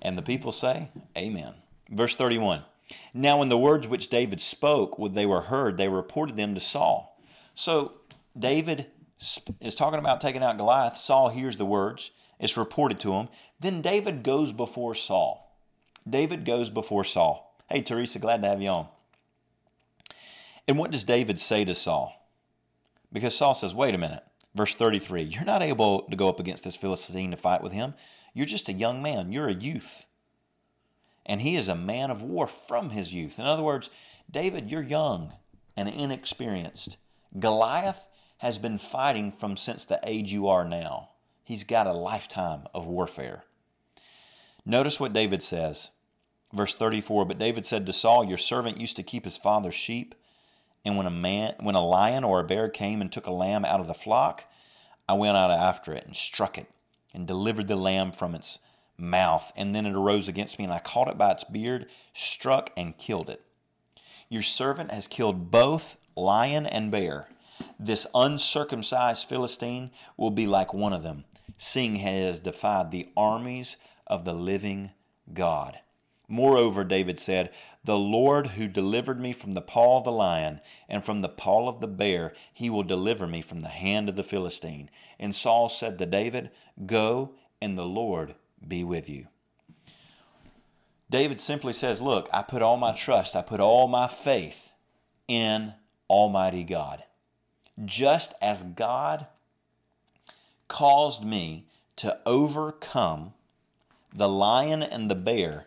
and 0.03 0.17
the 0.17 0.23
people 0.23 0.53
say, 0.53 0.91
Amen. 1.17 1.55
Verse 1.91 2.15
31. 2.15 2.63
Now, 3.13 3.39
when 3.39 3.49
the 3.49 3.59
words 3.59 3.87
which 3.87 4.09
David 4.09 4.41
spoke, 4.41 4.99
when 4.99 5.15
they 5.15 5.27
were 5.27 5.43
heard, 5.43 5.77
they 5.77 5.89
reported 5.89 6.37
them 6.37 6.55
to 6.55 6.61
Saul. 6.61 7.21
So 7.55 7.95
David 8.39 8.87
is 9.61 9.75
talking 9.75 9.99
about 9.99 10.21
taking 10.21 10.43
out 10.43 10.57
Goliath. 10.57 10.97
Saul 10.97 11.29
hears 11.29 11.57
the 11.57 11.67
words. 11.67 12.11
It's 12.39 12.57
reported 12.57 13.01
to 13.01 13.15
him. 13.15 13.29
Then 13.61 13.83
David 13.83 14.23
goes 14.23 14.53
before 14.53 14.95
Saul. 14.95 15.57
David 16.09 16.45
goes 16.45 16.71
before 16.71 17.05
Saul. 17.05 17.57
Hey, 17.69 17.83
Teresa, 17.83 18.19
glad 18.19 18.43
to 18.43 18.49
have 18.49 18.63
you 18.63 18.69
on. 18.69 18.89
And 20.67 20.79
what 20.79 20.91
does 20.91 21.05
David 21.05 21.41
say 21.41 21.65
to 21.65 21.75
Saul? 21.75 22.15
Because 23.13 23.37
Saul 23.37 23.55
says, 23.55 23.75
wait 23.75 23.95
a 23.95 23.99
minute. 23.99 24.23
Verse 24.55 24.75
33 24.75 25.23
You're 25.23 25.45
not 25.45 25.63
able 25.63 26.03
to 26.03 26.17
go 26.17 26.29
up 26.29 26.41
against 26.41 26.65
this 26.65 26.77
Philistine 26.77 27.31
to 27.33 27.37
fight 27.37 27.63
with 27.63 27.73
him. 27.73 27.95
You're 28.35 28.47
just 28.47 28.69
a 28.69 28.73
young 28.73 29.03
man. 29.03 29.33
You're 29.33 29.49
a 29.49 29.55
youth 29.55 30.07
and 31.29 31.43
he 31.43 31.55
is 31.55 31.69
a 31.69 31.77
man 31.77 32.11
of 32.11 32.23
war 32.23 32.47
from 32.47 32.91
his 32.91 33.13
youth. 33.13 33.39
In 33.39 33.45
other 33.45 33.63
words, 33.63 33.91
David, 34.31 34.71
you're 34.71 34.83
young 34.83 35.35
and 35.77 35.89
inexperienced. 35.89 36.97
Goliath 37.39 38.07
has 38.39 38.59
been 38.59 38.79
fighting 38.79 39.31
from 39.31 39.57
since 39.57 39.85
the 39.85 40.01
age 40.05 40.33
you 40.33 40.49
are 40.49 40.65
now. 40.65 41.11
He's 41.45 41.65
got 41.65 41.87
a 41.87 41.93
lifetime 41.93 42.67
of 42.75 42.87
warfare. 42.87 43.45
Notice 44.65 44.99
what 44.99 45.13
David 45.13 45.43
says. 45.43 45.91
Verse 46.53 46.75
34, 46.75 47.27
but 47.27 47.39
David 47.39 47.67
said 47.67 47.85
to 47.87 47.93
Saul, 47.93 48.25
Your 48.25 48.39
servant 48.39 48.81
used 48.81 48.97
to 48.97 49.03
keep 49.03 49.25
his 49.25 49.37
father's 49.37 49.75
sheep, 49.75 50.15
and 50.85 50.97
when 50.97 51.07
a 51.07 51.11
man 51.11 51.55
when 51.61 51.75
a 51.75 51.87
lion 51.87 52.25
or 52.25 52.41
a 52.41 52.45
bear 52.45 52.71
came 52.71 53.03
and 53.03 53.13
took 53.13 53.27
a 53.27 53.33
lamb 53.33 53.67
out 53.67 53.81
of 53.81 53.87
the 53.87 53.95
flock, 53.95 54.45
I 55.07 55.13
went 55.13 55.37
out 55.37 55.51
after 55.51 55.93
it 55.93 56.07
and 56.07 56.17
struck 56.17 56.57
it, 56.57 56.69
and 57.13 57.27
delivered 57.27 57.69
the 57.69 57.77
lamb 57.77 58.13
from 58.13 58.35
its 58.35 58.59
mouth, 58.99 59.53
and 59.57 59.75
then 59.75 59.87
it 59.87 59.95
arose 59.95 60.29
against 60.29 60.59
me, 60.59 60.65
and 60.65 60.73
I 60.73 60.81
caught 60.81 61.09
it 61.09 61.17
by 61.17 61.31
its 61.33 61.45
beard, 61.45 61.87
struck, 62.13 62.71
and 62.77 62.99
killed 62.99 63.31
it. 63.31 63.43
Your 64.29 64.43
servant 64.43 64.91
has 64.91 65.07
killed 65.07 65.51
both 65.51 65.97
lion 66.17 66.67
and 66.67 66.91
bear. 66.91 67.29
This 67.79 68.07
uncircumcised 68.15 69.29
Philistine 69.29 69.91
will 70.17 70.31
be 70.31 70.47
like 70.47 70.75
one 70.75 70.93
of 70.93 71.03
them, 71.03 71.25
seeing 71.57 71.97
he 71.97 72.23
has 72.23 72.41
defied 72.41 72.91
the 72.91 73.09
armies 73.17 73.77
of 74.07 74.25
the 74.25 74.35
living 74.35 74.93
God. 75.33 75.79
Moreover, 76.31 76.85
David 76.85 77.19
said, 77.19 77.51
The 77.85 77.97
Lord 77.97 78.49
who 78.49 78.69
delivered 78.69 79.19
me 79.19 79.33
from 79.33 79.55
the 79.55 79.63
paw 79.63 79.97
of 79.97 80.05
the 80.05 80.13
lion 80.13 80.61
and 80.87 81.03
from 81.03 81.21
the 81.21 81.29
paw 81.29 81.69
of 81.69 81.81
the 81.81 81.89
bear, 81.89 82.35
he 82.53 82.69
will 82.69 82.83
deliver 82.83 83.27
me 83.27 83.41
from 83.41 83.61
the 83.61 83.69
hand 83.69 84.11
of 84.11 84.17
the 84.17 84.23
Philistine. 84.23 84.91
And 85.19 85.35
Saul 85.35 85.71
said 85.71 85.97
to 85.99 86.07
David, 86.07 86.51
Go, 86.85 87.33
and 87.63 87.79
the 87.79 87.87
Lord 87.87 88.35
be 88.67 88.85
with 88.85 89.09
you. 89.09 89.27
David 91.11 91.41
simply 91.41 91.73
says, 91.73 92.01
Look, 92.01 92.29
I 92.33 92.43
put 92.43 92.63
all 92.63 92.77
my 92.77 92.93
trust, 92.93 93.35
I 93.35 93.43
put 93.43 93.61
all 93.61 93.89
my 93.89 94.09
faith 94.09 94.73
in 95.27 95.75
Almighty 96.09 96.65
God. 96.65 97.05
Just 97.85 98.35
as 98.43 98.63
God 98.63 99.27
caused 100.67 101.25
me 101.25 101.67
to 101.97 102.19
overcome 102.27 103.33
the 104.13 104.29
lion 104.29 104.83
and 104.83 105.11
the 105.11 105.15
bear, 105.15 105.67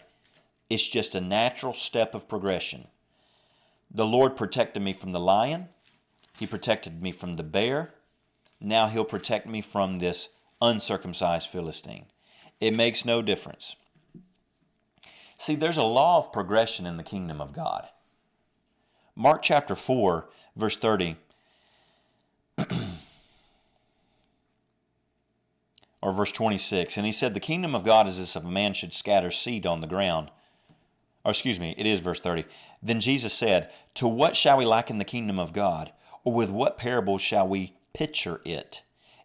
it's 0.70 0.88
just 0.88 1.16
a 1.16 1.22
natural 1.22 1.74
step 1.74 2.14
of 2.14 2.28
progression. 2.28 2.88
The 3.94 4.06
Lord 4.06 4.36
protected 4.36 4.82
me 4.82 4.94
from 4.94 5.12
the 5.12 5.20
lion, 5.20 5.70
He 6.38 6.48
protected 6.48 7.02
me 7.02 7.12
from 7.12 7.36
the 7.36 7.44
bear. 7.44 7.94
Now 8.60 8.88
He'll 8.88 9.06
protect 9.06 9.48
me 9.48 9.62
from 9.62 10.00
this 10.00 10.30
uncircumcised 10.62 11.50
Philistine. 11.50 12.06
It 12.62 12.76
makes 12.76 13.04
no 13.04 13.21
difference. 13.24 13.76
See, 15.36 15.56
there's 15.56 15.78
a 15.78 15.84
law 15.84 16.17
of 16.17 16.32
progression 16.32 16.86
in 16.86 16.97
the 16.97 17.04
kingdom 17.04 17.41
of 17.41 17.52
God. 17.52 17.88
Mark 19.15 19.41
chapter 19.41 19.76
4, 19.76 20.30
verse 20.56 20.78
30. 20.78 21.17
or 26.02 26.13
verse 26.13 26.32
26. 26.32 26.97
And 26.97 27.06
he 27.08 27.12
said, 27.12 27.34
The 27.34 27.39
kingdom 27.39 27.74
of 27.74 27.84
God 27.84 28.08
is 28.08 28.19
as 28.19 28.36
if 28.36 28.43
a 28.43 28.47
man 28.47 28.74
should 28.74 28.93
scatter 28.93 29.32
seed 29.32 29.65
on 29.65 29.82
the 29.82 29.88
ground. 29.88 30.30
Or 31.26 31.32
excuse 31.32 31.60
me, 31.60 31.74
it 31.76 31.88
is 31.88 32.00
verse 32.00 32.21
30. 32.21 32.45
Then 32.84 33.00
Jesus 33.00 33.34
said, 33.34 33.71
To 33.95 34.08
what 34.08 34.36
shall 34.36 34.58
we 34.58 34.65
liken 34.65 35.00
the 35.00 35.06
kingdom 35.06 35.39
of 35.39 35.54
God? 35.54 35.91
Or 36.24 36.34
with 36.34 36.52
what 36.52 36.78
parable 36.78 37.17
shall 37.17 37.47
we 37.47 37.76
picture 37.93 38.41
it? 38.45 38.84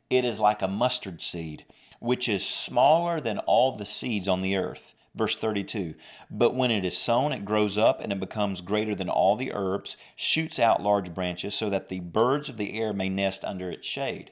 It 0.09 0.25
is 0.25 0.41
like 0.41 0.63
a 0.63 0.69
mustard 0.69 1.21
seed 1.21 1.67
which 2.01 2.29
is 2.29 2.45
smaller 2.45 3.21
than 3.21 3.39
all 3.41 3.77
the 3.77 3.85
seeds 3.85 4.29
on 4.29 4.41
the 4.41 4.57
earth. 4.57 4.95
Verse 5.15 5.37
32 5.37 5.95
But 6.31 6.55
when 6.55 6.71
it 6.71 6.85
is 6.85 6.97
sown, 6.97 7.33
it 7.33 7.45
grows 7.45 7.79
up 7.79 8.01
and 8.01 8.13
it 8.13 8.21
becomes 8.21 8.61
greater 8.61 8.95
than 8.95 9.09
all 9.09 9.35
the 9.35 9.53
herbs, 9.53 9.97
shoots 10.15 10.59
out 10.59 10.83
large 10.83 11.15
branches, 11.15 11.55
so 11.55 11.71
that 11.71 11.89
the 11.89 12.01
birds 12.01 12.49
of 12.49 12.59
the 12.59 12.79
air 12.79 12.93
may 12.93 13.09
nest 13.09 13.45
under 13.45 13.69
its 13.69 13.87
shade. 13.87 14.31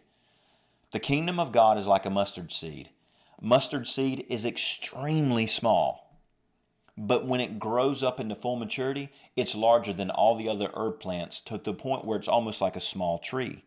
The 0.93 1.01
kingdom 1.01 1.41
of 1.41 1.53
God 1.53 1.79
is 1.79 1.87
like 1.87 2.07
a 2.07 2.11
mustard 2.11 2.53
seed. 2.53 2.91
Mustard 3.41 3.89
seed 3.89 4.27
is 4.29 4.45
extremely 4.45 5.47
small. 5.47 6.05
But 6.97 7.27
when 7.27 7.41
it 7.41 7.59
grows 7.59 8.03
up 8.03 8.21
into 8.21 8.37
full 8.37 8.57
maturity, 8.57 9.11
it's 9.35 9.55
larger 9.55 9.93
than 9.93 10.11
all 10.11 10.37
the 10.37 10.49
other 10.49 10.71
herb 10.75 11.01
plants 11.01 11.41
to 11.41 11.59
the 11.59 11.75
point 11.75 12.05
where 12.05 12.17
it's 12.17 12.29
almost 12.29 12.61
like 12.61 12.77
a 12.77 12.81
small 12.81 13.19
tree. 13.19 13.65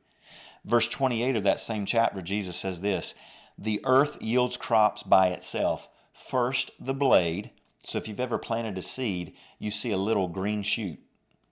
Verse 0.63 0.87
28 0.87 1.35
of 1.35 1.43
that 1.43 1.59
same 1.59 1.85
chapter, 1.85 2.21
Jesus 2.21 2.55
says 2.55 2.81
this 2.81 3.15
The 3.57 3.81
earth 3.83 4.17
yields 4.21 4.57
crops 4.57 5.03
by 5.03 5.29
itself. 5.29 5.89
First, 6.13 6.71
the 6.79 6.93
blade. 6.93 7.51
So 7.83 7.97
if 7.97 8.07
you've 8.07 8.19
ever 8.19 8.37
planted 8.37 8.77
a 8.77 8.81
seed, 8.81 9.33
you 9.59 9.71
see 9.71 9.91
a 9.91 9.97
little 9.97 10.27
green 10.27 10.61
shoot. 10.61 10.99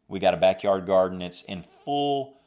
We 0.08 0.20
got 0.20 0.34
a 0.34 0.38
backyard 0.38 0.86
garden, 0.86 1.22
it's 1.22 1.42
in 1.44 1.64
full 1.84 2.42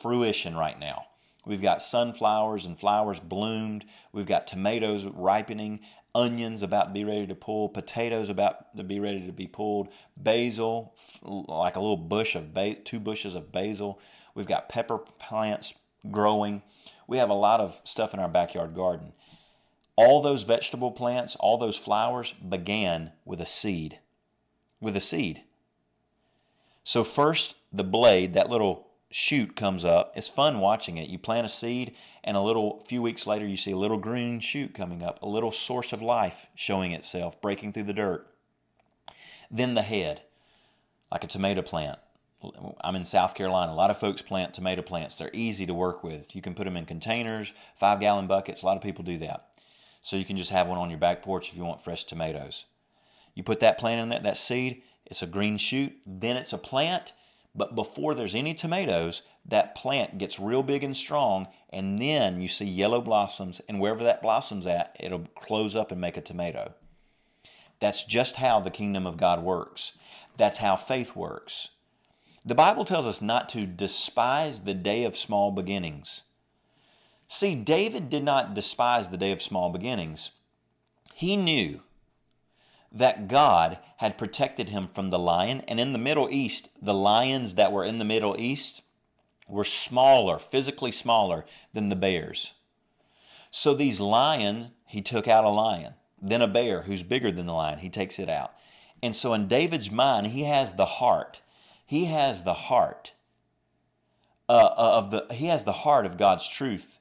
fruition 0.00 0.56
right 0.56 0.78
now. 0.78 1.06
We've 1.46 1.62
got 1.62 1.80
sunflowers 1.80 2.66
and 2.66 2.78
flowers 2.78 3.18
bloomed. 3.18 3.86
We've 4.12 4.26
got 4.26 4.46
tomatoes 4.46 5.06
ripening, 5.06 5.80
onions 6.14 6.62
about 6.62 6.88
to 6.88 6.92
be 6.92 7.04
ready 7.04 7.26
to 7.26 7.34
pull, 7.34 7.68
potatoes 7.68 8.28
about 8.28 8.76
to 8.76 8.84
be 8.84 9.00
ready 9.00 9.26
to 9.26 9.32
be 9.32 9.46
pulled, 9.46 9.88
basil, 10.16 10.94
like 11.22 11.76
a 11.76 11.80
little 11.80 11.96
bush 11.96 12.34
of 12.34 12.56
two 12.84 13.00
bushes 13.00 13.34
of 13.34 13.52
basil. 13.52 14.00
We've 14.34 14.46
got 14.46 14.68
pepper 14.68 14.98
plants 14.98 15.72
growing. 16.10 16.62
We 17.10 17.18
have 17.18 17.28
a 17.28 17.34
lot 17.34 17.58
of 17.58 17.80
stuff 17.82 18.14
in 18.14 18.20
our 18.20 18.28
backyard 18.28 18.72
garden. 18.72 19.12
All 19.96 20.22
those 20.22 20.44
vegetable 20.44 20.92
plants, 20.92 21.34
all 21.40 21.58
those 21.58 21.76
flowers 21.76 22.32
began 22.34 23.10
with 23.24 23.40
a 23.40 23.46
seed. 23.46 23.98
With 24.80 24.96
a 24.96 25.00
seed. 25.00 25.42
So, 26.84 27.02
first, 27.02 27.56
the 27.72 27.82
blade, 27.82 28.34
that 28.34 28.48
little 28.48 28.86
shoot 29.10 29.56
comes 29.56 29.84
up. 29.84 30.12
It's 30.14 30.28
fun 30.28 30.60
watching 30.60 30.98
it. 30.98 31.08
You 31.08 31.18
plant 31.18 31.46
a 31.46 31.48
seed, 31.48 31.96
and 32.22 32.36
a 32.36 32.40
little 32.40 32.84
few 32.88 33.02
weeks 33.02 33.26
later, 33.26 33.44
you 33.44 33.56
see 33.56 33.72
a 33.72 33.76
little 33.76 33.98
green 33.98 34.38
shoot 34.38 34.72
coming 34.72 35.02
up, 35.02 35.20
a 35.20 35.28
little 35.28 35.50
source 35.50 35.92
of 35.92 36.00
life 36.00 36.46
showing 36.54 36.92
itself, 36.92 37.40
breaking 37.40 37.72
through 37.72 37.82
the 37.82 37.92
dirt. 37.92 38.28
Then 39.50 39.74
the 39.74 39.82
head, 39.82 40.22
like 41.10 41.24
a 41.24 41.26
tomato 41.26 41.62
plant. 41.62 41.98
I'm 42.80 42.96
in 42.96 43.04
South 43.04 43.34
Carolina. 43.34 43.72
A 43.72 43.74
lot 43.74 43.90
of 43.90 43.98
folks 43.98 44.22
plant 44.22 44.54
tomato 44.54 44.82
plants. 44.82 45.16
They're 45.16 45.30
easy 45.32 45.66
to 45.66 45.74
work 45.74 46.02
with. 46.02 46.34
You 46.34 46.42
can 46.42 46.54
put 46.54 46.64
them 46.64 46.76
in 46.76 46.86
containers, 46.86 47.52
five 47.76 48.00
gallon 48.00 48.26
buckets. 48.26 48.62
A 48.62 48.66
lot 48.66 48.76
of 48.76 48.82
people 48.82 49.04
do 49.04 49.18
that. 49.18 49.48
So 50.02 50.16
you 50.16 50.24
can 50.24 50.36
just 50.36 50.50
have 50.50 50.66
one 50.66 50.78
on 50.78 50.90
your 50.90 50.98
back 50.98 51.22
porch 51.22 51.50
if 51.50 51.56
you 51.56 51.64
want 51.64 51.82
fresh 51.82 52.04
tomatoes. 52.04 52.64
You 53.34 53.42
put 53.42 53.60
that 53.60 53.78
plant 53.78 54.00
in 54.00 54.08
there, 54.08 54.20
that 54.20 54.36
seed, 54.36 54.82
it's 55.06 55.22
a 55.22 55.26
green 55.26 55.56
shoot, 55.56 55.92
then 56.06 56.36
it's 56.36 56.52
a 56.52 56.58
plant, 56.58 57.12
but 57.54 57.74
before 57.74 58.14
there's 58.14 58.34
any 58.34 58.54
tomatoes, 58.54 59.22
that 59.44 59.74
plant 59.74 60.18
gets 60.18 60.38
real 60.38 60.62
big 60.62 60.84
and 60.84 60.96
strong, 60.96 61.48
and 61.70 61.98
then 62.00 62.40
you 62.40 62.48
see 62.48 62.64
yellow 62.64 63.00
blossoms, 63.00 63.60
and 63.68 63.80
wherever 63.80 64.04
that 64.04 64.22
blossom's 64.22 64.66
at, 64.66 64.96
it'll 65.00 65.26
close 65.36 65.74
up 65.74 65.90
and 65.90 66.00
make 66.00 66.16
a 66.16 66.20
tomato. 66.20 66.74
That's 67.80 68.04
just 68.04 68.36
how 68.36 68.60
the 68.60 68.70
kingdom 68.70 69.06
of 69.06 69.16
God 69.16 69.42
works. 69.42 69.92
That's 70.36 70.58
how 70.58 70.76
faith 70.76 71.16
works. 71.16 71.68
The 72.44 72.54
Bible 72.54 72.84
tells 72.84 73.06
us 73.06 73.20
not 73.20 73.48
to 73.50 73.66
despise 73.66 74.62
the 74.62 74.74
day 74.74 75.04
of 75.04 75.16
small 75.16 75.50
beginnings. 75.50 76.22
See, 77.28 77.54
David 77.54 78.08
did 78.08 78.24
not 78.24 78.54
despise 78.54 79.10
the 79.10 79.16
day 79.16 79.30
of 79.30 79.42
small 79.42 79.70
beginnings. 79.70 80.32
He 81.14 81.36
knew 81.36 81.82
that 82.92 83.28
God 83.28 83.78
had 83.98 84.18
protected 84.18 84.70
him 84.70 84.88
from 84.88 85.10
the 85.10 85.18
lion. 85.18 85.62
And 85.68 85.78
in 85.78 85.92
the 85.92 85.98
Middle 85.98 86.28
East, 86.30 86.70
the 86.80 86.94
lions 86.94 87.54
that 87.54 87.72
were 87.72 87.84
in 87.84 87.98
the 87.98 88.04
Middle 88.04 88.34
East 88.38 88.82
were 89.46 89.64
smaller, 89.64 90.38
physically 90.38 90.92
smaller 90.92 91.44
than 91.72 91.88
the 91.88 91.96
bears. 91.96 92.54
So 93.50 93.74
these 93.74 94.00
lion, 94.00 94.72
he 94.86 95.02
took 95.02 95.28
out 95.28 95.44
a 95.44 95.50
lion. 95.50 95.94
Then 96.20 96.42
a 96.42 96.48
bear 96.48 96.82
who's 96.82 97.02
bigger 97.02 97.30
than 97.30 97.46
the 97.46 97.54
lion, 97.54 97.78
he 97.80 97.90
takes 97.90 98.18
it 98.18 98.28
out. 98.28 98.52
And 99.02 99.14
so 99.14 99.34
in 99.34 99.48
David's 99.48 99.90
mind, 99.90 100.28
he 100.28 100.44
has 100.44 100.72
the 100.72 100.84
heart. 100.84 101.40
He 101.90 102.04
has 102.04 102.44
the 102.44 102.54
heart 102.54 103.14
uh, 104.48 104.52
uh 104.52 104.92
of 104.98 105.10
the 105.10 105.26
he 105.34 105.46
has 105.46 105.64
the 105.64 105.72
heart 105.72 106.06
of 106.06 106.16
God's 106.16 106.46
truth 106.46 107.00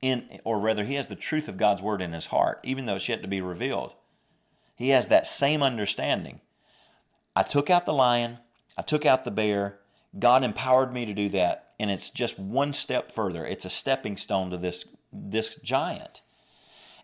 in 0.00 0.40
or 0.42 0.58
rather 0.58 0.84
he 0.84 0.96
has 0.96 1.06
the 1.06 1.14
truth 1.14 1.46
of 1.46 1.56
God's 1.56 1.80
word 1.80 2.02
in 2.02 2.12
his 2.12 2.26
heart, 2.26 2.58
even 2.64 2.86
though 2.86 2.96
it's 2.96 3.08
yet 3.08 3.22
to 3.22 3.28
be 3.28 3.40
revealed. 3.40 3.94
He 4.74 4.88
has 4.88 5.06
that 5.06 5.28
same 5.28 5.62
understanding. 5.62 6.40
I 7.36 7.44
took 7.44 7.70
out 7.70 7.86
the 7.86 7.92
lion, 7.92 8.40
I 8.76 8.82
took 8.82 9.06
out 9.06 9.22
the 9.22 9.30
bear. 9.30 9.78
God 10.18 10.42
empowered 10.42 10.92
me 10.92 11.06
to 11.06 11.14
do 11.14 11.28
that, 11.28 11.74
and 11.78 11.88
it's 11.88 12.10
just 12.10 12.40
one 12.40 12.72
step 12.72 13.12
further. 13.12 13.46
It's 13.46 13.64
a 13.64 13.70
stepping 13.70 14.16
stone 14.16 14.50
to 14.50 14.56
this, 14.56 14.84
this 15.12 15.54
giant. 15.62 16.22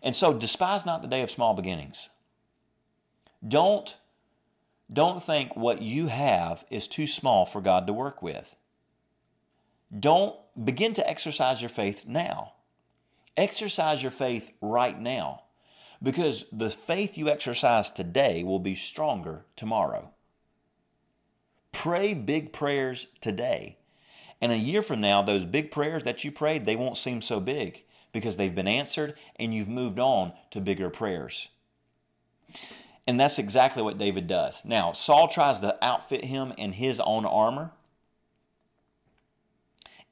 And 0.03 0.13
so 0.13 0.33
despise 0.33 0.85
not 0.85 1.01
the 1.01 1.07
day 1.07 1.21
of 1.21 1.31
small 1.31 1.53
beginnings. 1.53 2.09
Don't, 3.47 3.95
don't 4.91 5.21
think 5.21 5.55
what 5.55 5.81
you 5.81 6.07
have 6.07 6.65
is 6.69 6.87
too 6.87 7.07
small 7.07 7.45
for 7.45 7.61
God 7.61 7.85
to 7.87 7.93
work 7.93 8.21
with. 8.21 8.55
Don't 9.97 10.35
begin 10.63 10.93
to 10.93 11.07
exercise 11.07 11.61
your 11.61 11.69
faith 11.69 12.05
now. 12.07 12.53
Exercise 13.37 14.01
your 14.01 14.11
faith 14.11 14.51
right 14.61 14.99
now 14.99 15.43
because 16.01 16.45
the 16.51 16.69
faith 16.69 17.17
you 17.17 17.29
exercise 17.29 17.91
today 17.91 18.43
will 18.43 18.59
be 18.59 18.75
stronger 18.75 19.45
tomorrow. 19.55 20.11
Pray 21.71 22.13
big 22.13 22.51
prayers 22.51 23.07
today. 23.21 23.77
And 24.41 24.51
a 24.51 24.57
year 24.57 24.81
from 24.81 25.01
now, 25.01 25.21
those 25.21 25.45
big 25.45 25.69
prayers 25.69 26.03
that 26.05 26.23
you 26.23 26.31
prayed, 26.31 26.65
they 26.65 26.75
won't 26.75 26.97
seem 26.97 27.21
so 27.21 27.39
big 27.39 27.83
because 28.11 28.37
they've 28.37 28.55
been 28.55 28.67
answered 28.67 29.15
and 29.35 29.53
you've 29.53 29.67
moved 29.67 29.99
on 29.99 30.33
to 30.51 30.61
bigger 30.61 30.89
prayers. 30.89 31.49
And 33.09 33.19
that's 33.19 33.39
exactly 33.39 33.81
what 33.81 33.97
David 33.97 34.27
does. 34.27 34.63
Now, 34.63 34.91
Saul 34.91 35.27
tries 35.27 35.57
to 35.61 35.83
outfit 35.83 36.25
him 36.25 36.53
in 36.59 36.73
his 36.73 36.99
own 36.99 37.25
armor, 37.25 37.71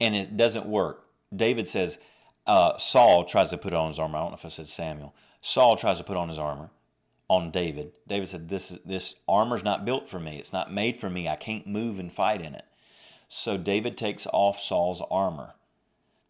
and 0.01 0.15
it 0.15 0.35
doesn't 0.35 0.65
work. 0.65 1.05
David 1.31 1.67
says, 1.67 1.99
uh, 2.47 2.75
Saul 2.79 3.23
tries 3.23 3.51
to 3.51 3.57
put 3.59 3.71
on 3.71 3.89
his 3.89 3.99
armor. 3.99 4.17
I 4.17 4.21
don't 4.21 4.31
know 4.31 4.37
if 4.37 4.45
I 4.45 4.47
said 4.47 4.65
Samuel. 4.65 5.13
Saul 5.41 5.75
tries 5.75 5.99
to 5.99 6.03
put 6.03 6.17
on 6.17 6.27
his 6.27 6.39
armor 6.39 6.71
on 7.29 7.51
David. 7.51 7.91
David 8.07 8.29
said, 8.29 8.49
"This 8.49 8.75
this 8.83 9.17
armor's 9.27 9.63
not 9.63 9.85
built 9.85 10.07
for 10.07 10.19
me. 10.19 10.39
It's 10.39 10.51
not 10.51 10.73
made 10.73 10.97
for 10.97 11.07
me. 11.11 11.29
I 11.29 11.35
can't 11.35 11.67
move 11.67 11.99
and 11.99 12.11
fight 12.11 12.41
in 12.41 12.55
it." 12.55 12.65
So 13.29 13.57
David 13.57 13.95
takes 13.95 14.25
off 14.33 14.59
Saul's 14.59 15.03
armor. 15.11 15.53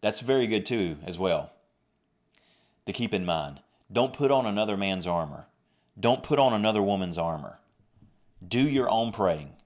That's 0.02 0.20
very 0.20 0.46
good 0.46 0.66
too, 0.66 0.98
as 1.06 1.18
well. 1.18 1.50
To 2.84 2.92
keep 2.92 3.14
in 3.14 3.24
mind, 3.24 3.62
don't 3.90 4.12
put 4.12 4.30
on 4.30 4.44
another 4.44 4.76
man's 4.76 5.06
armor. 5.06 5.46
Don't 5.98 6.22
put 6.22 6.38
on 6.38 6.52
another 6.52 6.82
woman's 6.82 7.18
armor. 7.18 7.58
Do 8.46 8.60
your 8.60 8.88
own 8.88 9.10
praying. 9.12 9.56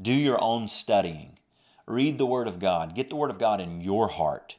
Do 0.00 0.12
your 0.12 0.42
own 0.42 0.68
studying. 0.68 1.38
Read 1.86 2.18
the 2.18 2.26
Word 2.26 2.48
of 2.48 2.58
God. 2.58 2.94
Get 2.94 3.08
the 3.08 3.16
Word 3.16 3.30
of 3.30 3.38
God 3.38 3.60
in 3.60 3.80
your 3.80 4.08
heart. 4.08 4.56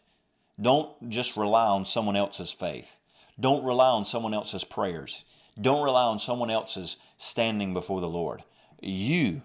Don't 0.60 1.10
just 1.10 1.36
rely 1.36 1.68
on 1.68 1.86
someone 1.86 2.16
else's 2.16 2.52
faith. 2.52 2.98
Don't 3.40 3.64
rely 3.64 3.90
on 3.90 4.06
someone 4.06 4.34
else's 4.34 4.64
prayers. 4.64 5.26
Don't 5.60 5.84
rely 5.84 6.04
on 6.04 6.20
someone 6.20 6.50
else's 6.50 6.98
standing 7.18 7.74
before 7.74 8.02
the 8.02 8.08
Lord. 8.08 8.44
You 8.82 9.44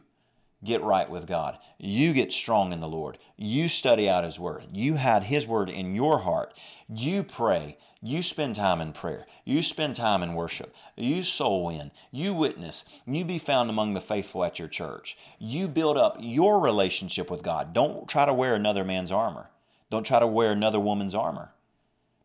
get 0.65 0.83
right 0.83 1.09
with 1.09 1.27
God. 1.27 1.59
You 1.79 2.13
get 2.13 2.33
strong 2.33 2.73
in 2.73 2.81
the 2.81 2.89
Lord. 2.89 3.19
You 3.37 3.69
study 3.69 4.09
out 4.09 4.25
His 4.25 4.39
Word. 4.39 4.65
You 4.73 4.97
hide 4.97 5.25
His 5.25 5.47
Word 5.47 5.71
in 5.71 5.95
your 5.95 6.21
heart. 6.21 6.55
You 6.89 7.23
pray. 7.23 7.79
You 8.03 8.23
spend 8.23 8.57
time 8.57 8.81
in 8.81 8.93
prayer. 8.93 9.27
You 9.45 9.63
spend 9.63 9.95
time 9.95 10.23
in 10.23 10.35
worship. 10.35 10.75
You 10.97 11.23
soul 11.23 11.67
win. 11.67 11.91
You 12.11 12.33
witness. 12.33 12.85
You 13.07 13.25
be 13.25 13.39
found 13.39 13.69
among 13.69 13.93
the 13.93 14.01
faithful 14.01 14.45
at 14.45 14.59
your 14.59 14.69
church. 14.69 15.19
You 15.39 15.69
build 15.69 15.99
up 15.99 16.17
your 16.19 16.61
relationship 16.61 17.31
with 17.31 17.43
God. 17.43 17.75
Don't 17.75 18.09
try 18.09 18.25
to 18.25 18.33
wear 18.33 18.55
another 18.55 18.85
man's 18.85 19.13
armor. 19.13 19.51
Don't 19.91 20.07
try 20.07 20.19
to 20.19 20.27
wear 20.27 20.53
another 20.53 20.81
woman's 20.81 21.15
armor 21.15 21.53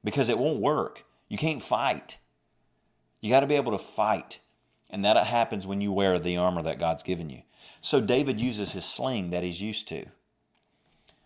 because 0.04 0.30
it 0.30 0.38
won't 0.38 0.62
work. 0.62 1.04
You 1.28 1.38
can't 1.38 1.64
fight. 1.64 2.20
You 3.20 3.30
got 3.30 3.42
to 3.42 3.48
be 3.48 3.56
able 3.56 3.72
to 3.72 3.78
fight. 3.78 4.40
And 4.90 5.04
that 5.04 5.18
happens 5.26 5.68
when 5.68 5.82
you 5.82 5.92
wear 5.92 6.20
the 6.20 6.38
armor 6.38 6.62
that 6.62 6.80
God's 6.80 7.04
given 7.04 7.30
you. 7.30 7.42
So 7.82 8.02
David 8.02 8.40
uses 8.42 8.72
his 8.72 8.86
sling 8.86 9.30
that 9.32 9.44
he's 9.44 9.62
used 9.62 9.88
to. 9.90 10.06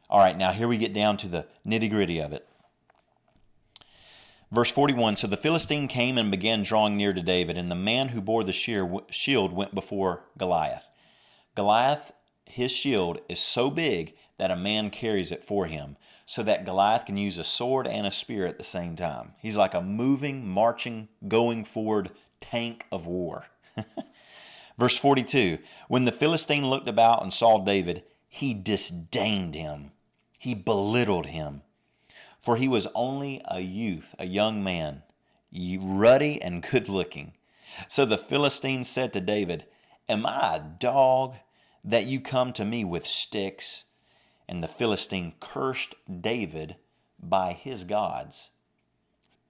All 0.09 0.19
right, 0.19 0.37
now 0.37 0.51
here 0.51 0.67
we 0.67 0.77
get 0.77 0.93
down 0.93 1.17
to 1.17 1.27
the 1.27 1.45
nitty 1.65 1.89
gritty 1.89 2.19
of 2.19 2.33
it. 2.33 2.47
Verse 4.51 4.71
41 4.71 5.15
So 5.15 5.27
the 5.27 5.37
Philistine 5.37 5.87
came 5.87 6.17
and 6.17 6.31
began 6.31 6.63
drawing 6.63 6.97
near 6.97 7.13
to 7.13 7.21
David, 7.21 7.57
and 7.57 7.69
the 7.69 7.75
man 7.75 8.09
who 8.09 8.21
bore 8.21 8.43
the 8.43 8.51
shield 8.53 9.53
went 9.53 9.75
before 9.75 10.23
Goliath. 10.37 10.85
Goliath, 11.55 12.11
his 12.45 12.71
shield 12.71 13.21
is 13.29 13.39
so 13.39 13.69
big 13.69 14.15
that 14.37 14.51
a 14.51 14.55
man 14.55 14.89
carries 14.89 15.31
it 15.31 15.43
for 15.43 15.67
him 15.67 15.97
so 16.25 16.41
that 16.43 16.65
Goliath 16.65 17.05
can 17.05 17.17
use 17.17 17.37
a 17.37 17.43
sword 17.43 17.85
and 17.85 18.07
a 18.07 18.11
spear 18.11 18.45
at 18.45 18.57
the 18.57 18.63
same 18.63 18.95
time. 18.95 19.33
He's 19.39 19.57
like 19.57 19.73
a 19.73 19.81
moving, 19.81 20.47
marching, 20.47 21.09
going 21.27 21.65
forward 21.65 22.11
tank 22.39 22.85
of 22.91 23.05
war. 23.05 23.45
Verse 24.79 24.97
42 24.97 25.57
When 25.89 26.05
the 26.05 26.11
Philistine 26.13 26.69
looked 26.69 26.87
about 26.87 27.21
and 27.21 27.33
saw 27.33 27.57
David, 27.57 28.03
he 28.29 28.53
disdained 28.53 29.53
him, 29.53 29.91
he 30.39 30.53
belittled 30.53 31.25
him, 31.25 31.63
for 32.39 32.55
he 32.55 32.69
was 32.69 32.87
only 32.95 33.41
a 33.43 33.59
youth, 33.59 34.15
a 34.17 34.25
young 34.25 34.63
man, 34.63 35.03
ruddy 35.51 36.41
and 36.41 36.63
good 36.63 36.87
looking. 36.87 37.33
So 37.89 38.05
the 38.05 38.17
Philistine 38.17 38.85
said 38.85 39.11
to 39.13 39.19
David, 39.19 39.65
Am 40.07 40.25
I 40.25 40.55
a 40.55 40.59
dog 40.61 41.35
that 41.83 42.07
you 42.07 42.21
come 42.21 42.53
to 42.53 42.63
me 42.63 42.85
with 42.85 43.05
sticks? 43.05 43.83
And 44.47 44.63
the 44.63 44.69
Philistine 44.69 45.33
cursed 45.41 45.93
David 46.21 46.77
by 47.21 47.51
his 47.51 47.83
gods. 47.83 48.49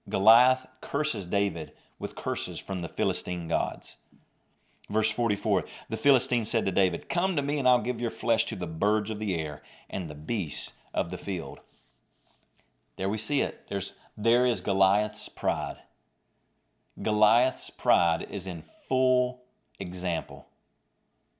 Goliath 0.08 0.66
curses 0.80 1.24
David 1.24 1.70
with 2.00 2.16
curses 2.16 2.58
from 2.58 2.82
the 2.82 2.88
Philistine 2.88 3.46
gods. 3.46 3.96
Verse 4.90 5.10
44 5.10 5.64
The 5.88 5.96
Philistine 5.96 6.44
said 6.44 6.66
to 6.66 6.72
David, 6.72 7.08
Come 7.08 7.36
to 7.36 7.42
me, 7.42 7.58
and 7.58 7.66
I'll 7.66 7.80
give 7.80 8.00
your 8.00 8.10
flesh 8.10 8.44
to 8.46 8.56
the 8.56 8.66
birds 8.66 9.08
of 9.08 9.18
the 9.18 9.34
air 9.36 9.62
and 9.88 10.08
the 10.08 10.14
beasts 10.14 10.72
of 10.92 11.10
the 11.10 11.18
field. 11.18 11.60
There 12.96 13.08
we 13.08 13.16
see 13.16 13.40
it. 13.40 13.62
There's, 13.70 13.94
there 14.16 14.44
is 14.44 14.60
Goliath's 14.60 15.28
pride. 15.28 15.76
Goliath's 17.00 17.70
pride 17.70 18.26
is 18.28 18.46
in 18.46 18.62
full 18.86 19.44
example. 19.78 20.48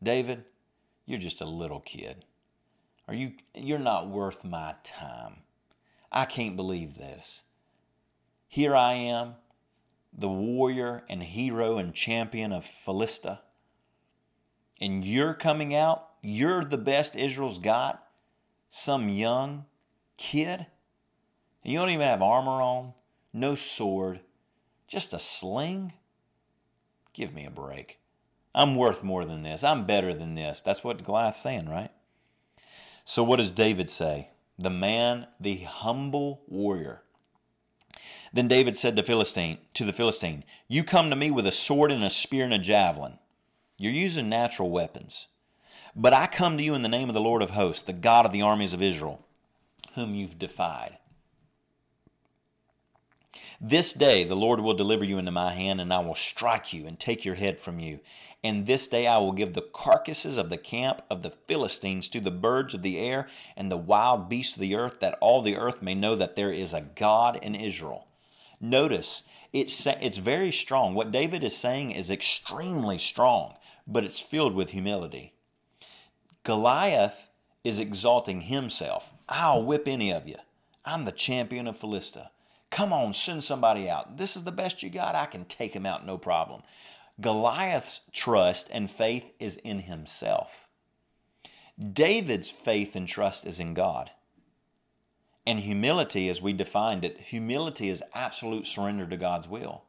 David, 0.02 0.44
you're 1.04 1.18
just 1.18 1.40
a 1.40 1.46
little 1.46 1.80
kid. 1.80 2.24
Are 3.08 3.14
you 3.14 3.32
you're 3.54 3.80
not 3.80 4.08
worth 4.08 4.44
my 4.44 4.76
time. 4.84 5.38
I 6.12 6.24
can't 6.24 6.56
believe 6.56 6.94
this. 6.94 7.42
Here 8.46 8.74
I 8.74 8.94
am, 8.94 9.34
the 10.12 10.28
warrior 10.28 11.04
and 11.08 11.22
hero 11.22 11.78
and 11.78 11.94
champion 11.94 12.52
of 12.52 12.64
Philistia. 12.64 13.40
And 14.80 15.04
you're 15.04 15.34
coming 15.34 15.74
out, 15.74 16.08
you're 16.22 16.64
the 16.64 16.78
best 16.78 17.16
Israel's 17.16 17.58
got, 17.58 18.04
some 18.70 19.08
young 19.08 19.66
kid. 20.16 20.66
and 21.62 21.72
You 21.72 21.78
don't 21.78 21.90
even 21.90 22.06
have 22.06 22.22
armor 22.22 22.62
on, 22.62 22.94
no 23.32 23.54
sword, 23.54 24.20
just 24.86 25.12
a 25.12 25.18
sling? 25.18 25.92
Give 27.12 27.34
me 27.34 27.44
a 27.44 27.50
break. 27.50 27.98
I'm 28.54 28.76
worth 28.76 29.02
more 29.04 29.24
than 29.24 29.42
this. 29.42 29.62
I'm 29.62 29.86
better 29.86 30.12
than 30.12 30.34
this. 30.34 30.60
That's 30.60 30.82
what 30.82 31.04
Goliath's 31.04 31.40
saying, 31.40 31.68
right? 31.68 31.90
So 33.04 33.22
what 33.22 33.36
does 33.36 33.50
David 33.50 33.88
say? 33.90 34.30
The 34.58 34.70
man, 34.70 35.26
the 35.38 35.58
humble 35.58 36.42
warrior. 36.48 37.02
Then 38.32 38.48
David 38.48 38.76
said 38.76 38.96
to 38.96 39.02
Philistine, 39.02 39.58
to 39.74 39.84
the 39.84 39.92
Philistine, 39.92 40.44
"You 40.68 40.84
come 40.84 41.10
to 41.10 41.16
me 41.16 41.30
with 41.30 41.46
a 41.46 41.52
sword 41.52 41.90
and 41.90 42.04
a 42.04 42.10
spear 42.10 42.44
and 42.44 42.54
a 42.54 42.58
javelin. 42.58 43.18
You're 43.76 43.92
using 43.92 44.28
natural 44.28 44.70
weapons. 44.70 45.26
But 45.96 46.12
I 46.12 46.26
come 46.26 46.56
to 46.56 46.62
you 46.62 46.74
in 46.74 46.82
the 46.82 46.88
name 46.88 47.08
of 47.08 47.14
the 47.14 47.20
Lord 47.20 47.42
of 47.42 47.50
hosts, 47.50 47.82
the 47.82 47.92
God 47.92 48.26
of 48.26 48.32
the 48.32 48.42
armies 48.42 48.72
of 48.72 48.82
Israel, 48.82 49.24
whom 49.94 50.14
you've 50.14 50.38
defied. 50.38 50.98
This 53.60 53.92
day 53.92 54.22
the 54.24 54.36
Lord 54.36 54.60
will 54.60 54.74
deliver 54.74 55.04
you 55.04 55.18
into 55.18 55.32
my 55.32 55.52
hand, 55.52 55.80
and 55.80 55.92
I 55.92 55.98
will 55.98 56.14
strike 56.14 56.72
you 56.72 56.86
and 56.86 56.98
take 56.98 57.24
your 57.24 57.34
head 57.34 57.58
from 57.60 57.80
you. 57.80 58.00
And 58.42 58.66
this 58.66 58.88
day 58.88 59.06
I 59.06 59.18
will 59.18 59.32
give 59.32 59.52
the 59.52 59.60
carcasses 59.60 60.38
of 60.38 60.48
the 60.48 60.56
camp 60.56 61.02
of 61.10 61.22
the 61.22 61.30
Philistines 61.30 62.08
to 62.10 62.20
the 62.20 62.30
birds 62.30 62.72
of 62.72 62.82
the 62.82 62.98
air 62.98 63.28
and 63.56 63.70
the 63.70 63.76
wild 63.76 64.28
beasts 64.28 64.54
of 64.54 64.60
the 64.60 64.76
earth, 64.76 65.00
that 65.00 65.18
all 65.20 65.42
the 65.42 65.56
earth 65.56 65.82
may 65.82 65.94
know 65.94 66.14
that 66.14 66.36
there 66.36 66.52
is 66.52 66.72
a 66.72 66.80
God 66.80 67.38
in 67.42 67.54
Israel. 67.54 68.06
Notice, 68.60 69.22
it's, 69.52 69.86
it's 69.86 70.18
very 70.18 70.52
strong. 70.52 70.94
What 70.94 71.10
David 71.10 71.42
is 71.42 71.56
saying 71.56 71.92
is 71.92 72.10
extremely 72.10 72.98
strong, 72.98 73.54
but 73.86 74.04
it's 74.04 74.20
filled 74.20 74.54
with 74.54 74.70
humility. 74.70 75.32
Goliath 76.42 77.28
is 77.64 77.78
exalting 77.78 78.42
himself. 78.42 79.12
I'll 79.28 79.62
whip 79.62 79.86
any 79.86 80.12
of 80.12 80.26
you. 80.26 80.36
I'm 80.84 81.04
the 81.04 81.12
champion 81.12 81.66
of 81.66 81.76
Philistia. 81.76 82.30
Come 82.70 82.92
on, 82.92 83.12
send 83.12 83.44
somebody 83.44 83.88
out. 83.88 84.16
This 84.16 84.36
is 84.36 84.44
the 84.44 84.52
best 84.52 84.82
you 84.82 84.90
got. 84.90 85.14
I 85.14 85.26
can 85.26 85.44
take 85.44 85.74
him 85.74 85.84
out, 85.84 86.06
no 86.06 86.16
problem. 86.16 86.62
Goliath's 87.20 88.00
trust 88.12 88.68
and 88.70 88.90
faith 88.90 89.32
is 89.38 89.56
in 89.56 89.80
himself. 89.80 90.68
David's 91.78 92.50
faith 92.50 92.94
and 92.94 93.08
trust 93.08 93.46
is 93.46 93.58
in 93.58 93.74
God. 93.74 94.10
And 95.46 95.60
humility, 95.60 96.28
as 96.28 96.42
we 96.42 96.52
defined 96.52 97.04
it, 97.04 97.20
humility 97.20 97.88
is 97.88 98.02
absolute 98.14 98.66
surrender 98.66 99.06
to 99.06 99.16
God's 99.16 99.48
will. 99.48 99.84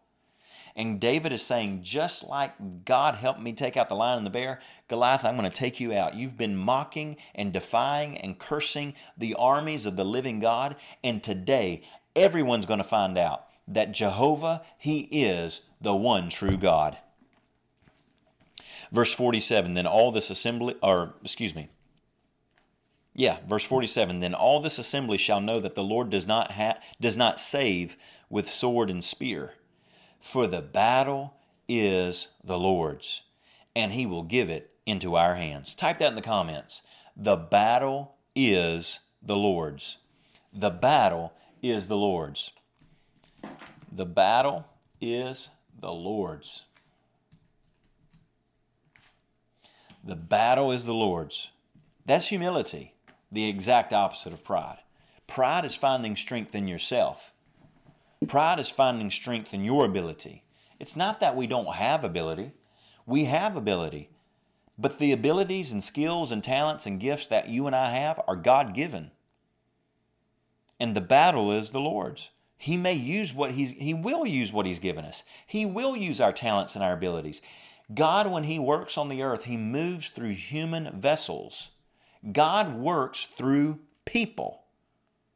And 0.76 1.00
David 1.00 1.34
is 1.34 1.42
saying, 1.42 1.84
just 1.84 2.24
like 2.24 2.86
God 2.86 3.16
helped 3.16 3.42
me 3.42 3.54
take 3.54 3.76
out 3.76 3.90
the 3.90 3.96
lion 3.96 4.20
and 4.20 4.26
the 4.26 4.32
bear, 4.32 4.60
Goliath, 4.88 5.26
I'm 5.26 5.38
going 5.38 5.50
to 5.50 5.56
take 5.56 5.80
you 5.80 5.94
out. 5.94 6.16
You've 6.16 6.38
been 6.38 6.56
mocking 6.56 7.18
and 7.36 7.52
defying 7.52 8.18
and 8.18 8.40
cursing 8.40 8.94
the 9.18 9.36
armies 9.36 9.86
of 9.86 9.98
the 9.98 10.06
living 10.06 10.40
God. 10.40 10.78
And 11.04 11.22
today, 11.22 11.84
everyone's 12.16 12.66
going 12.66 12.80
to 12.80 12.86
find 12.86 13.18
out 13.18 13.48
that 13.68 13.92
Jehovah, 13.92 14.62
He 14.78 15.02
is 15.12 15.62
the 15.82 15.96
one 15.96 16.30
true 16.30 16.58
God. 16.58 16.98
Verse 18.92 19.14
47 19.14 19.74
Then 19.74 19.88
all 19.88 20.12
this 20.12 20.30
assembly, 20.30 20.76
or 20.82 21.16
excuse 21.22 21.54
me, 21.54 21.70
yeah, 23.14 23.38
verse 23.48 23.66
47 23.66 24.20
Then 24.20 24.34
all 24.34 24.62
this 24.62 24.80
assembly 24.80 25.18
shall 25.18 25.42
know 25.42 25.60
that 25.60 25.76
the 25.76 25.84
Lord 25.84 26.10
does 26.10 26.26
not, 26.26 26.54
ha- 26.54 26.80
does 27.00 27.18
not 27.18 27.40
save 27.40 27.98
with 28.30 28.50
sword 28.50 28.90
and 28.90 29.04
spear, 29.04 29.56
for 30.20 30.48
the 30.48 30.62
battle 30.62 31.34
is 31.68 32.30
the 32.44 32.58
Lord's, 32.58 33.24
and 33.76 33.92
he 33.92 34.06
will 34.06 34.24
give 34.24 34.50
it 34.50 34.72
into 34.86 35.16
our 35.16 35.36
hands. 35.36 35.76
Type 35.76 36.00
that 36.00 36.10
in 36.10 36.16
the 36.16 36.22
comments. 36.22 36.82
The 37.16 37.36
battle 37.36 38.16
is 38.36 39.02
the 39.22 39.36
Lord's. 39.36 39.98
The 40.54 40.70
battle 40.70 41.34
is 41.62 41.88
the 41.88 41.98
Lord's. 41.98 42.52
The 43.92 44.06
battle 44.06 44.66
is 45.00 45.50
the 45.78 45.92
Lord's. 45.92 46.66
The 50.04 50.16
battle 50.16 50.72
is 50.72 50.86
the 50.86 50.94
Lord's. 50.94 51.52
That's 52.06 52.28
humility, 52.28 52.91
the 53.32 53.48
exact 53.48 53.94
opposite 53.94 54.34
of 54.34 54.44
pride. 54.44 54.80
Pride 55.28 55.66
is 55.66 55.76
finding 55.76 56.16
strength 56.16 56.54
in 56.56 56.68
yourself. 56.68 57.34
Pride 58.28 58.60
is 58.60 58.70
finding 58.70 59.10
strength 59.10 59.54
in 59.54 59.64
your 59.64 59.86
ability. 59.86 60.44
It's 60.80 60.96
not 60.96 61.20
that 61.20 61.36
we 61.36 61.48
don't 61.48 61.76
have 61.76 62.04
ability. 62.04 62.52
We 63.06 63.26
have 63.26 63.56
ability. 63.56 64.10
But 64.78 65.00
the 65.00 65.12
abilities 65.12 65.72
and 65.72 65.84
skills 65.84 66.32
and 66.32 66.44
talents 66.44 66.86
and 66.86 67.00
gifts 67.00 67.28
that 67.28 67.50
you 67.50 67.68
and 67.68 67.76
I 67.76 67.92
have 67.94 68.22
are 68.28 68.36
God 68.36 68.74
given. 68.74 69.12
And 70.80 70.96
the 70.96 71.02
battle 71.02 71.52
is 71.52 71.72
the 71.72 71.80
Lord's. 71.80 72.32
He 72.58 72.78
may 72.78 72.94
use 72.94 73.34
what 73.34 73.52
he's 73.52 73.72
he 73.72 73.94
will 73.94 74.26
use 74.26 74.52
what 74.52 74.66
he's 74.66 74.80
given 74.80 75.06
us. 75.06 75.24
He 75.48 75.66
will 75.66 75.96
use 75.96 76.22
our 76.22 76.34
talents 76.34 76.76
and 76.76 76.84
our 76.84 76.94
abilities. 76.94 77.42
God, 77.94 78.32
when 78.32 78.46
He 78.46 78.60
works 78.60 78.98
on 78.98 79.10
the 79.10 79.22
earth, 79.22 79.46
He 79.46 79.58
moves 79.58 80.12
through 80.12 80.30
human 80.30 81.00
vessels. 81.00 81.72
God 82.30 82.76
works 82.76 83.28
through 83.38 83.80
people. 84.06 84.64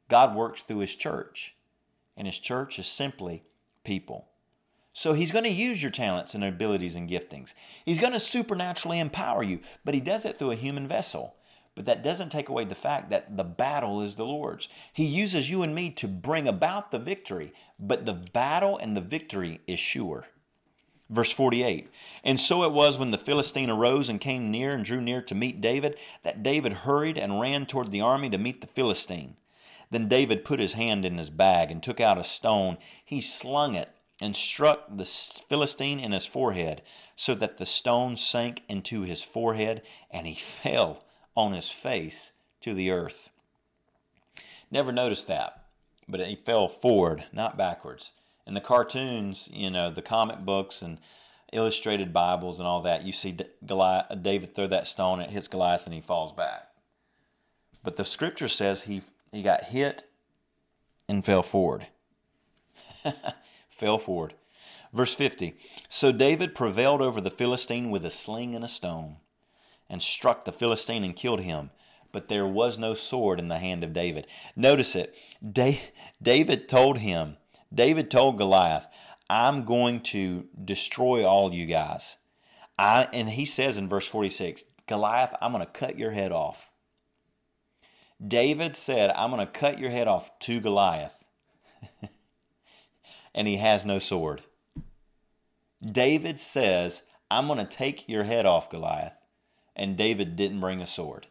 God 0.10 0.36
works 0.36 0.62
through 0.62 0.80
His 0.80 0.96
church. 0.96 1.56
And 2.16 2.28
His 2.28 2.40
church 2.40 2.78
is 2.78 2.88
simply 2.88 3.44
people. 3.84 4.28
So 4.94 5.14
He's 5.14 5.32
going 5.32 5.44
to 5.46 5.50
use 5.50 5.82
your 5.82 5.92
talents 5.92 6.36
and 6.36 6.44
abilities 6.44 6.96
and 6.96 7.10
giftings. 7.10 7.54
He's 7.86 8.00
going 8.00 8.14
to 8.14 8.20
supernaturally 8.20 9.00
empower 9.00 9.44
you, 9.44 9.60
but 9.84 9.94
He 9.94 10.00
does 10.00 10.26
it 10.26 10.38
through 10.38 10.52
a 10.52 10.56
human 10.56 10.88
vessel. 10.88 11.36
But 11.76 11.86
that 11.86 12.04
doesn't 12.04 12.30
take 12.30 12.48
away 12.48 12.64
the 12.64 12.74
fact 12.74 13.10
that 13.10 13.36
the 13.36 13.44
battle 13.44 14.02
is 14.02 14.16
the 14.16 14.26
Lord's. 14.26 14.70
He 14.94 15.06
uses 15.06 15.50
you 15.50 15.62
and 15.62 15.76
me 15.76 15.90
to 15.92 16.08
bring 16.08 16.48
about 16.48 16.92
the 16.92 17.00
victory, 17.00 17.52
but 17.78 18.06
the 18.06 18.14
battle 18.14 18.78
and 18.78 18.96
the 18.96 19.02
victory 19.02 19.60
is 19.68 19.80
sure. 19.80 20.26
Verse 21.10 21.32
48 21.32 21.90
And 22.24 22.40
so 22.40 22.64
it 22.64 22.72
was 22.72 22.98
when 22.98 23.12
the 23.12 23.18
Philistine 23.18 23.70
arose 23.70 24.10
and 24.10 24.20
came 24.20 24.50
near 24.50 24.74
and 24.74 24.84
drew 24.84 25.00
near 25.00 25.22
to 25.22 25.36
meet 25.36 25.62
David, 25.62 25.98
that 26.24 26.42
David 26.42 26.74
hurried 26.74 27.18
and 27.18 27.40
ran 27.40 27.68
toward 27.68 27.92
the 27.92 28.02
army 28.02 28.30
to 28.32 28.40
meet 28.40 28.62
the 28.62 28.68
Philistine. 28.68 29.38
Then 29.92 30.08
David 30.08 30.44
put 30.44 30.60
his 30.60 30.74
hand 30.74 31.06
in 31.06 31.20
his 31.20 31.30
bag 31.30 31.70
and 31.70 31.84
took 31.84 32.00
out 32.00 32.18
a 32.18 32.24
stone. 32.24 32.80
He 33.04 33.22
slung 33.22 33.76
it 33.76 33.90
and 34.20 34.36
struck 34.36 34.88
the 34.90 35.06
Philistine 35.06 36.00
in 36.00 36.12
his 36.12 36.26
forehead, 36.26 36.82
so 37.16 37.36
that 37.36 37.58
the 37.58 37.66
stone 37.66 38.18
sank 38.18 38.64
into 38.68 39.02
his 39.02 39.22
forehead, 39.22 39.84
and 40.10 40.26
he 40.26 40.34
fell 40.36 41.04
on 41.36 41.52
his 41.52 41.70
face 41.70 42.32
to 42.62 42.74
the 42.74 42.90
earth. 42.90 43.30
Never 44.72 44.92
noticed 44.92 45.28
that, 45.28 45.66
but 46.08 46.26
he 46.26 46.36
fell 46.36 46.68
forward, 46.68 47.26
not 47.32 47.58
backwards 47.58 48.12
in 48.46 48.54
the 48.54 48.62
cartoons, 48.62 49.50
you 49.52 49.70
know, 49.70 49.90
the 49.90 50.02
comic 50.02 50.40
books 50.40 50.82
and 50.82 51.00
illustrated 51.52 52.14
Bibles 52.14 52.60
and 52.60 52.68
all 52.68 52.82
that, 52.82 53.04
you 53.04 53.12
see 53.12 53.38
Goliath, 53.66 54.22
David 54.22 54.54
throw 54.54 54.68
that 54.68 54.88
stone, 54.88 55.20
it 55.20 55.32
hits 55.32 55.48
Goliath, 55.48 55.86
and 55.86 55.94
he 55.94 56.02
falls 56.02 56.32
back. 56.32 56.70
But 57.84 57.98
the 57.98 58.06
scripture 58.06 58.48
says 58.48 58.84
he 58.84 59.02
he 59.32 59.44
got 59.44 59.66
hit 59.66 60.06
and 61.08 61.24
fell 61.24 61.44
forward. 61.44 61.88
fell 63.70 63.98
forward. 63.98 64.34
Verse 64.94 65.14
50 65.14 65.56
So 65.90 66.12
David 66.12 66.56
prevailed 66.56 67.02
over 67.02 67.22
the 67.22 67.30
Philistine 67.30 67.92
with 67.92 68.06
a 68.06 68.10
sling 68.10 68.56
and 68.56 68.64
a 68.64 68.70
stone, 68.70 69.18
and 69.90 70.02
struck 70.02 70.46
the 70.46 70.52
Philistine 70.52 71.04
and 71.04 71.16
killed 71.16 71.42
him. 71.42 71.72
But 72.12 72.30
there 72.30 72.48
was 72.48 72.78
no 72.78 72.94
sword 72.94 73.40
in 73.40 73.50
the 73.50 73.60
hand 73.60 73.84
of 73.84 73.92
David. 73.92 74.26
Notice 74.56 74.96
it. 74.96 75.14
David 76.22 76.70
told 76.70 77.00
him, 77.00 77.36
David 77.76 78.10
told 78.10 78.38
Goliath, 78.38 78.88
I'm 79.30 79.66
going 79.66 80.00
to 80.02 80.48
destroy 80.64 81.26
all 81.26 81.54
you 81.54 81.66
guys. 81.66 82.18
I 82.80 83.08
and 83.14 83.30
he 83.30 83.46
says 83.46 83.78
in 83.78 83.90
verse 83.90 84.08
46, 84.08 84.66
Goliath, 84.88 85.36
I'm 85.42 85.52
going 85.52 85.66
to 85.66 85.72
cut 85.72 86.00
your 86.00 86.12
head 86.12 86.32
off. 86.32 86.72
David 88.26 88.76
said, 88.76 89.12
I'm 89.16 89.30
going 89.30 89.46
to 89.46 89.52
cut 89.52 89.80
your 89.80 89.92
head 89.92 90.08
off 90.08 90.38
to 90.40 90.60
Goliath. 90.60 91.26
and 93.36 93.48
he 93.48 93.58
has 93.58 93.84
no 93.84 94.00
sword. 94.00 94.44
David 95.84 96.40
says, 96.40 97.02
I'm 97.30 97.48
going 97.48 97.60
to 97.60 97.66
take 97.66 98.08
your 98.08 98.24
head 98.24 98.46
off, 98.46 98.70
Goliath. 98.70 99.18
And 99.76 99.98
David 99.98 100.36
didn't 100.38 100.62
bring 100.62 100.82
a 100.82 100.88
sword. 100.88 101.28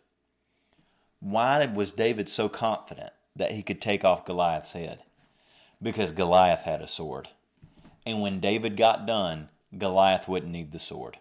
Why 1.21 1.65
was 1.65 1.93
David 1.93 2.29
so 2.29 2.51
confident 2.51 3.11
that 3.35 3.53
he 3.53 3.63
could 3.63 3.81
take 3.81 4.05
off 4.05 4.27
Goliath's 4.27 4.75
head? 4.75 5.01
Because 5.85 6.13
Goliath 6.13 6.63
had 6.63 6.81
a 6.81 6.89
sword. 6.89 7.29
And 8.07 8.23
when 8.23 8.41
David 8.41 8.75
got 8.75 9.07
done, 9.07 9.51
Goliath 9.77 10.27
wouldn't 10.27 10.51
need 10.51 10.73
the 10.73 10.79
sword. 10.79 11.19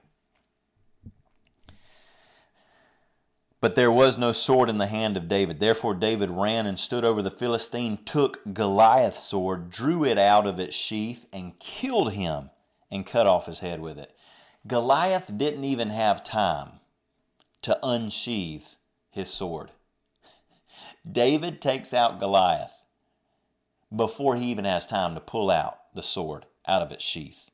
But 3.60 3.76
there 3.76 3.92
was 3.92 4.18
no 4.18 4.32
sword 4.32 4.70
in 4.70 4.78
the 4.78 4.88
hand 4.88 5.18
of 5.18 5.28
David. 5.28 5.60
Therefore, 5.60 5.94
David 5.94 6.30
ran 6.30 6.66
and 6.66 6.80
stood 6.80 7.04
over 7.04 7.22
the 7.22 7.30
Philistine, 7.30 7.98
took 8.06 8.54
Goliath's 8.54 9.24
sword, 9.24 9.70
drew 9.70 10.06
it 10.06 10.18
out 10.18 10.48
of 10.48 10.62
its 10.62 10.76
sheath, 10.76 11.26
and 11.34 11.60
killed 11.60 12.14
him 12.14 12.50
and 12.90 13.06
cut 13.06 13.28
off 13.28 13.48
his 13.48 13.60
head 13.60 13.82
with 13.82 14.00
it. 14.00 14.16
Goliath 14.66 15.30
didn't 15.38 15.66
even 15.66 15.90
have 15.90 16.24
time 16.24 16.80
to 17.64 17.78
unsheath 17.84 18.78
his 19.10 19.30
sword. 19.30 19.72
David 21.12 21.62
takes 21.62 21.94
out 21.94 22.20
Goliath 22.20 22.83
before 23.96 24.36
he 24.36 24.46
even 24.46 24.66
has 24.66 24.86
time 24.86 25.14
to 25.16 25.22
pull 25.22 25.50
out 25.50 25.78
the 25.94 26.02
sword 26.02 26.46
out 26.68 26.82
of 26.82 26.92
its 26.92 27.04
sheath. 27.04 27.50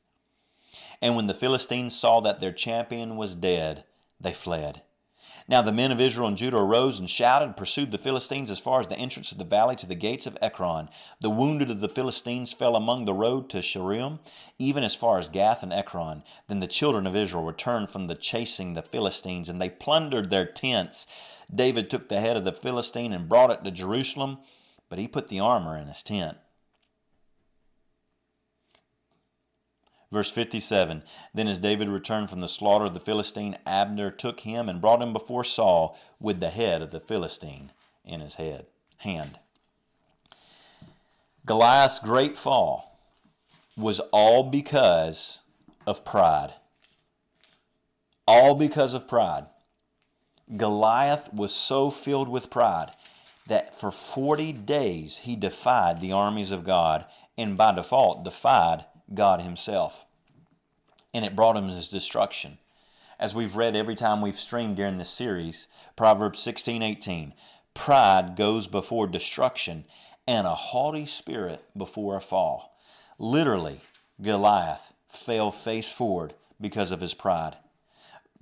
And 1.02 1.16
when 1.16 1.26
the 1.26 1.34
Philistines 1.34 1.98
saw 1.98 2.20
that 2.20 2.40
their 2.40 2.52
champion 2.52 3.16
was 3.16 3.34
dead, 3.34 3.84
they 4.20 4.32
fled. 4.32 4.82
Now 5.48 5.62
the 5.62 5.72
men 5.72 5.90
of 5.90 6.00
Israel 6.00 6.28
and 6.28 6.36
Judah 6.36 6.58
arose 6.58 7.00
and 7.00 7.10
shouted 7.10 7.46
and 7.46 7.56
pursued 7.56 7.90
the 7.90 7.98
Philistines 7.98 8.50
as 8.52 8.60
far 8.60 8.78
as 8.78 8.86
the 8.86 8.96
entrance 8.96 9.32
of 9.32 9.38
the 9.38 9.44
valley 9.44 9.74
to 9.76 9.86
the 9.86 9.96
gates 9.96 10.24
of 10.24 10.38
Ekron. 10.40 10.88
The 11.20 11.30
wounded 11.30 11.70
of 11.70 11.80
the 11.80 11.88
Philistines 11.88 12.52
fell 12.52 12.76
among 12.76 13.04
the 13.04 13.14
road 13.14 13.50
to 13.50 13.58
Shaaraim, 13.58 14.20
even 14.58 14.84
as 14.84 14.94
far 14.94 15.18
as 15.18 15.28
Gath 15.28 15.64
and 15.64 15.72
Ekron. 15.72 16.22
Then 16.46 16.60
the 16.60 16.68
children 16.68 17.06
of 17.06 17.16
Israel 17.16 17.42
returned 17.42 17.90
from 17.90 18.06
the 18.06 18.14
chasing 18.14 18.74
the 18.74 18.82
Philistines, 18.82 19.48
and 19.48 19.60
they 19.60 19.70
plundered 19.70 20.30
their 20.30 20.46
tents. 20.46 21.06
David 21.52 21.90
took 21.90 22.08
the 22.08 22.20
head 22.20 22.36
of 22.36 22.44
the 22.44 22.52
Philistine 22.52 23.12
and 23.12 23.28
brought 23.28 23.50
it 23.50 23.64
to 23.64 23.72
Jerusalem, 23.72 24.38
but 24.90 24.98
he 24.98 25.08
put 25.08 25.28
the 25.28 25.40
armor 25.40 25.78
in 25.78 25.86
his 25.86 26.02
tent. 26.02 26.36
Verse 30.12 30.30
57 30.30 31.04
Then 31.32 31.48
as 31.48 31.56
David 31.56 31.88
returned 31.88 32.28
from 32.28 32.40
the 32.40 32.48
slaughter 32.48 32.84
of 32.84 32.94
the 32.94 33.00
Philistine, 33.00 33.56
Abner 33.64 34.10
took 34.10 34.40
him 34.40 34.68
and 34.68 34.80
brought 34.80 35.00
him 35.00 35.14
before 35.14 35.44
Saul 35.44 35.96
with 36.18 36.40
the 36.40 36.50
head 36.50 36.82
of 36.82 36.90
the 36.90 37.00
Philistine 37.00 37.70
in 38.04 38.20
his 38.20 38.34
head 38.34 38.66
hand. 38.98 39.38
Goliath's 41.46 42.00
great 42.00 42.36
fall 42.36 42.98
was 43.76 44.00
all 44.12 44.42
because 44.42 45.40
of 45.86 46.04
pride. 46.04 46.54
All 48.26 48.54
because 48.54 48.94
of 48.94 49.08
pride. 49.08 49.46
Goliath 50.56 51.32
was 51.32 51.54
so 51.54 51.88
filled 51.90 52.28
with 52.28 52.50
pride 52.50 52.90
that 53.50 53.76
for 53.76 53.90
40 53.90 54.52
days 54.52 55.18
he 55.18 55.34
defied 55.34 56.00
the 56.00 56.12
armies 56.12 56.52
of 56.52 56.62
God 56.62 57.04
and 57.36 57.56
by 57.56 57.74
default 57.74 58.22
defied 58.24 58.84
God 59.12 59.40
Himself. 59.40 60.06
And 61.12 61.24
it 61.24 61.34
brought 61.34 61.56
him 61.56 61.66
his 61.66 61.88
destruction. 61.88 62.58
As 63.18 63.34
we've 63.34 63.56
read 63.56 63.74
every 63.74 63.96
time 63.96 64.20
we've 64.20 64.38
streamed 64.38 64.76
during 64.76 64.98
this 64.98 65.10
series, 65.10 65.66
Proverbs 65.96 66.38
16 66.38 66.80
18. 66.80 67.34
Pride 67.74 68.36
goes 68.36 68.68
before 68.68 69.08
destruction, 69.08 69.84
and 70.28 70.46
a 70.46 70.54
haughty 70.54 71.04
spirit 71.04 71.64
before 71.76 72.16
a 72.16 72.20
fall. 72.20 72.78
Literally, 73.18 73.80
Goliath 74.22 74.92
fell 75.08 75.50
face 75.50 75.90
forward 75.90 76.34
because 76.60 76.92
of 76.92 77.00
his 77.00 77.14
pride. 77.14 77.56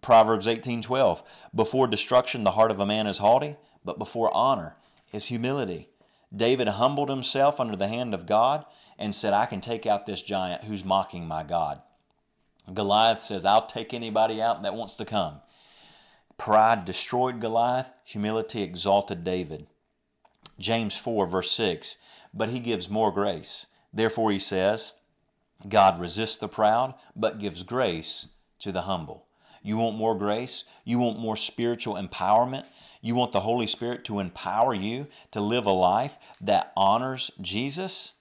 Proverbs 0.03 0.47
18:12 0.47 1.23
Before 1.55 1.87
destruction 1.87 2.45
the 2.45 2.53
heart 2.53 2.71
of 2.71 2.79
a 2.79 2.85
man 2.85 3.07
is 3.07 3.19
haughty, 3.19 3.57
but 3.83 3.99
before 3.99 4.31
honor 4.35 4.77
is 5.13 5.27
humility. 5.27 5.89
David 6.35 6.69
humbled 6.69 7.09
himself 7.09 7.59
under 7.61 7.77
the 7.77 7.89
hand 7.89 8.15
of 8.15 8.27
God 8.27 8.65
and 8.99 9.15
said, 9.15 9.33
I 9.33 9.47
can 9.47 9.61
take 9.61 9.87
out 9.87 10.07
this 10.07 10.23
giant 10.23 10.65
who's 10.65 10.85
mocking 10.85 11.27
my 11.27 11.43
God. 11.43 11.81
Goliath 12.73 13.21
says, 13.23 13.45
I'll 13.45 13.67
take 13.67 13.95
anybody 13.95 14.43
out 14.43 14.63
that 14.63 14.75
wants 14.75 14.95
to 14.97 15.05
come. 15.05 15.41
Pride 16.37 16.85
destroyed 16.85 17.41
Goliath, 17.41 17.91
humility 18.05 18.63
exalted 18.63 19.25
David. 19.25 19.67
James 20.59 20.97
4, 20.97 21.27
verse 21.27 21.51
6, 21.53 21.97
but 22.35 22.51
he 22.51 22.61
gives 22.61 22.91
more 22.91 23.11
grace. 23.11 23.67
Therefore, 23.93 24.31
he 24.31 24.39
says, 24.39 24.95
God 25.69 26.01
resists 26.01 26.37
the 26.37 26.49
proud, 26.49 26.95
but 27.17 27.39
gives 27.39 27.63
grace 27.63 28.29
to 28.61 28.71
the 28.71 28.83
humble. 28.83 29.28
You 29.69 29.77
want 29.77 29.99
more 29.99 30.17
grace? 30.17 30.65
You 30.87 30.99
want 30.99 31.19
more 31.19 31.37
spiritual 31.37 31.97
empowerment? 31.97 32.65
You 33.03 33.15
want 33.15 33.33
the 33.33 33.41
Holy 33.41 33.67
Spirit 33.67 34.03
to 34.07 34.19
empower 34.19 34.73
you 34.73 35.09
to 35.33 35.43
live 35.43 35.67
a 35.67 35.73
life 35.73 36.17
that 36.41 36.73
honors 36.75 37.31
Jesus? 37.43 38.15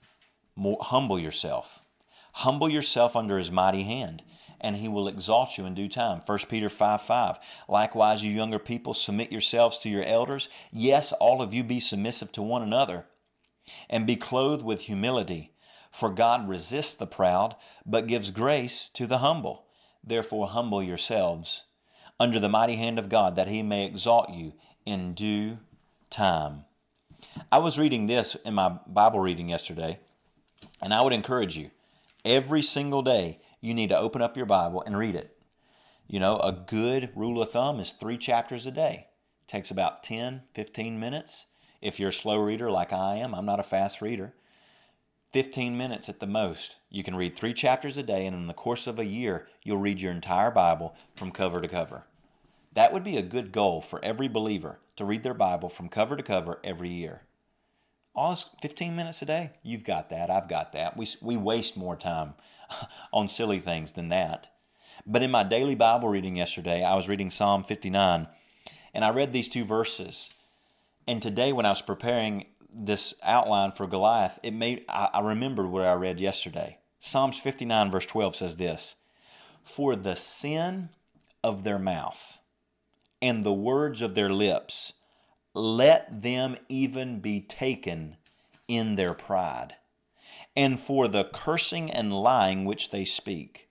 More, 0.57 0.77
humble 0.81 1.17
yourself. 1.17 1.85
Humble 2.33 2.67
yourself 2.67 3.15
under 3.15 3.37
his 3.37 3.49
mighty 3.49 3.83
hand, 3.83 4.23
and 4.59 4.75
he 4.75 4.89
will 4.89 5.07
exalt 5.07 5.57
you 5.57 5.65
in 5.65 5.73
due 5.73 5.87
time. 5.87 6.19
1 6.25 6.39
Peter 6.49 6.67
5 6.67 7.01
5. 7.01 7.39
Likewise, 7.69 8.25
you 8.25 8.31
younger 8.33 8.59
people, 8.59 8.93
submit 8.93 9.31
yourselves 9.31 9.77
to 9.77 9.89
your 9.89 10.03
elders. 10.03 10.49
Yes, 10.73 11.13
all 11.13 11.41
of 11.41 11.53
you 11.53 11.63
be 11.63 11.79
submissive 11.79 12.33
to 12.33 12.41
one 12.41 12.61
another, 12.61 13.05
and 13.89 14.05
be 14.05 14.17
clothed 14.17 14.65
with 14.65 14.81
humility. 14.81 15.53
For 15.91 16.09
God 16.09 16.49
resists 16.49 16.95
the 16.95 17.07
proud, 17.07 17.55
but 17.85 18.05
gives 18.05 18.31
grace 18.31 18.89
to 18.89 19.07
the 19.07 19.19
humble. 19.19 19.66
Therefore, 20.07 20.47
humble 20.47 20.81
yourselves 20.81 21.63
under 22.19 22.39
the 22.39 22.49
mighty 22.49 22.77
hand 22.77 22.97
of 22.97 23.09
God, 23.09 23.35
that 23.35 23.47
he 23.47 23.61
may 23.61 23.85
exalt 23.85 24.29
you 24.29 24.53
in 24.85 25.13
due 25.13 25.59
time. 26.09 26.65
I 27.51 27.57
was 27.57 27.77
reading 27.77 28.07
this 28.07 28.35
in 28.35 28.53
my 28.53 28.79
Bible 28.87 29.19
reading 29.19 29.49
yesterday, 29.49 29.99
and 30.81 30.93
I 30.93 31.01
would 31.01 31.13
encourage 31.13 31.57
you 31.57 31.71
every 32.23 32.61
single 32.61 33.01
day 33.01 33.39
you 33.59 33.73
need 33.73 33.89
to 33.89 33.97
open 33.97 34.21
up 34.21 34.37
your 34.37 34.45
Bible 34.45 34.81
and 34.85 34.97
read 34.97 35.15
it. 35.15 35.35
You 36.07 36.19
know, 36.19 36.37
a 36.39 36.53
good 36.53 37.11
rule 37.15 37.41
of 37.41 37.51
thumb 37.51 37.79
is 37.79 37.91
three 37.91 38.17
chapters 38.17 38.65
a 38.65 38.71
day. 38.71 39.07
It 39.41 39.47
takes 39.47 39.71
about 39.71 40.03
10, 40.03 40.43
15 40.53 40.99
minutes. 40.99 41.47
If 41.81 41.99
you're 41.99 42.09
a 42.09 42.13
slow 42.13 42.37
reader 42.37 42.71
like 42.71 42.93
I 42.93 43.15
am, 43.15 43.35
I'm 43.35 43.45
not 43.45 43.59
a 43.59 43.63
fast 43.63 44.01
reader. 44.01 44.33
15 45.37 45.77
minutes 45.77 46.09
at 46.09 46.19
the 46.19 46.25
most. 46.25 46.77
You 46.89 47.03
can 47.03 47.15
read 47.15 47.35
three 47.35 47.53
chapters 47.53 47.95
a 47.95 48.01
day, 48.01 48.25
and 48.25 48.35
in 48.35 48.47
the 48.47 48.55
course 48.55 48.87
of 48.87 48.97
a 48.97 49.05
year, 49.05 49.45
you'll 49.61 49.77
read 49.77 50.01
your 50.01 50.11
entire 50.11 50.49
Bible 50.49 50.95
from 51.13 51.29
cover 51.29 51.61
to 51.61 51.67
cover. 51.67 52.05
That 52.73 52.91
would 52.91 53.03
be 53.03 53.17
a 53.17 53.21
good 53.21 53.51
goal 53.51 53.79
for 53.79 54.03
every 54.03 54.27
believer 54.27 54.79
to 54.95 55.05
read 55.05 55.21
their 55.21 55.35
Bible 55.35 55.69
from 55.69 55.89
cover 55.89 56.17
to 56.17 56.23
cover 56.23 56.59
every 56.63 56.89
year. 56.89 57.21
All 58.15 58.31
this 58.31 58.49
15 58.63 58.95
minutes 58.95 59.21
a 59.21 59.27
day, 59.27 59.51
you've 59.61 59.83
got 59.83 60.09
that. 60.09 60.31
I've 60.31 60.49
got 60.49 60.71
that. 60.71 60.97
We, 60.97 61.05
we 61.21 61.37
waste 61.37 61.77
more 61.77 61.95
time 61.95 62.33
on 63.13 63.27
silly 63.27 63.59
things 63.59 63.91
than 63.91 64.09
that. 64.09 64.47
But 65.05 65.21
in 65.21 65.29
my 65.29 65.43
daily 65.43 65.75
Bible 65.75 66.09
reading 66.09 66.35
yesterday, 66.35 66.83
I 66.83 66.95
was 66.95 67.07
reading 67.07 67.29
Psalm 67.29 67.63
59, 67.63 68.25
and 68.91 69.05
I 69.05 69.11
read 69.11 69.33
these 69.33 69.49
two 69.49 69.65
verses. 69.65 70.33
And 71.07 71.21
today, 71.21 71.53
when 71.53 71.67
I 71.67 71.69
was 71.69 71.83
preparing 71.83 72.47
this 72.73 73.13
outline 73.23 73.71
for 73.71 73.87
Goliath, 73.87 74.39
it 74.43 74.53
made 74.53 74.85
I, 74.89 75.09
I 75.13 75.21
remembered 75.21 75.67
what 75.67 75.85
I 75.85 75.93
read 75.93 76.19
yesterday. 76.19 76.79
Psalms 76.99 77.39
59, 77.39 77.91
verse 77.91 78.05
12 78.05 78.35
says 78.35 78.57
this 78.57 78.95
For 79.63 79.95
the 79.95 80.15
sin 80.15 80.89
of 81.43 81.63
their 81.63 81.79
mouth 81.79 82.39
and 83.21 83.43
the 83.43 83.53
words 83.53 84.01
of 84.01 84.15
their 84.15 84.29
lips, 84.29 84.93
let 85.53 86.21
them 86.21 86.57
even 86.69 87.19
be 87.19 87.41
taken 87.41 88.17
in 88.67 88.95
their 88.95 89.13
pride. 89.13 89.75
And 90.55 90.79
for 90.79 91.07
the 91.07 91.23
cursing 91.23 91.89
and 91.91 92.13
lying 92.13 92.65
which 92.65 92.91
they 92.91 93.05
speak, 93.05 93.69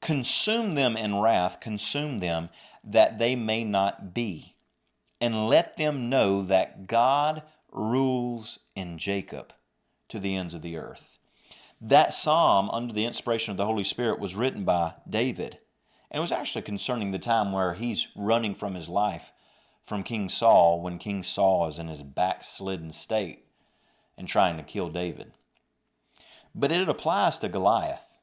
consume 0.00 0.74
them 0.74 0.96
in 0.96 1.20
wrath, 1.20 1.60
consume 1.60 2.20
them, 2.20 2.50
that 2.84 3.18
they 3.18 3.34
may 3.36 3.64
not 3.64 4.14
be. 4.14 4.54
And 5.20 5.48
let 5.48 5.76
them 5.76 6.08
know 6.08 6.42
that 6.42 6.86
God 6.86 7.42
rules 7.78 8.58
in 8.74 8.98
Jacob 8.98 9.52
to 10.08 10.18
the 10.18 10.36
ends 10.36 10.54
of 10.54 10.62
the 10.62 10.76
earth. 10.76 11.18
That 11.80 12.12
psalm, 12.12 12.68
under 12.70 12.92
the 12.92 13.04
inspiration 13.04 13.52
of 13.52 13.56
the 13.56 13.66
Holy 13.66 13.84
Spirit, 13.84 14.18
was 14.18 14.34
written 14.34 14.64
by 14.64 14.94
David. 15.08 15.58
And 16.10 16.18
it 16.18 16.22
was 16.22 16.32
actually 16.32 16.62
concerning 16.62 17.12
the 17.12 17.18
time 17.18 17.52
where 17.52 17.74
he's 17.74 18.08
running 18.16 18.54
from 18.54 18.74
his 18.74 18.88
life 18.88 19.32
from 19.84 20.02
King 20.02 20.28
Saul 20.28 20.82
when 20.82 20.98
King 20.98 21.22
Saul 21.22 21.66
is 21.66 21.78
in 21.78 21.88
his 21.88 22.02
backslidden 22.02 22.92
state 22.92 23.46
and 24.16 24.26
trying 24.26 24.56
to 24.56 24.62
kill 24.62 24.90
David. 24.90 25.32
But 26.54 26.72
it 26.72 26.88
applies 26.88 27.38
to 27.38 27.48
Goliath. 27.48 28.18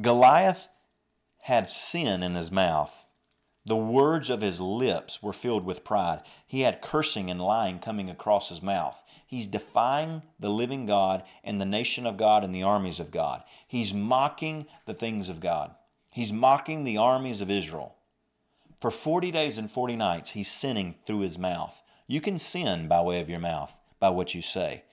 Goliath 0.00 0.68
had 1.42 1.70
sin 1.70 2.22
in 2.22 2.34
his 2.34 2.50
mouth. 2.50 2.99
The 3.66 3.76
words 3.76 4.30
of 4.30 4.40
his 4.40 4.60
lips 4.60 5.22
were 5.22 5.34
filled 5.34 5.64
with 5.64 5.84
pride. 5.84 6.22
He 6.46 6.62
had 6.62 6.80
cursing 6.80 7.30
and 7.30 7.40
lying 7.40 7.78
coming 7.78 8.08
across 8.08 8.48
his 8.48 8.62
mouth. 8.62 9.02
He's 9.26 9.46
defying 9.46 10.22
the 10.38 10.48
living 10.48 10.86
God 10.86 11.24
and 11.44 11.60
the 11.60 11.66
nation 11.66 12.06
of 12.06 12.16
God 12.16 12.42
and 12.42 12.54
the 12.54 12.62
armies 12.62 13.00
of 13.00 13.10
God. 13.10 13.42
He's 13.68 13.92
mocking 13.92 14.66
the 14.86 14.94
things 14.94 15.28
of 15.28 15.40
God. 15.40 15.74
He's 16.10 16.32
mocking 16.32 16.84
the 16.84 16.96
armies 16.96 17.40
of 17.40 17.50
Israel. 17.50 17.96
For 18.80 18.90
40 18.90 19.30
days 19.30 19.58
and 19.58 19.70
40 19.70 19.94
nights, 19.96 20.30
he's 20.30 20.50
sinning 20.50 20.94
through 21.04 21.20
his 21.20 21.38
mouth. 21.38 21.82
You 22.06 22.20
can 22.22 22.38
sin 22.38 22.88
by 22.88 23.02
way 23.02 23.20
of 23.20 23.28
your 23.28 23.38
mouth, 23.38 23.78
by 24.00 24.08
what 24.08 24.34
you 24.34 24.40
say. 24.40 24.84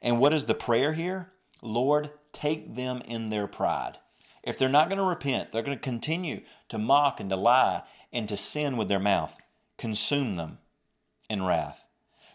And 0.00 0.18
what 0.18 0.32
is 0.32 0.46
the 0.46 0.54
prayer 0.54 0.94
here? 0.94 1.30
Lord, 1.60 2.10
take 2.32 2.74
them 2.74 3.02
in 3.04 3.28
their 3.28 3.46
pride. 3.46 3.98
If 4.42 4.58
they're 4.58 4.68
not 4.68 4.88
going 4.88 4.98
to 4.98 5.04
repent, 5.04 5.52
they're 5.52 5.62
going 5.62 5.78
to 5.78 5.82
continue 5.82 6.42
to 6.68 6.78
mock 6.78 7.20
and 7.20 7.30
to 7.30 7.36
lie 7.36 7.82
and 8.14 8.28
to 8.28 8.36
sin 8.38 8.78
with 8.78 8.88
their 8.88 8.98
mouth. 8.98 9.36
Consume 9.76 10.36
them 10.36 10.58
in 11.28 11.44
wrath, 11.44 11.84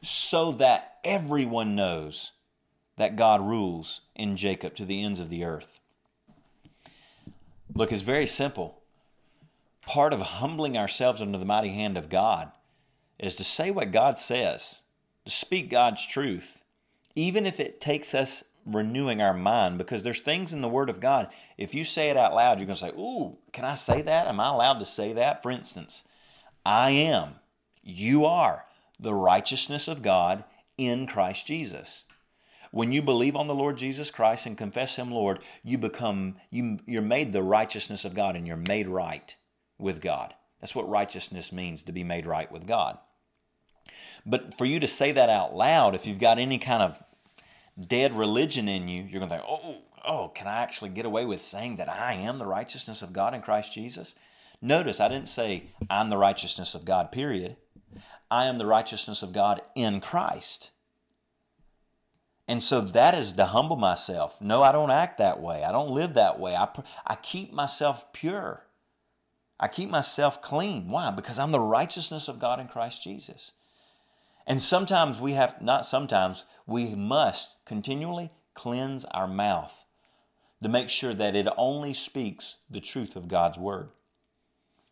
so 0.03 0.51
that 0.51 0.97
everyone 1.03 1.75
knows 1.75 2.31
that 2.97 3.15
God 3.15 3.41
rules 3.41 4.01
in 4.13 4.35
Jacob 4.35 4.75
to 4.75 4.85
the 4.85 5.01
ends 5.01 5.19
of 5.19 5.29
the 5.29 5.45
earth. 5.45 5.79
Look, 7.73 7.91
it's 7.91 8.01
very 8.01 8.27
simple. 8.27 8.81
Part 9.83 10.11
of 10.11 10.21
humbling 10.21 10.77
ourselves 10.77 11.21
under 11.21 11.37
the 11.37 11.45
mighty 11.45 11.69
hand 11.69 11.97
of 11.97 12.09
God 12.09 12.51
is 13.17 13.37
to 13.37 13.43
say 13.43 13.71
what 13.71 13.91
God 13.91 14.19
says, 14.19 14.81
to 15.25 15.31
speak 15.31 15.69
God's 15.69 16.05
truth, 16.05 16.63
even 17.15 17.45
if 17.45 17.59
it 17.59 17.79
takes 17.79 18.13
us 18.13 18.43
renewing 18.65 19.21
our 19.21 19.33
mind 19.33 19.77
because 19.77 20.03
there's 20.03 20.19
things 20.19 20.53
in 20.53 20.61
the 20.61 20.69
Word 20.69 20.89
of 20.89 20.99
God. 20.99 21.29
If 21.57 21.73
you 21.73 21.83
say 21.83 22.09
it 22.09 22.17
out 22.17 22.33
loud, 22.33 22.59
you're 22.59 22.67
going 22.67 22.75
to 22.75 22.81
say, 22.81 22.89
Ooh, 22.89 23.37
can 23.51 23.65
I 23.65 23.75
say 23.75 24.01
that? 24.01 24.27
Am 24.27 24.39
I 24.39 24.49
allowed 24.49 24.79
to 24.79 24.85
say 24.85 25.13
that? 25.13 25.41
For 25.41 25.51
instance, 25.51 26.03
I 26.65 26.91
am, 26.91 27.35
you 27.81 28.25
are 28.25 28.65
the 28.99 29.13
righteousness 29.13 29.87
of 29.87 30.01
God 30.01 30.43
in 30.77 31.07
Christ 31.07 31.47
Jesus. 31.47 32.05
When 32.71 32.91
you 32.91 33.01
believe 33.01 33.35
on 33.35 33.47
the 33.47 33.55
Lord 33.55 33.77
Jesus 33.77 34.11
Christ 34.11 34.45
and 34.45 34.57
confess 34.57 34.95
Him 34.95 35.11
Lord, 35.11 35.39
you 35.63 35.77
become, 35.77 36.35
you, 36.51 36.79
you're 36.85 37.01
made 37.01 37.33
the 37.33 37.41
righteousness 37.41 38.05
of 38.05 38.13
God 38.13 38.35
and 38.35 38.45
you're 38.45 38.57
made 38.57 38.87
right 38.87 39.35
with 39.79 40.01
God. 40.01 40.35
That's 40.59 40.75
what 40.75 40.89
righteousness 40.89 41.51
means 41.51 41.83
to 41.83 41.91
be 41.91 42.03
made 42.03 42.27
right 42.27 42.51
with 42.51 42.67
God. 42.67 42.99
But 44.25 44.57
for 44.57 44.65
you 44.65 44.79
to 44.79 44.87
say 44.87 45.11
that 45.13 45.29
out 45.29 45.55
loud, 45.55 45.95
if 45.95 46.05
you've 46.05 46.19
got 46.19 46.37
any 46.37 46.59
kind 46.59 46.83
of 46.83 47.01
dead 47.87 48.15
religion 48.15 48.67
in 48.67 48.87
you, 48.87 49.03
you're 49.03 49.19
going 49.19 49.29
to 49.29 49.37
think, 49.37 49.47
oh, 49.47 49.77
oh, 50.05 50.27
can 50.29 50.47
I 50.47 50.61
actually 50.61 50.89
get 50.89 51.05
away 51.05 51.25
with 51.25 51.41
saying 51.41 51.77
that 51.77 51.89
I 51.89 52.13
am 52.13 52.39
the 52.39 52.45
righteousness 52.45 53.01
of 53.01 53.13
God 53.13 53.33
in 53.33 53.41
Christ 53.41 53.73
Jesus? 53.73 54.15
Notice 54.61 54.99
I 54.99 55.07
didn't 55.07 55.27
say 55.27 55.71
I'm 55.89 56.09
the 56.09 56.17
righteousness 56.17 56.75
of 56.75 56.85
God, 56.85 57.11
period. 57.11 57.57
I 58.29 58.45
am 58.45 58.57
the 58.57 58.65
righteousness 58.65 59.23
of 59.23 59.33
God 59.33 59.61
in 59.75 60.01
Christ. 60.01 60.71
And 62.47 62.61
so 62.63 62.81
that 62.81 63.13
is 63.13 63.33
to 63.33 63.45
humble 63.45 63.75
myself. 63.75 64.41
No, 64.41 64.63
I 64.63 64.71
don't 64.71 64.91
act 64.91 65.19
that 65.19 65.39
way. 65.39 65.63
I 65.63 65.71
don't 65.71 65.91
live 65.91 66.15
that 66.15 66.39
way. 66.39 66.55
I, 66.55 66.67
I 67.05 67.15
keep 67.15 67.53
myself 67.53 68.11
pure. 68.11 68.65
I 69.59 69.67
keep 69.67 69.89
myself 69.89 70.41
clean. 70.41 70.89
Why? 70.89 71.11
Because 71.11 71.37
I'm 71.37 71.51
the 71.51 71.59
righteousness 71.59 72.27
of 72.27 72.39
God 72.39 72.59
in 72.59 72.67
Christ 72.67 73.03
Jesus. 73.03 73.51
And 74.47 74.61
sometimes 74.61 75.19
we 75.19 75.33
have, 75.33 75.61
not 75.61 75.85
sometimes, 75.85 76.45
we 76.65 76.95
must 76.95 77.55
continually 77.65 78.31
cleanse 78.53 79.05
our 79.05 79.27
mouth 79.27 79.85
to 80.61 80.69
make 80.69 80.89
sure 80.89 81.13
that 81.13 81.35
it 81.35 81.47
only 81.57 81.93
speaks 81.93 82.57
the 82.69 82.81
truth 82.81 83.15
of 83.15 83.27
God's 83.27 83.57
Word. 83.57 83.89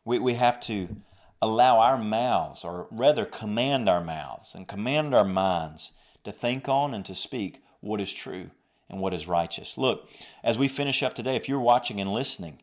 We, 0.05 0.19
we 0.19 0.35
have 0.35 0.59
to 0.61 0.95
allow 1.41 1.79
our 1.79 1.97
mouths, 1.97 2.63
or 2.63 2.87
rather 2.89 3.25
command 3.25 3.89
our 3.89 4.03
mouths 4.03 4.55
and 4.55 4.67
command 4.67 5.13
our 5.13 5.25
minds 5.25 5.91
to 6.23 6.31
think 6.31 6.67
on 6.67 6.93
and 6.93 7.05
to 7.05 7.13
speak 7.13 7.61
what 7.79 8.01
is 8.01 8.13
true 8.13 8.49
and 8.89 8.99
what 8.99 9.13
is 9.13 9.27
righteous. 9.27 9.77
Look, 9.77 10.09
as 10.43 10.57
we 10.57 10.67
finish 10.67 11.03
up 11.03 11.13
today, 11.13 11.35
if 11.35 11.47
you're 11.47 11.59
watching 11.59 11.99
and 11.99 12.11
listening 12.11 12.59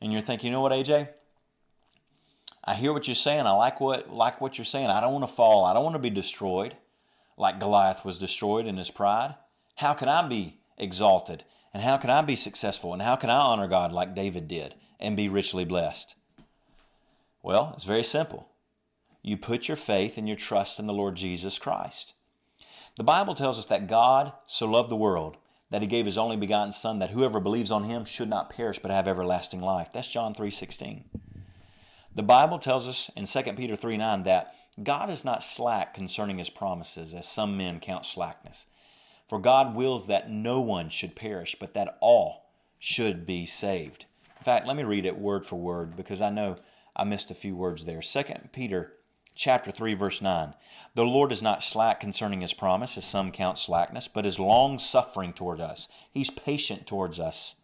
and 0.00 0.12
you're 0.12 0.22
thinking, 0.22 0.48
you 0.48 0.52
know 0.52 0.60
what, 0.60 0.72
AJ? 0.72 1.08
I 2.64 2.74
hear 2.74 2.92
what 2.92 3.08
you're 3.08 3.14
saying. 3.14 3.46
I 3.46 3.52
like 3.52 3.80
what 3.80 4.12
like 4.12 4.40
what 4.40 4.58
you're 4.58 4.64
saying. 4.64 4.88
I 4.88 5.00
don't 5.00 5.12
want 5.12 5.26
to 5.26 5.34
fall. 5.34 5.64
I 5.64 5.72
don't 5.72 5.84
want 5.84 5.94
to 5.94 6.00
be 6.00 6.10
destroyed 6.10 6.76
like 7.36 7.58
Goliath 7.58 8.04
was 8.04 8.18
destroyed 8.18 8.66
in 8.66 8.76
his 8.76 8.90
pride. 8.90 9.34
How 9.76 9.94
can 9.94 10.08
I 10.08 10.26
be 10.26 10.60
exalted? 10.76 11.44
And 11.72 11.82
how 11.82 11.96
can 11.96 12.10
I 12.10 12.22
be 12.22 12.36
successful? 12.36 12.92
And 12.92 13.00
how 13.00 13.16
can 13.16 13.30
I 13.30 13.38
honor 13.38 13.66
God 13.66 13.92
like 13.92 14.14
David 14.14 14.46
did 14.46 14.74
and 14.98 15.16
be 15.16 15.28
richly 15.28 15.64
blessed? 15.64 16.14
Well, 17.42 17.72
it's 17.74 17.84
very 17.84 18.04
simple. 18.04 18.48
You 19.22 19.36
put 19.36 19.68
your 19.68 19.76
faith 19.76 20.18
and 20.18 20.28
your 20.28 20.36
trust 20.36 20.78
in 20.78 20.86
the 20.86 20.92
Lord 20.92 21.14
Jesus 21.14 21.58
Christ. 21.58 22.12
The 22.96 23.04
Bible 23.04 23.34
tells 23.34 23.58
us 23.58 23.66
that 23.66 23.86
God 23.86 24.32
so 24.46 24.66
loved 24.66 24.90
the 24.90 24.96
world 24.96 25.36
that 25.70 25.82
he 25.82 25.88
gave 25.88 26.04
his 26.04 26.18
only 26.18 26.36
begotten 26.36 26.72
son 26.72 26.98
that 26.98 27.10
whoever 27.10 27.40
believes 27.40 27.70
on 27.70 27.84
him 27.84 28.04
should 28.04 28.28
not 28.28 28.50
perish 28.50 28.78
but 28.78 28.90
have 28.90 29.06
everlasting 29.06 29.60
life. 29.60 29.90
That's 29.92 30.08
John 30.08 30.34
3:16. 30.34 31.04
The 32.12 32.22
Bible 32.24 32.58
tells 32.58 32.88
us 32.88 33.08
in 33.14 33.24
2 33.24 33.52
Peter 33.54 33.76
3 33.76 33.96
9 33.96 34.24
that 34.24 34.54
God 34.82 35.10
is 35.10 35.24
not 35.24 35.44
slack 35.44 35.94
concerning 35.94 36.38
his 36.38 36.50
promises, 36.50 37.14
as 37.14 37.28
some 37.28 37.56
men 37.56 37.78
count 37.78 38.04
slackness. 38.04 38.66
For 39.28 39.38
God 39.38 39.76
wills 39.76 40.08
that 40.08 40.28
no 40.28 40.60
one 40.60 40.88
should 40.88 41.14
perish, 41.14 41.54
but 41.58 41.74
that 41.74 41.96
all 42.00 42.50
should 42.80 43.26
be 43.26 43.46
saved. 43.46 44.06
In 44.38 44.44
fact, 44.44 44.66
let 44.66 44.76
me 44.76 44.82
read 44.82 45.04
it 45.04 45.18
word 45.18 45.46
for 45.46 45.56
word 45.56 45.96
because 45.96 46.20
I 46.20 46.30
know 46.30 46.56
I 46.96 47.04
missed 47.04 47.30
a 47.30 47.34
few 47.34 47.54
words 47.54 47.84
there. 47.84 48.00
2 48.00 48.22
Peter 48.52 48.94
chapter 49.36 49.70
3 49.70 49.94
verse 49.94 50.20
9 50.20 50.54
the 50.94 51.04
lord 51.04 51.30
is 51.30 51.40
not 51.40 51.62
slack 51.62 52.00
concerning 52.00 52.40
his 52.40 52.52
promise 52.52 52.98
as 52.98 53.04
some 53.04 53.30
count 53.30 53.58
slackness 53.58 54.08
but 54.08 54.26
is 54.26 54.38
long 54.38 54.78
suffering 54.78 55.32
toward 55.32 55.60
us 55.60 55.88
he's 56.10 56.30
patient 56.30 56.86
towards 56.86 57.20
us 57.20 57.54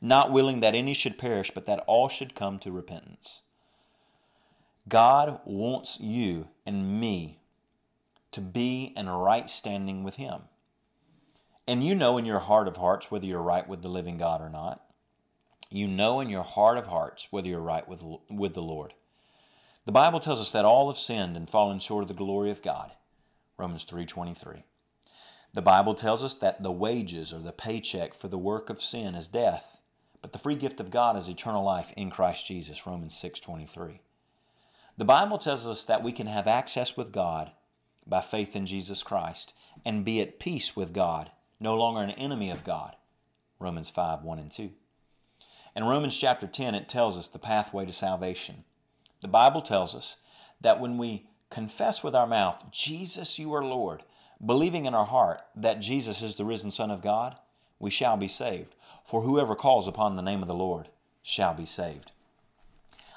not 0.00 0.32
willing 0.32 0.60
that 0.60 0.74
any 0.74 0.92
should 0.92 1.16
perish 1.16 1.52
but 1.52 1.64
that 1.64 1.82
all 1.86 2.08
should 2.08 2.34
come 2.34 2.58
to 2.58 2.72
repentance 2.72 3.42
God 4.88 5.40
wants 5.44 5.98
you 6.00 6.48
and 6.66 7.00
me 7.00 7.40
to 8.32 8.40
be 8.40 8.92
in 8.96 9.08
a 9.08 9.16
right 9.16 9.48
standing 9.48 10.02
with 10.02 10.16
Him. 10.16 10.42
And 11.66 11.84
you 11.84 11.94
know 11.94 12.18
in 12.18 12.24
your 12.24 12.40
heart 12.40 12.66
of 12.66 12.76
hearts 12.76 13.10
whether 13.10 13.26
you're 13.26 13.42
right 13.42 13.68
with 13.68 13.82
the 13.82 13.88
living 13.88 14.16
God 14.16 14.40
or 14.40 14.48
not. 14.48 14.82
You 15.70 15.86
know 15.86 16.20
in 16.20 16.28
your 16.28 16.42
heart 16.42 16.78
of 16.78 16.86
hearts 16.86 17.28
whether 17.30 17.48
you're 17.48 17.60
right 17.60 17.86
with, 17.88 18.02
with 18.28 18.54
the 18.54 18.62
Lord. 18.62 18.94
The 19.86 19.92
Bible 19.92 20.20
tells 20.20 20.40
us 20.40 20.50
that 20.50 20.64
all 20.64 20.88
have 20.88 20.98
sinned 20.98 21.36
and 21.36 21.48
fallen 21.48 21.78
short 21.78 22.02
of 22.02 22.08
the 22.08 22.14
glory 22.14 22.50
of 22.50 22.62
God. 22.62 22.92
Romans 23.56 23.84
3:23. 23.84 24.64
The 25.52 25.62
Bible 25.62 25.94
tells 25.94 26.22
us 26.22 26.34
that 26.34 26.62
the 26.62 26.72
wages 26.72 27.32
or 27.32 27.38
the 27.38 27.52
paycheck 27.52 28.14
for 28.14 28.28
the 28.28 28.38
work 28.38 28.70
of 28.70 28.82
sin 28.82 29.14
is 29.14 29.26
death, 29.26 29.78
but 30.22 30.32
the 30.32 30.38
free 30.38 30.54
gift 30.54 30.80
of 30.80 30.90
God 30.90 31.16
is 31.16 31.28
eternal 31.28 31.64
life 31.64 31.92
in 31.96 32.10
Christ 32.10 32.46
Jesus. 32.46 32.86
Romans 32.86 33.14
6:23. 33.14 34.00
The 35.00 35.06
Bible 35.06 35.38
tells 35.38 35.66
us 35.66 35.82
that 35.84 36.02
we 36.02 36.12
can 36.12 36.26
have 36.26 36.46
access 36.46 36.94
with 36.94 37.10
God 37.10 37.52
by 38.06 38.20
faith 38.20 38.54
in 38.54 38.66
Jesus 38.66 39.02
Christ 39.02 39.54
and 39.82 40.04
be 40.04 40.20
at 40.20 40.38
peace 40.38 40.76
with 40.76 40.92
God, 40.92 41.30
no 41.58 41.74
longer 41.74 42.02
an 42.02 42.10
enemy 42.10 42.50
of 42.50 42.64
God. 42.64 42.96
Romans 43.58 43.88
5 43.88 44.22
1 44.22 44.38
and 44.38 44.50
2. 44.50 44.70
In 45.74 45.84
Romans 45.84 46.14
chapter 46.14 46.46
10, 46.46 46.74
it 46.74 46.86
tells 46.86 47.16
us 47.16 47.28
the 47.28 47.38
pathway 47.38 47.86
to 47.86 47.94
salvation. 47.94 48.64
The 49.22 49.28
Bible 49.28 49.62
tells 49.62 49.94
us 49.94 50.16
that 50.60 50.80
when 50.80 50.98
we 50.98 51.30
confess 51.48 52.02
with 52.02 52.14
our 52.14 52.26
mouth, 52.26 52.70
Jesus, 52.70 53.38
you 53.38 53.54
are 53.54 53.64
Lord, 53.64 54.02
believing 54.44 54.84
in 54.84 54.94
our 54.94 55.06
heart 55.06 55.40
that 55.56 55.80
Jesus 55.80 56.20
is 56.20 56.34
the 56.34 56.44
risen 56.44 56.72
Son 56.72 56.90
of 56.90 57.00
God, 57.00 57.36
we 57.78 57.88
shall 57.88 58.18
be 58.18 58.28
saved. 58.28 58.74
For 59.06 59.22
whoever 59.22 59.54
calls 59.54 59.88
upon 59.88 60.16
the 60.16 60.22
name 60.22 60.42
of 60.42 60.48
the 60.48 60.54
Lord 60.54 60.90
shall 61.22 61.54
be 61.54 61.64
saved. 61.64 62.12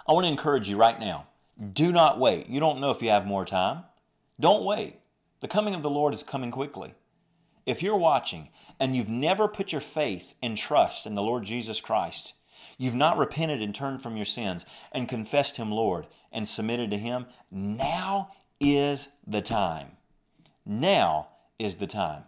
I 0.07 0.13
want 0.13 0.23
to 0.23 0.31
encourage 0.31 0.69
you 0.69 0.77
right 0.77 0.97
now 0.97 1.27
do 1.73 1.91
not 1.91 2.19
wait. 2.19 2.47
You 2.47 2.59
don't 2.59 2.79
know 2.79 2.91
if 2.91 3.01
you 3.01 3.09
have 3.09 3.25
more 3.25 3.45
time. 3.45 3.83
Don't 4.39 4.63
wait. 4.63 4.99
The 5.39 5.47
coming 5.47 5.75
of 5.75 5.83
the 5.83 5.89
Lord 5.89 6.13
is 6.13 6.23
coming 6.23 6.51
quickly. 6.51 6.93
If 7.65 7.81
you're 7.81 7.97
watching 7.97 8.49
and 8.79 8.95
you've 8.95 9.09
never 9.09 9.47
put 9.47 9.71
your 9.71 9.81
faith 9.81 10.33
and 10.41 10.57
trust 10.57 11.05
in 11.05 11.15
the 11.15 11.21
Lord 11.21 11.43
Jesus 11.43 11.79
Christ, 11.79 12.33
you've 12.77 12.95
not 12.95 13.17
repented 13.17 13.61
and 13.61 13.73
turned 13.73 14.01
from 14.01 14.15
your 14.15 14.25
sins 14.25 14.65
and 14.91 15.07
confessed 15.07 15.57
Him 15.57 15.71
Lord 15.71 16.07
and 16.31 16.47
submitted 16.47 16.91
to 16.91 16.97
Him, 16.97 17.27
now 17.51 18.31
is 18.59 19.09
the 19.25 19.41
time. 19.41 19.91
Now 20.65 21.29
is 21.59 21.77
the 21.77 21.87
time. 21.87 22.23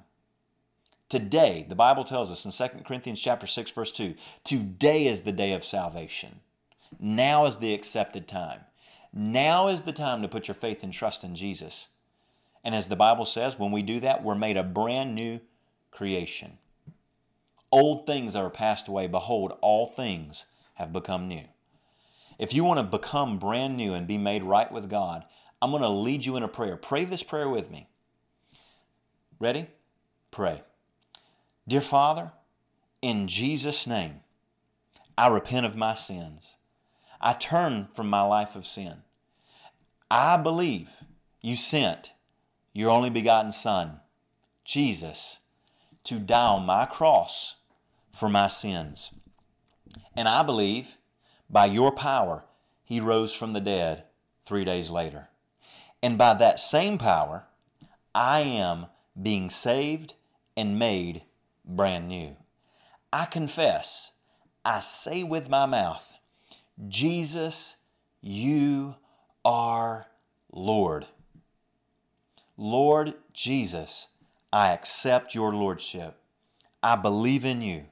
Today, 1.10 1.66
the 1.68 1.76
Bible 1.76 2.04
tells 2.04 2.32
us 2.32 2.46
in 2.46 2.52
2 2.52 2.84
Corinthians 2.84 3.20
chapter 3.20 3.48
6 3.48 3.72
verse 3.72 3.92
2, 3.92 4.16
today 4.44 5.08
is 5.08 5.22
the 5.22 5.32
day 5.32 5.54
of 5.54 5.64
salvation. 5.64 6.40
Now 7.00 7.46
is 7.46 7.58
the 7.58 7.74
accepted 7.74 8.28
time. 8.28 8.62
Now 9.16 9.70
is 9.70 9.84
the 9.84 9.94
time 9.94 10.22
to 10.22 10.28
put 10.28 10.50
your 10.50 10.56
faith 10.56 10.84
and 10.84 10.92
trust 10.92 11.24
in 11.24 11.36
Jesus. 11.36 11.88
And 12.66 12.76
as 12.76 12.90
the 12.90 12.98
Bible 12.98 13.24
says, 13.24 13.58
when 13.58 13.72
we 13.72 13.82
do 13.82 14.02
that, 14.02 14.24
we're 14.24 14.36
made 14.36 14.58
a 14.58 14.64
brand 14.64 15.16
new 15.16 15.40
creation. 15.92 16.58
Old 17.72 18.06
things 18.06 18.36
are 18.36 18.50
passed 18.50 18.90
away. 18.90 19.08
Behold, 19.08 19.58
all 19.62 19.86
things 19.86 20.46
have 20.74 20.92
become 20.92 21.30
new. 21.30 21.46
If 22.38 22.54
you 22.54 22.66
want 22.66 22.80
to 22.80 22.98
become 22.98 23.40
brand 23.40 23.78
new 23.78 23.94
and 23.94 24.06
be 24.06 24.18
made 24.18 24.44
right 24.44 24.70
with 24.70 24.90
God, 24.90 25.24
I'm 25.62 25.72
going 25.72 25.82
to 25.82 25.90
lead 25.90 26.26
you 26.26 26.36
in 26.36 26.44
a 26.44 26.50
prayer. 26.50 26.76
Pray 26.76 27.06
this 27.06 27.24
prayer 27.24 27.48
with 27.48 27.72
me. 27.72 27.88
Ready? 29.40 29.68
Pray. 30.32 30.62
Dear 31.68 31.82
Father, 31.82 32.34
in 33.02 33.28
Jesus' 33.28 33.88
name, 33.88 34.20
I 35.18 35.28
repent 35.28 35.66
of 35.66 35.78
my 35.78 35.94
sins. 35.94 36.58
I 37.22 37.34
turn 37.34 37.88
from 37.94 38.10
my 38.10 38.22
life 38.22 38.56
of 38.56 38.66
sin. 38.66 39.04
I 40.10 40.38
believe 40.38 40.90
you 41.42 41.56
sent 41.56 42.14
your 42.74 42.92
only 42.92 43.10
begotten 43.10 43.52
Son, 43.52 44.00
Jesus, 44.64 45.40
to 46.04 46.20
die 46.20 46.48
on 46.48 46.66
my 46.66 46.86
cross 46.86 47.56
for 48.12 48.30
my 48.30 48.48
sins. 48.48 49.12
And 50.16 50.28
I 50.28 50.44
believe 50.44 50.98
by 51.50 51.66
your 51.66 51.92
power, 51.92 52.46
he 52.84 53.00
rose 53.00 53.34
from 53.34 53.54
the 53.54 53.62
dead 53.62 54.04
three 54.46 54.66
days 54.66 54.90
later. 54.90 55.30
And 56.02 56.18
by 56.18 56.34
that 56.36 56.60
same 56.60 56.98
power, 56.98 57.46
I 58.14 58.42
am 58.42 58.88
being 59.22 59.50
saved 59.50 60.16
and 60.56 60.78
made 60.78 61.24
brand 61.64 62.08
new. 62.08 62.36
I 63.12 63.26
confess, 63.26 64.12
I 64.64 64.82
say 64.82 65.24
with 65.24 65.50
my 65.50 65.66
mouth, 65.66 66.15
Jesus, 66.88 67.78
you 68.22 68.96
are 69.44 70.08
Lord. 70.52 71.06
Lord 72.58 73.14
Jesus, 73.34 74.08
I 74.52 74.72
accept 74.72 75.36
your 75.36 75.54
Lordship. 75.54 76.18
I 76.82 76.96
believe 76.96 77.46
in 77.46 77.62
you. 77.62 77.86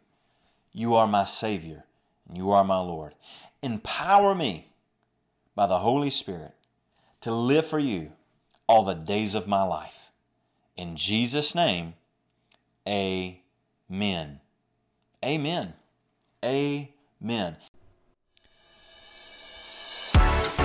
You 0.71 0.95
are 0.95 1.07
my 1.07 1.25
Savior 1.25 1.85
and 2.27 2.37
you 2.37 2.51
are 2.51 2.63
my 2.63 2.79
Lord. 2.79 3.13
Empower 3.61 4.33
me 4.35 4.71
by 5.55 5.67
the 5.67 5.79
Holy 5.79 6.09
Spirit 6.09 6.53
to 7.21 7.31
live 7.31 7.65
for 7.65 7.79
you 7.79 8.11
all 8.67 8.83
the 8.83 8.93
days 8.93 9.35
of 9.35 9.47
my 9.47 9.63
life. 9.63 10.09
In 10.75 10.95
Jesus' 10.95 11.53
name, 11.53 11.93
amen. 12.87 14.39
Amen. 15.23 15.73
Amen. 16.43 17.57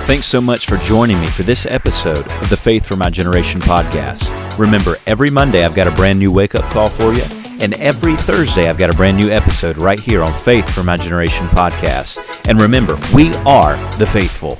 Thanks 0.09 0.25
so 0.25 0.41
much 0.41 0.65
for 0.65 0.77
joining 0.77 1.21
me 1.21 1.27
for 1.27 1.43
this 1.43 1.67
episode 1.67 2.27
of 2.27 2.49
the 2.49 2.57
Faith 2.57 2.83
for 2.83 2.95
My 2.95 3.11
Generation 3.11 3.61
podcast. 3.61 4.57
Remember, 4.57 4.97
every 5.05 5.29
Monday 5.29 5.63
I've 5.63 5.75
got 5.75 5.87
a 5.87 5.91
brand 5.91 6.17
new 6.17 6.31
wake 6.31 6.55
up 6.55 6.63
call 6.71 6.89
for 6.89 7.13
you, 7.13 7.21
and 7.59 7.79
every 7.79 8.15
Thursday 8.15 8.67
I've 8.67 8.79
got 8.79 8.89
a 8.89 8.97
brand 8.97 9.17
new 9.17 9.29
episode 9.29 9.77
right 9.77 9.99
here 9.99 10.23
on 10.23 10.33
Faith 10.33 10.67
for 10.67 10.81
My 10.81 10.97
Generation 10.97 11.45
podcast. 11.49 12.17
And 12.49 12.59
remember, 12.59 12.97
we 13.13 13.35
are 13.45 13.77
the 13.99 14.07
faithful. 14.07 14.57